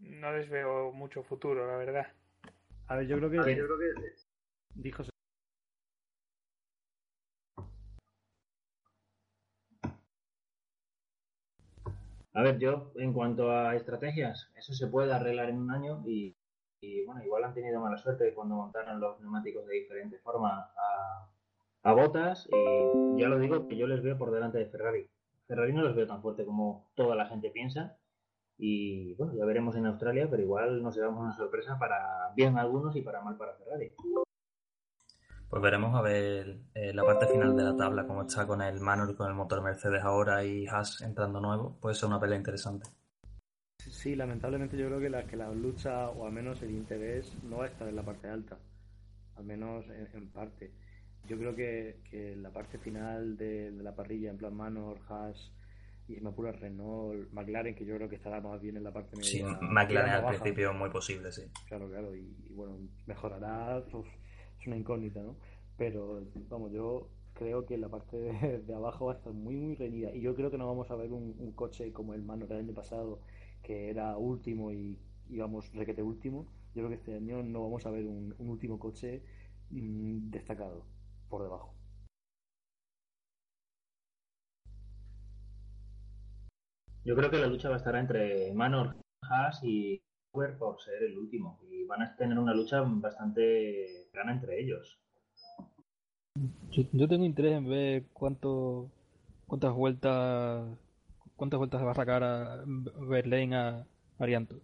no 0.00 0.32
les 0.32 0.48
veo 0.50 0.90
mucho 0.90 1.22
futuro, 1.22 1.68
la 1.68 1.76
verdad. 1.76 2.08
A 2.88 2.96
ver, 2.96 3.06
yo 3.06 3.16
creo 3.18 3.30
que... 3.30 3.38
Ver, 3.38 3.56
yo 3.58 3.64
Dijo... 4.74 5.04
A 12.32 12.42
ver, 12.42 12.58
yo, 12.58 12.92
en 12.96 13.12
cuanto 13.12 13.52
a 13.52 13.76
estrategias, 13.76 14.50
eso 14.56 14.72
se 14.72 14.88
puede 14.88 15.12
arreglar 15.12 15.48
en 15.48 15.58
un 15.58 15.70
año 15.70 16.02
y, 16.06 16.34
y, 16.80 17.04
bueno, 17.04 17.22
igual 17.24 17.44
han 17.44 17.54
tenido 17.54 17.80
mala 17.80 17.98
suerte 17.98 18.32
cuando 18.34 18.56
montaron 18.56 19.00
los 19.00 19.20
neumáticos 19.20 19.66
de 19.66 19.74
diferente 19.74 20.18
forma 20.18 20.70
a, 20.76 21.28
a 21.82 21.92
botas 21.92 22.48
y 22.50 23.20
ya 23.20 23.28
lo 23.28 23.38
digo 23.38 23.68
que 23.68 23.76
yo 23.76 23.86
les 23.86 24.02
veo 24.02 24.16
por 24.18 24.30
delante 24.30 24.58
de 24.58 24.66
Ferrari. 24.66 25.08
Ferrari 25.46 25.72
no 25.72 25.82
los 25.82 25.96
veo 25.96 26.06
tan 26.06 26.20
fuerte 26.20 26.44
como 26.44 26.90
toda 26.94 27.16
la 27.16 27.26
gente 27.26 27.50
piensa 27.50 27.96
y 28.58 29.14
bueno, 29.14 29.34
ya 29.34 29.44
veremos 29.44 29.76
en 29.76 29.86
Australia, 29.86 30.28
pero 30.28 30.42
igual 30.42 30.82
nos 30.82 30.96
llevamos 30.96 31.20
una 31.22 31.32
sorpresa 31.32 31.78
para 31.78 32.32
bien 32.34 32.58
algunos 32.58 32.94
y 32.96 33.02
para 33.02 33.22
mal 33.22 33.36
para 33.36 33.54
Ferrari. 33.54 33.92
Pues 35.48 35.62
veremos 35.62 35.94
a 35.94 36.02
ver 36.02 36.58
eh, 36.74 36.92
la 36.92 37.04
parte 37.04 37.26
final 37.26 37.56
de 37.56 37.62
la 37.62 37.76
tabla, 37.76 38.06
cómo 38.06 38.22
está 38.22 38.46
con 38.46 38.60
el 38.60 38.80
Manor, 38.80 39.16
con 39.16 39.28
el 39.28 39.34
motor 39.34 39.62
Mercedes 39.62 40.02
ahora 40.02 40.44
y 40.44 40.66
Haas 40.66 41.00
entrando 41.00 41.40
nuevo. 41.40 41.78
Puede 41.80 41.94
ser 41.94 42.08
una 42.08 42.20
pelea 42.20 42.36
interesante. 42.36 42.90
Sí, 43.90 44.14
lamentablemente 44.14 44.76
yo 44.76 44.86
creo 44.86 45.00
que 45.00 45.10
la, 45.10 45.26
que 45.26 45.36
la 45.36 45.50
lucha, 45.52 46.10
o 46.10 46.26
al 46.26 46.32
menos 46.32 46.62
el 46.62 46.70
interés, 46.70 47.32
no 47.44 47.58
va 47.58 47.64
a 47.64 47.68
estar 47.68 47.88
en 47.88 47.96
la 47.96 48.02
parte 48.02 48.28
alta. 48.28 48.58
Al 49.36 49.44
menos 49.44 49.84
en, 49.88 50.08
en 50.14 50.28
parte. 50.28 50.72
Yo 51.26 51.36
creo 51.38 51.54
que, 51.54 52.00
que 52.10 52.36
la 52.36 52.50
parte 52.50 52.78
final 52.78 53.36
de, 53.36 53.70
de 53.70 53.82
la 53.82 53.94
parrilla, 53.94 54.30
en 54.30 54.38
plan 54.38 54.54
Manor, 54.54 54.98
Haas 55.08 55.52
y 56.08 56.14
si 56.14 56.20
me 56.22 56.30
apura 56.30 56.52
Renault, 56.52 57.30
McLaren, 57.32 57.74
que 57.74 57.84
yo 57.84 57.94
creo 57.96 58.08
que 58.08 58.16
estará 58.16 58.40
más 58.40 58.62
bien 58.62 58.78
en 58.78 58.84
la 58.84 58.92
parte 58.92 59.14
media. 59.14 59.30
Sí, 59.30 59.42
McLaren 59.42 60.10
al 60.10 60.22
baja. 60.22 60.38
principio 60.42 60.72
muy 60.72 60.88
posible, 60.88 61.30
sí. 61.30 61.42
Claro, 61.66 61.88
claro, 61.90 62.16
y, 62.16 62.34
y 62.48 62.52
bueno, 62.54 62.78
mejorará, 63.06 63.84
pues, 63.90 64.06
es 64.58 64.66
una 64.66 64.76
incógnita, 64.78 65.20
¿no? 65.20 65.36
Pero 65.76 66.22
vamos, 66.48 66.72
yo 66.72 67.10
creo 67.34 67.66
que 67.66 67.76
la 67.76 67.90
parte 67.90 68.16
de, 68.16 68.58
de 68.60 68.74
abajo 68.74 69.06
va 69.06 69.12
a 69.12 69.16
estar 69.16 69.34
muy, 69.34 69.54
muy 69.54 69.74
reñida. 69.76 70.10
Y 70.14 70.22
yo 70.22 70.34
creo 70.34 70.50
que 70.50 70.56
no 70.56 70.66
vamos 70.66 70.90
a 70.90 70.96
ver 70.96 71.12
un, 71.12 71.36
un 71.38 71.52
coche 71.52 71.92
como 71.92 72.14
el 72.14 72.22
Mano 72.22 72.46
del 72.46 72.58
año 72.60 72.72
pasado, 72.72 73.20
que 73.68 73.90
era 73.90 74.16
último 74.16 74.72
y 74.72 74.98
íbamos 75.28 75.70
requete 75.74 76.02
último. 76.02 76.46
Yo 76.74 76.80
creo 76.80 76.88
que 76.88 76.94
este 76.94 77.14
año 77.14 77.42
no 77.42 77.60
vamos 77.60 77.84
a 77.84 77.90
ver 77.90 78.06
un, 78.06 78.34
un 78.38 78.48
último 78.48 78.78
coche 78.78 79.22
mm, 79.68 80.30
destacado 80.30 80.86
por 81.28 81.42
debajo. 81.42 81.74
Yo 87.04 87.14
creo 87.14 87.30
que 87.30 87.36
la 87.38 87.46
lucha 87.46 87.68
va 87.68 87.74
a 87.74 87.78
estar 87.78 87.94
entre 87.96 88.54
Manor, 88.54 88.96
Haas 89.22 89.62
y 89.62 90.00
Sauber 90.32 90.56
por 90.56 90.80
ser 90.80 91.02
el 91.02 91.18
último. 91.18 91.60
Y 91.70 91.84
van 91.84 92.00
a 92.00 92.16
tener 92.16 92.38
una 92.38 92.54
lucha 92.54 92.80
bastante 92.80 94.08
grana 94.14 94.32
entre 94.32 94.62
ellos. 94.62 94.98
Yo, 96.70 96.84
yo 96.92 97.06
tengo 97.06 97.26
interés 97.26 97.58
en 97.58 97.68
ver 97.68 98.04
cuánto, 98.14 98.90
cuántas 99.46 99.74
vueltas 99.74 100.66
cuántas 101.38 101.58
vueltas 101.58 101.80
se 101.80 101.86
va 101.86 101.92
a 101.92 101.94
sacar 101.94 102.22
a 102.22 102.64
Berlín 103.08 103.54
a 103.54 103.86
Arianto. 104.18 104.56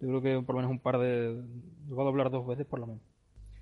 Yo 0.00 0.08
creo 0.08 0.22
que 0.22 0.46
por 0.46 0.54
lo 0.56 0.62
menos 0.62 0.72
un 0.72 0.80
par 0.80 0.98
de... 0.98 1.44
Lo 1.88 1.96
va 1.96 2.02
a 2.02 2.06
doblar 2.06 2.30
dos 2.30 2.46
veces 2.46 2.66
por 2.66 2.80
lo 2.80 2.86
menos. 2.86 3.02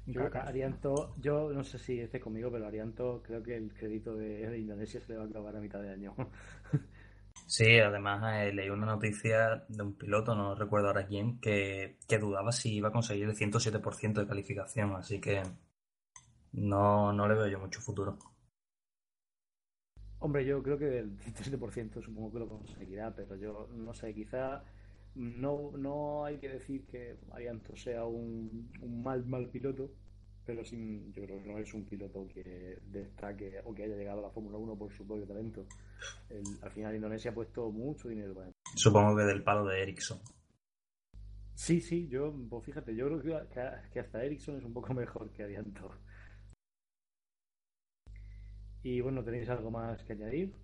En 0.06 0.14
Yo. 0.14 0.22
Arianto, 0.32 1.12
yo 1.20 1.50
no 1.52 1.64
sé 1.64 1.78
si 1.78 2.00
esté 2.00 2.20
conmigo, 2.20 2.50
pero 2.50 2.66
Arianto 2.66 3.22
creo 3.22 3.42
que 3.42 3.56
el 3.56 3.74
crédito 3.74 4.14
de, 4.14 4.48
de 4.48 4.58
Indonesia 4.58 5.00
se 5.00 5.12
le 5.12 5.18
va 5.18 5.24
a 5.24 5.26
acabar 5.26 5.56
a 5.56 5.60
mitad 5.60 5.82
de 5.82 5.90
año. 5.90 6.14
Sí, 7.46 7.78
además 7.78 8.20
eh, 8.34 8.52
leí 8.52 8.68
una 8.68 8.84
noticia 8.84 9.64
de 9.68 9.82
un 9.82 9.96
piloto, 9.96 10.34
no 10.34 10.54
recuerdo 10.54 10.88
ahora 10.88 11.06
quién, 11.06 11.40
que, 11.40 11.96
que 12.06 12.18
dudaba 12.18 12.52
si 12.52 12.74
iba 12.74 12.88
a 12.88 12.92
conseguir 12.92 13.24
el 13.24 13.36
107% 13.36 14.12
de 14.12 14.26
calificación, 14.26 14.96
así 14.96 15.20
que 15.20 15.42
no, 16.52 17.12
no 17.12 17.28
le 17.28 17.34
veo 17.34 17.46
yo 17.46 17.58
mucho 17.58 17.80
futuro. 17.80 18.18
Hombre, 20.20 20.44
yo 20.44 20.62
creo 20.62 20.78
que 20.78 20.98
el 20.98 21.16
107% 21.18 22.02
supongo 22.02 22.32
que 22.32 22.38
lo 22.40 22.48
conseguirá, 22.48 23.14
pero 23.14 23.36
yo 23.36 23.68
no 23.72 23.94
sé, 23.94 24.12
quizá 24.14 24.64
no, 25.14 25.72
no 25.76 26.24
hay 26.24 26.38
que 26.38 26.48
decir 26.48 26.86
que 26.86 27.16
Arianto 27.32 27.76
sea 27.76 28.04
un, 28.04 28.70
un 28.80 29.02
mal, 29.02 29.24
mal 29.26 29.48
piloto, 29.48 29.90
pero 30.44 30.64
sin, 30.64 31.12
yo 31.12 31.22
creo 31.24 31.38
que 31.42 31.48
no 31.48 31.58
es 31.58 31.72
un 31.72 31.84
piloto 31.84 32.26
que 32.26 32.78
destaque 32.90 33.60
o 33.64 33.72
que 33.74 33.84
haya 33.84 33.96
llegado 33.96 34.18
a 34.18 34.22
la 34.22 34.30
Fórmula 34.30 34.58
1 34.58 34.76
por 34.76 34.92
su 34.92 35.06
propio 35.06 35.26
talento. 35.26 35.66
El- 36.30 36.42
al 36.62 36.70
final 36.72 36.96
Indonesia 36.96 37.30
ha 37.30 37.34
puesto 37.34 37.70
mucho 37.70 38.08
dinero 38.08 38.34
para 38.34 38.48
él. 38.48 38.52
Supongo 38.74 39.16
que 39.16 39.22
del 39.22 39.44
palo 39.44 39.66
de 39.66 39.82
Ericsson. 39.82 40.18
Sí, 41.54 41.80
sí, 41.80 42.08
yo, 42.08 42.32
pues 42.48 42.64
fíjate, 42.64 42.94
yo 42.94 43.06
creo 43.06 43.46
que, 43.48 43.48
que- 43.92 44.00
hasta 44.00 44.24
Ericsson 44.24 44.56
es 44.58 44.64
un 44.64 44.72
poco 44.72 44.94
mejor 44.94 45.30
que 45.32 45.44
Adianto. 45.44 45.90
Y 48.90 49.02
bueno, 49.02 49.22
¿tenéis 49.22 49.50
algo 49.50 49.70
más 49.70 50.02
que 50.02 50.14
añadir? 50.14 50.54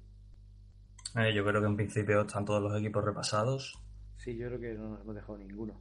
Eh, 1.15 1.35
yo 1.35 1.45
creo 1.45 1.61
que 1.61 1.67
en 1.67 1.77
principio 1.77 2.23
están 2.23 2.47
todos 2.47 2.63
los 2.63 2.75
equipos 2.81 3.05
repasados. 3.05 3.79
Sí, 4.17 4.35
yo 4.39 4.47
creo 4.49 4.61
que 4.61 4.73
no 4.73 4.89
nos 4.89 5.03
hemos 5.03 5.15
dejado 5.15 5.37
ninguno. 5.37 5.79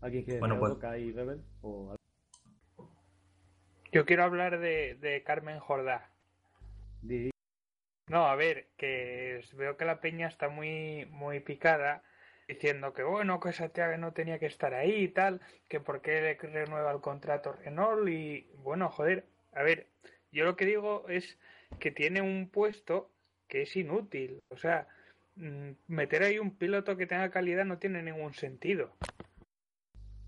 ¿Alguien 0.00 0.24
quiere 0.24 0.40
Bueno, 0.40 0.54
decir 0.54 0.68
pues-? 0.70 0.80
Kai 0.80 1.12
Rebel? 1.12 1.42
¿O? 1.60 1.94
Yo 3.92 4.06
quiero 4.06 4.24
hablar 4.24 4.58
de, 4.60 4.94
de 4.94 5.22
Carmen 5.24 5.60
Jordá. 5.60 6.10
Di- 7.02 7.30
No, 8.08 8.26
a 8.26 8.34
ver, 8.34 8.68
que 8.78 9.42
veo 9.54 9.76
que 9.76 9.84
la 9.84 10.00
peña 10.00 10.28
está 10.28 10.48
muy, 10.48 11.04
muy 11.10 11.40
picada 11.40 12.02
diciendo 12.48 12.94
que 12.94 13.02
bueno, 13.02 13.40
que 13.40 13.52
Santiago 13.52 13.94
no 13.98 14.14
tenía 14.14 14.38
que 14.38 14.46
estar 14.46 14.72
ahí 14.72 15.04
y 15.04 15.08
tal, 15.08 15.42
que 15.68 15.80
por 15.80 16.00
qué 16.00 16.22
le 16.22 16.34
renueva 16.34 16.92
el 16.92 17.02
contrato 17.02 17.52
Renault 17.52 18.08
y 18.08 18.48
bueno, 18.56 18.88
joder, 18.88 19.26
a 19.52 19.62
ver, 19.62 19.88
yo 20.32 20.44
lo 20.44 20.56
que 20.56 20.66
digo 20.66 21.08
es 21.08 21.38
que 21.80 21.90
tiene 21.90 22.22
un 22.22 22.48
puesto 22.48 23.10
que 23.48 23.62
es 23.62 23.76
inútil, 23.76 24.40
o 24.48 24.56
sea, 24.56 24.86
mm, 25.36 25.70
meter 25.88 26.22
ahí 26.22 26.38
un 26.38 26.56
piloto 26.56 26.96
que 26.96 27.06
tenga 27.06 27.30
calidad 27.30 27.64
no 27.64 27.78
tiene 27.78 28.02
ningún 28.02 28.34
sentido. 28.34 28.92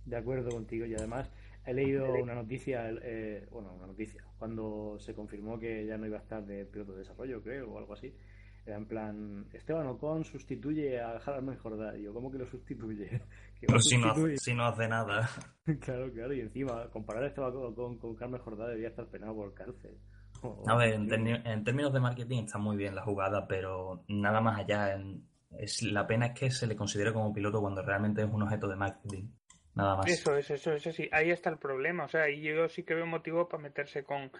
De 0.06 0.16
acuerdo 0.16 0.50
contigo 0.50 0.86
y 0.86 0.94
además 0.94 1.30
he 1.66 1.74
leído 1.74 2.12
una 2.14 2.34
noticia, 2.34 2.90
eh, 3.02 3.46
bueno, 3.50 3.74
una 3.74 3.86
noticia, 3.86 4.24
cuando 4.38 4.98
se 4.98 5.14
confirmó 5.14 5.58
que 5.58 5.84
ya 5.86 5.98
no 5.98 6.06
iba 6.06 6.18
a 6.18 6.22
estar 6.22 6.44
de 6.44 6.64
piloto 6.64 6.92
de 6.92 7.00
desarrollo, 7.00 7.42
creo, 7.42 7.70
o 7.70 7.78
algo 7.78 7.92
así. 7.92 8.14
Era 8.70 8.78
en 8.78 8.86
plan, 8.86 9.46
Esteban 9.52 9.88
Ocon 9.88 10.24
sustituye 10.24 11.00
a 11.00 11.16
Harman 11.16 11.56
Jordá. 11.56 11.98
Y 11.98 12.02
yo, 12.04 12.14
¿cómo 12.14 12.30
que 12.30 12.38
lo 12.38 12.46
sustituye? 12.46 13.08
¿Que 13.60 13.66
Pero 13.66 13.74
lo 13.74 13.80
si 13.80 13.98
no, 13.98 14.14
si 14.36 14.54
no 14.54 14.64
hace 14.66 14.86
nada. 14.86 15.28
Claro, 15.80 16.12
claro, 16.12 16.32
y 16.32 16.40
encima 16.40 16.88
comparar 16.90 17.24
a 17.24 17.26
Esteban 17.26 17.52
Ocon 17.56 17.98
con 17.98 18.14
Carmen 18.14 18.40
Jordá 18.40 18.66
debería 18.68 18.88
estar 18.90 19.06
penado 19.08 19.34
por 19.34 19.52
cárcel. 19.54 19.98
O- 20.42 20.62
A 20.68 20.76
ver, 20.76 20.94
en, 20.94 21.64
términos 21.64 21.92
de 21.92 22.00
marketing 22.00 22.44
está 22.44 22.58
muy 22.58 22.76
bien 22.76 22.94
la 22.94 23.02
jugada, 23.02 23.46
pero 23.48 24.04
nada 24.08 24.40
más 24.40 24.60
allá. 24.60 24.94
en- 24.94 25.26
es, 25.58 25.82
la 25.82 26.06
pena 26.06 26.26
es 26.26 26.38
que 26.38 26.50
se 26.52 26.68
le 26.68 26.76
considere 26.76 27.12
como 27.12 27.32
piloto 27.32 27.60
cuando 27.60 27.82
realmente 27.82 28.22
es 28.22 28.28
un 28.32 28.42
objeto 28.42 28.68
de 28.68 28.76
marketing. 28.76 29.24
Nada 29.74 29.96
más. 29.96 30.06
Eso 30.08 30.36
es, 30.36 30.48
eso 30.50 30.72
es 30.72 30.86
así. 30.86 31.08
Ahí 31.12 31.30
está 31.30 31.50
el 31.50 31.58
problema. 31.58 32.04
O 32.04 32.08
sea, 32.08 32.30
y 32.30 32.40
yo 32.40 32.68
sí 32.68 32.84
que 32.84 32.94
veo 32.94 33.04
motivo 33.06 33.48
para 33.48 33.62
meterse 33.64 34.04
con, 34.04 34.30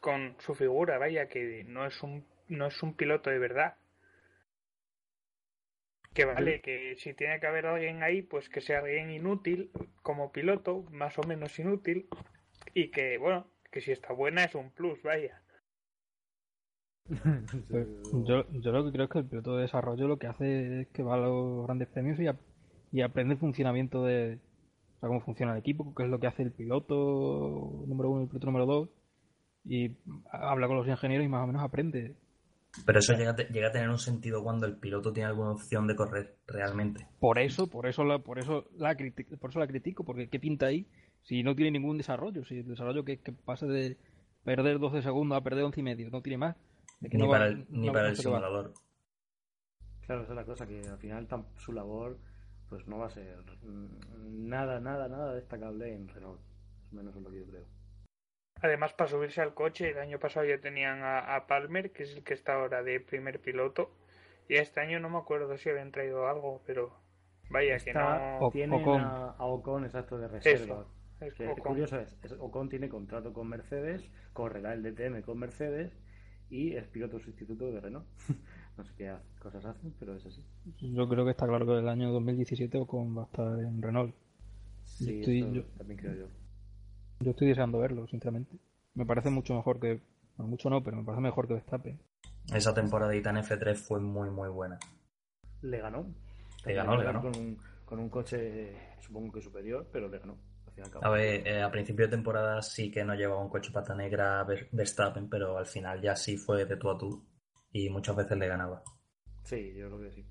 con 0.00 0.36
su 0.38 0.54
figura. 0.54 0.98
Vaya, 0.98 1.26
que 1.26 1.64
no 1.66 1.86
es 1.86 2.02
un, 2.02 2.24
no 2.48 2.66
es 2.66 2.82
un 2.82 2.94
piloto 2.94 3.30
de 3.30 3.38
verdad. 3.38 3.76
Que 6.14 6.24
vale, 6.24 6.60
que 6.60 6.96
si 6.96 7.14
tiene 7.14 7.38
que 7.38 7.46
haber 7.46 7.66
alguien 7.66 8.02
ahí, 8.02 8.22
pues 8.22 8.48
que 8.48 8.60
sea 8.60 8.80
alguien 8.80 9.10
inútil 9.10 9.70
como 10.02 10.32
piloto, 10.32 10.82
más 10.90 11.16
o 11.18 11.22
menos 11.22 11.56
inútil. 11.58 12.08
Y 12.74 12.90
que, 12.90 13.18
bueno, 13.18 13.46
que 13.70 13.80
si 13.80 13.92
está 13.92 14.12
buena 14.12 14.44
es 14.44 14.54
un 14.54 14.70
plus, 14.70 15.00
vaya. 15.02 15.40
Yo, 18.26 18.44
yo 18.52 18.72
lo 18.72 18.84
que 18.84 18.92
creo 18.92 19.04
es 19.04 19.10
que 19.10 19.18
el 19.20 19.24
piloto 19.24 19.56
de 19.56 19.62
desarrollo 19.62 20.08
lo 20.08 20.18
que 20.18 20.26
hace 20.26 20.82
es 20.82 20.88
que 20.88 21.02
va 21.02 21.14
a 21.14 21.18
los 21.18 21.64
grandes 21.64 21.88
premios 21.88 22.20
y, 22.20 22.26
ap- 22.26 22.40
y 22.92 23.00
aprende 23.00 23.34
el 23.34 23.40
funcionamiento 23.40 24.04
de 24.04 24.38
o 24.96 25.00
sea, 25.00 25.08
cómo 25.08 25.20
funciona 25.22 25.52
el 25.52 25.58
equipo, 25.58 25.94
qué 25.94 26.02
es 26.02 26.10
lo 26.10 26.20
que 26.20 26.26
hace 26.26 26.42
el 26.42 26.52
piloto 26.52 27.84
número 27.86 28.10
uno 28.10 28.20
y 28.20 28.24
el 28.24 28.28
piloto 28.28 28.46
número 28.46 28.66
dos 28.66 28.88
y 29.64 29.92
habla 30.30 30.66
con 30.66 30.76
los 30.76 30.86
ingenieros 30.88 31.24
y 31.24 31.28
más 31.28 31.44
o 31.44 31.46
menos 31.46 31.62
aprende. 31.62 32.14
Pero 32.86 32.98
eso 32.98 33.14
llega 33.14 33.34
llega 33.36 33.68
a 33.68 33.72
tener 33.72 33.88
un 33.88 33.98
sentido 33.98 34.42
cuando 34.42 34.66
el 34.66 34.76
piloto 34.76 35.12
tiene 35.12 35.28
alguna 35.28 35.52
opción 35.52 35.86
de 35.86 35.96
correr 35.96 36.36
realmente. 36.46 37.06
Por 37.18 37.38
eso, 37.38 37.66
por 37.66 37.86
eso 37.86 38.04
la, 38.04 38.18
por 38.20 38.38
eso 38.38 38.68
la 38.76 38.94
critico, 38.96 39.36
por 39.36 39.50
eso 39.50 39.58
la 39.58 39.66
critico, 39.66 40.04
porque 40.04 40.28
qué 40.28 40.38
pinta 40.38 40.66
ahí 40.66 40.86
si 41.22 41.42
no 41.42 41.54
tiene 41.56 41.72
ningún 41.78 41.96
desarrollo, 41.98 42.44
si 42.44 42.58
el 42.58 42.68
desarrollo 42.68 43.04
que, 43.04 43.18
que 43.20 43.32
pase 43.32 43.66
de 43.66 43.96
perder 44.44 44.78
12 44.78 45.02
segundos 45.02 45.36
a 45.36 45.42
perder 45.42 45.64
11 45.64 45.80
y 45.80 45.82
medio, 45.82 46.10
no 46.10 46.22
tiene 46.22 46.38
más. 46.38 46.56
Que 47.00 47.08
Ni 47.16 47.18
no 47.24 47.26
va- 47.28 47.32
para 47.38 47.46
el, 47.48 47.66
ni 47.70 47.86
no- 47.88 47.92
para 47.92 48.08
el 48.08 48.16
simulador. 48.16 48.72
Claro, 50.06 50.22
esa 50.22 50.32
es 50.32 50.36
la 50.36 50.44
cosa, 50.44 50.66
que 50.66 50.80
al 50.88 50.98
final 50.98 51.26
su 51.56 51.72
labor 51.72 52.18
pues 52.68 52.86
no 52.86 52.98
va 52.98 53.06
a 53.06 53.10
ser 53.10 53.36
nada, 54.26 54.78
nada, 54.80 55.08
nada 55.08 55.34
destacable 55.34 55.94
en 55.94 56.08
Renault. 56.08 56.40
Menos 56.92 57.14
es 57.16 57.22
lo 57.22 57.30
que 57.30 57.38
yo 57.40 57.46
creo. 57.46 57.64
Además, 58.62 58.92
para 58.92 59.08
subirse 59.10 59.40
al 59.40 59.54
coche, 59.54 59.90
el 59.90 59.98
año 59.98 60.18
pasado 60.18 60.46
ya 60.46 60.58
tenían 60.60 61.02
a, 61.02 61.36
a 61.36 61.46
Palmer, 61.46 61.92
que 61.92 62.02
es 62.04 62.14
el 62.16 62.24
que 62.24 62.34
está 62.34 62.54
ahora 62.54 62.82
de 62.82 63.00
primer 63.00 63.40
piloto. 63.40 63.90
Y 64.48 64.54
este 64.54 64.80
año 64.80 64.98
no 65.00 65.10
me 65.10 65.18
acuerdo 65.18 65.56
si 65.58 65.68
habían 65.68 65.92
traído 65.92 66.26
algo, 66.26 66.62
pero 66.66 66.92
vaya 67.50 67.78
que 67.78 67.92
no. 67.92 68.50
tienen 68.50 68.80
Ocon. 68.80 69.00
A, 69.02 69.30
a 69.30 69.44
Ocon 69.44 69.84
exacto 69.84 70.18
de 70.18 70.26
reserva. 70.28 70.86
Eso, 71.20 71.26
es 71.26 71.34
Que 71.34 71.48
Ocon. 71.48 71.62
curioso 71.64 72.00
es, 72.00 72.16
es- 72.22 72.32
Ocon 72.32 72.68
tiene 72.68 72.88
contrato 72.88 73.32
con 73.32 73.48
Mercedes, 73.48 74.10
correrá 74.32 74.72
el 74.72 74.82
DTM 74.82 75.22
con 75.22 75.38
Mercedes 75.38 75.92
y 76.50 76.74
es 76.76 76.86
piloto 76.88 77.18
sustituto 77.20 77.70
de 77.70 77.80
Renault. 77.80 78.06
no 78.78 78.84
sé 78.84 78.92
qué 78.96 79.14
cosas 79.38 79.64
hacen, 79.66 79.92
pero 80.00 80.16
es 80.16 80.24
así. 80.26 80.42
Yo 80.80 81.08
creo 81.08 81.24
que 81.24 81.32
está 81.32 81.46
claro 81.46 81.66
que 81.66 81.78
el 81.78 81.88
año 81.88 82.10
2017 82.12 82.78
Ocon 82.78 83.16
va 83.16 83.22
a 83.22 83.26
estar 83.26 83.58
en 83.60 83.82
Renault. 83.82 84.14
Sí, 84.84 85.20
estoy- 85.20 85.40
eso 85.42 85.52
yo- 85.52 85.64
también 85.76 86.00
creo 86.00 86.14
yo. 86.14 86.26
Yo 87.20 87.30
estoy 87.30 87.48
deseando 87.48 87.78
verlo, 87.78 88.06
sinceramente. 88.06 88.56
Me 88.94 89.06
parece 89.06 89.30
mucho 89.30 89.54
mejor 89.54 89.80
que. 89.80 90.00
Bueno, 90.36 90.50
mucho 90.50 90.70
no, 90.70 90.82
pero 90.82 90.96
me 90.96 91.04
parece 91.04 91.22
mejor 91.22 91.46
que 91.48 91.54
Verstappen. 91.54 91.98
Esa 92.54 92.72
temporadita 92.74 93.30
en 93.30 93.38
F3 93.38 93.78
fue 93.78 94.00
muy, 94.00 94.30
muy 94.30 94.48
buena. 94.48 94.78
Le 95.62 95.78
ganó. 95.78 96.06
Le 96.64 96.74
ganó, 96.74 96.96
le 96.96 97.04
ganó. 97.04 97.20
Con 97.22 97.36
un, 97.36 97.58
con 97.84 97.98
un 97.98 98.08
coche, 98.08 98.72
supongo 99.00 99.32
que 99.32 99.40
superior, 99.40 99.88
pero 99.92 100.08
le 100.08 100.18
ganó. 100.18 100.38
A 101.00 101.10
ver, 101.10 101.46
eh, 101.46 101.62
a 101.62 101.70
principio 101.72 102.06
de 102.06 102.12
temporada 102.12 102.62
sí 102.62 102.90
que 102.90 103.04
no 103.04 103.14
llevaba 103.14 103.42
un 103.42 103.48
coche 103.48 103.72
pata 103.72 103.94
negra 103.96 104.44
Ver- 104.44 104.68
Verstappen, 104.70 105.28
pero 105.28 105.58
al 105.58 105.66
final 105.66 106.00
ya 106.00 106.14
sí 106.14 106.36
fue 106.36 106.64
de 106.64 106.76
tú 106.76 106.90
a 106.90 106.96
tú 106.98 107.26
y 107.72 107.90
muchas 107.90 108.14
veces 108.14 108.38
le 108.38 108.46
ganaba. 108.46 108.82
Sí, 109.42 109.74
yo 109.74 109.88
creo 109.88 110.00
que 110.00 110.12
sí. 110.12 110.26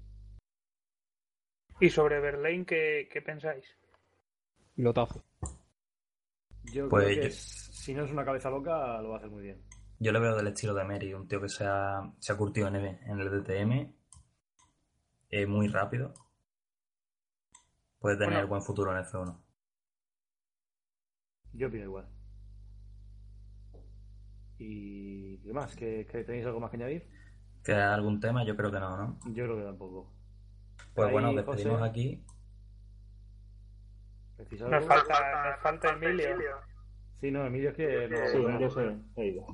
¿Y 1.79 1.89
sobre 1.89 2.19
Berlín 2.19 2.65
qué, 2.65 3.09
qué 3.11 3.21
pensáis? 3.21 3.65
Pilotazo. 4.75 5.25
Yo 6.77 6.89
Pues 6.89 7.05
creo 7.05 7.15
que 7.15 7.21
yo- 7.21 7.27
es- 7.27 7.69
si 7.73 7.93
no 7.95 8.03
es 8.03 8.11
una 8.11 8.23
cabeza 8.23 8.51
loca, 8.51 9.01
lo 9.01 9.09
va 9.09 9.15
a 9.15 9.17
hacer 9.17 9.31
muy 9.31 9.41
bien. 9.41 9.63
Yo 9.99 10.11
le 10.11 10.19
veo 10.19 10.35
del 10.35 10.45
estilo 10.47 10.75
de 10.75 10.83
Mary, 10.83 11.11
un 11.13 11.27
tío 11.27 11.41
que 11.41 11.49
se 11.49 11.65
ha, 11.65 12.01
se 12.19 12.31
ha 12.31 12.37
curtido 12.37 12.67
en 12.67 12.75
el, 12.75 12.85
en 12.85 13.19
el 13.19 13.31
DTM, 13.31 13.95
eh, 15.29 15.45
muy 15.47 15.67
rápido. 15.69 16.13
Puede 17.97 18.15
tener 18.17 18.33
Bueno. 18.33 18.47
buen 18.47 18.61
futuro 18.61 18.91
en 18.91 19.03
F1. 19.03 19.43
Yo 21.53 21.67
opino 21.67 21.85
igual. 21.85 22.07
¿Y 24.59 25.39
qué 25.39 25.53
más? 25.53 25.75
¿Que, 25.75 26.05
que 26.05 26.23
tenéis 26.23 26.45
algo 26.45 26.59
más 26.59 26.69
que 26.69 26.77
añadir? 26.77 27.07
¿Queda 27.63 27.93
algún 27.95 28.19
tema? 28.19 28.45
Yo 28.45 28.55
creo 28.55 28.71
que 28.71 28.79
no, 28.79 28.97
¿no? 28.97 29.19
Yo 29.33 29.45
creo 29.45 29.57
que 29.57 29.63
tampoco. 29.63 30.13
Pues 30.93 31.07
Ahí, 31.07 31.13
bueno, 31.13 31.33
despedimos 31.33 31.79
José. 31.79 31.89
aquí. 31.89 32.25
¿Decís 34.37 34.61
Nos 34.61 34.85
falta, 34.85 35.49
nos 35.49 35.59
falta 35.61 35.93
Emilio. 35.93 36.37
Sí, 37.19 37.31
no, 37.31 37.45
Emilio 37.45 37.71
es 37.71 37.75
que 37.75 38.07
no. 38.07 38.27
Sí, 38.27 38.61
yo 38.61 38.69
se 38.69 38.95
he 39.15 39.27
ido. 39.27 39.45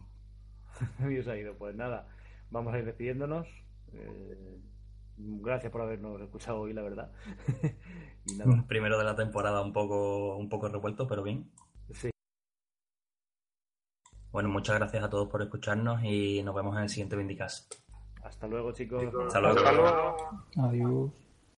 Emilio 0.99 1.23
se 1.23 1.31
ha 1.31 1.37
ido. 1.37 1.55
Pues 1.57 1.75
nada, 1.75 2.07
vamos 2.49 2.73
a 2.73 2.79
ir 2.79 2.85
despidiéndonos. 2.85 3.47
Eh, 3.93 4.59
gracias 5.17 5.71
por 5.71 5.81
habernos 5.81 6.19
escuchado 6.21 6.61
hoy, 6.61 6.73
la 6.73 6.81
verdad. 6.81 7.11
y 8.25 8.35
nada, 8.35 8.65
Primero 8.67 8.97
de 8.97 9.05
la 9.05 9.15
temporada 9.15 9.61
un 9.61 9.71
poco, 9.71 10.35
un 10.35 10.49
poco 10.49 10.67
revuelto, 10.67 11.07
pero 11.07 11.23
bien. 11.23 11.49
sí. 11.91 12.09
Bueno, 14.31 14.49
muchas 14.49 14.77
gracias 14.79 15.03
a 15.03 15.09
todos 15.09 15.29
por 15.29 15.43
escucharnos 15.43 16.03
y 16.03 16.41
nos 16.43 16.55
vemos 16.55 16.75
en 16.75 16.83
el 16.83 16.89
siguiente 16.89 17.15
Vindicast. 17.15 17.75
Hasta 18.23 18.47
luego, 18.47 18.71
chicos. 18.71 19.03
Hasta 19.27 19.39
luego. 19.39 19.59
Hasta 19.59 19.71
luego. 19.73 20.15
Adiós. 20.57 21.22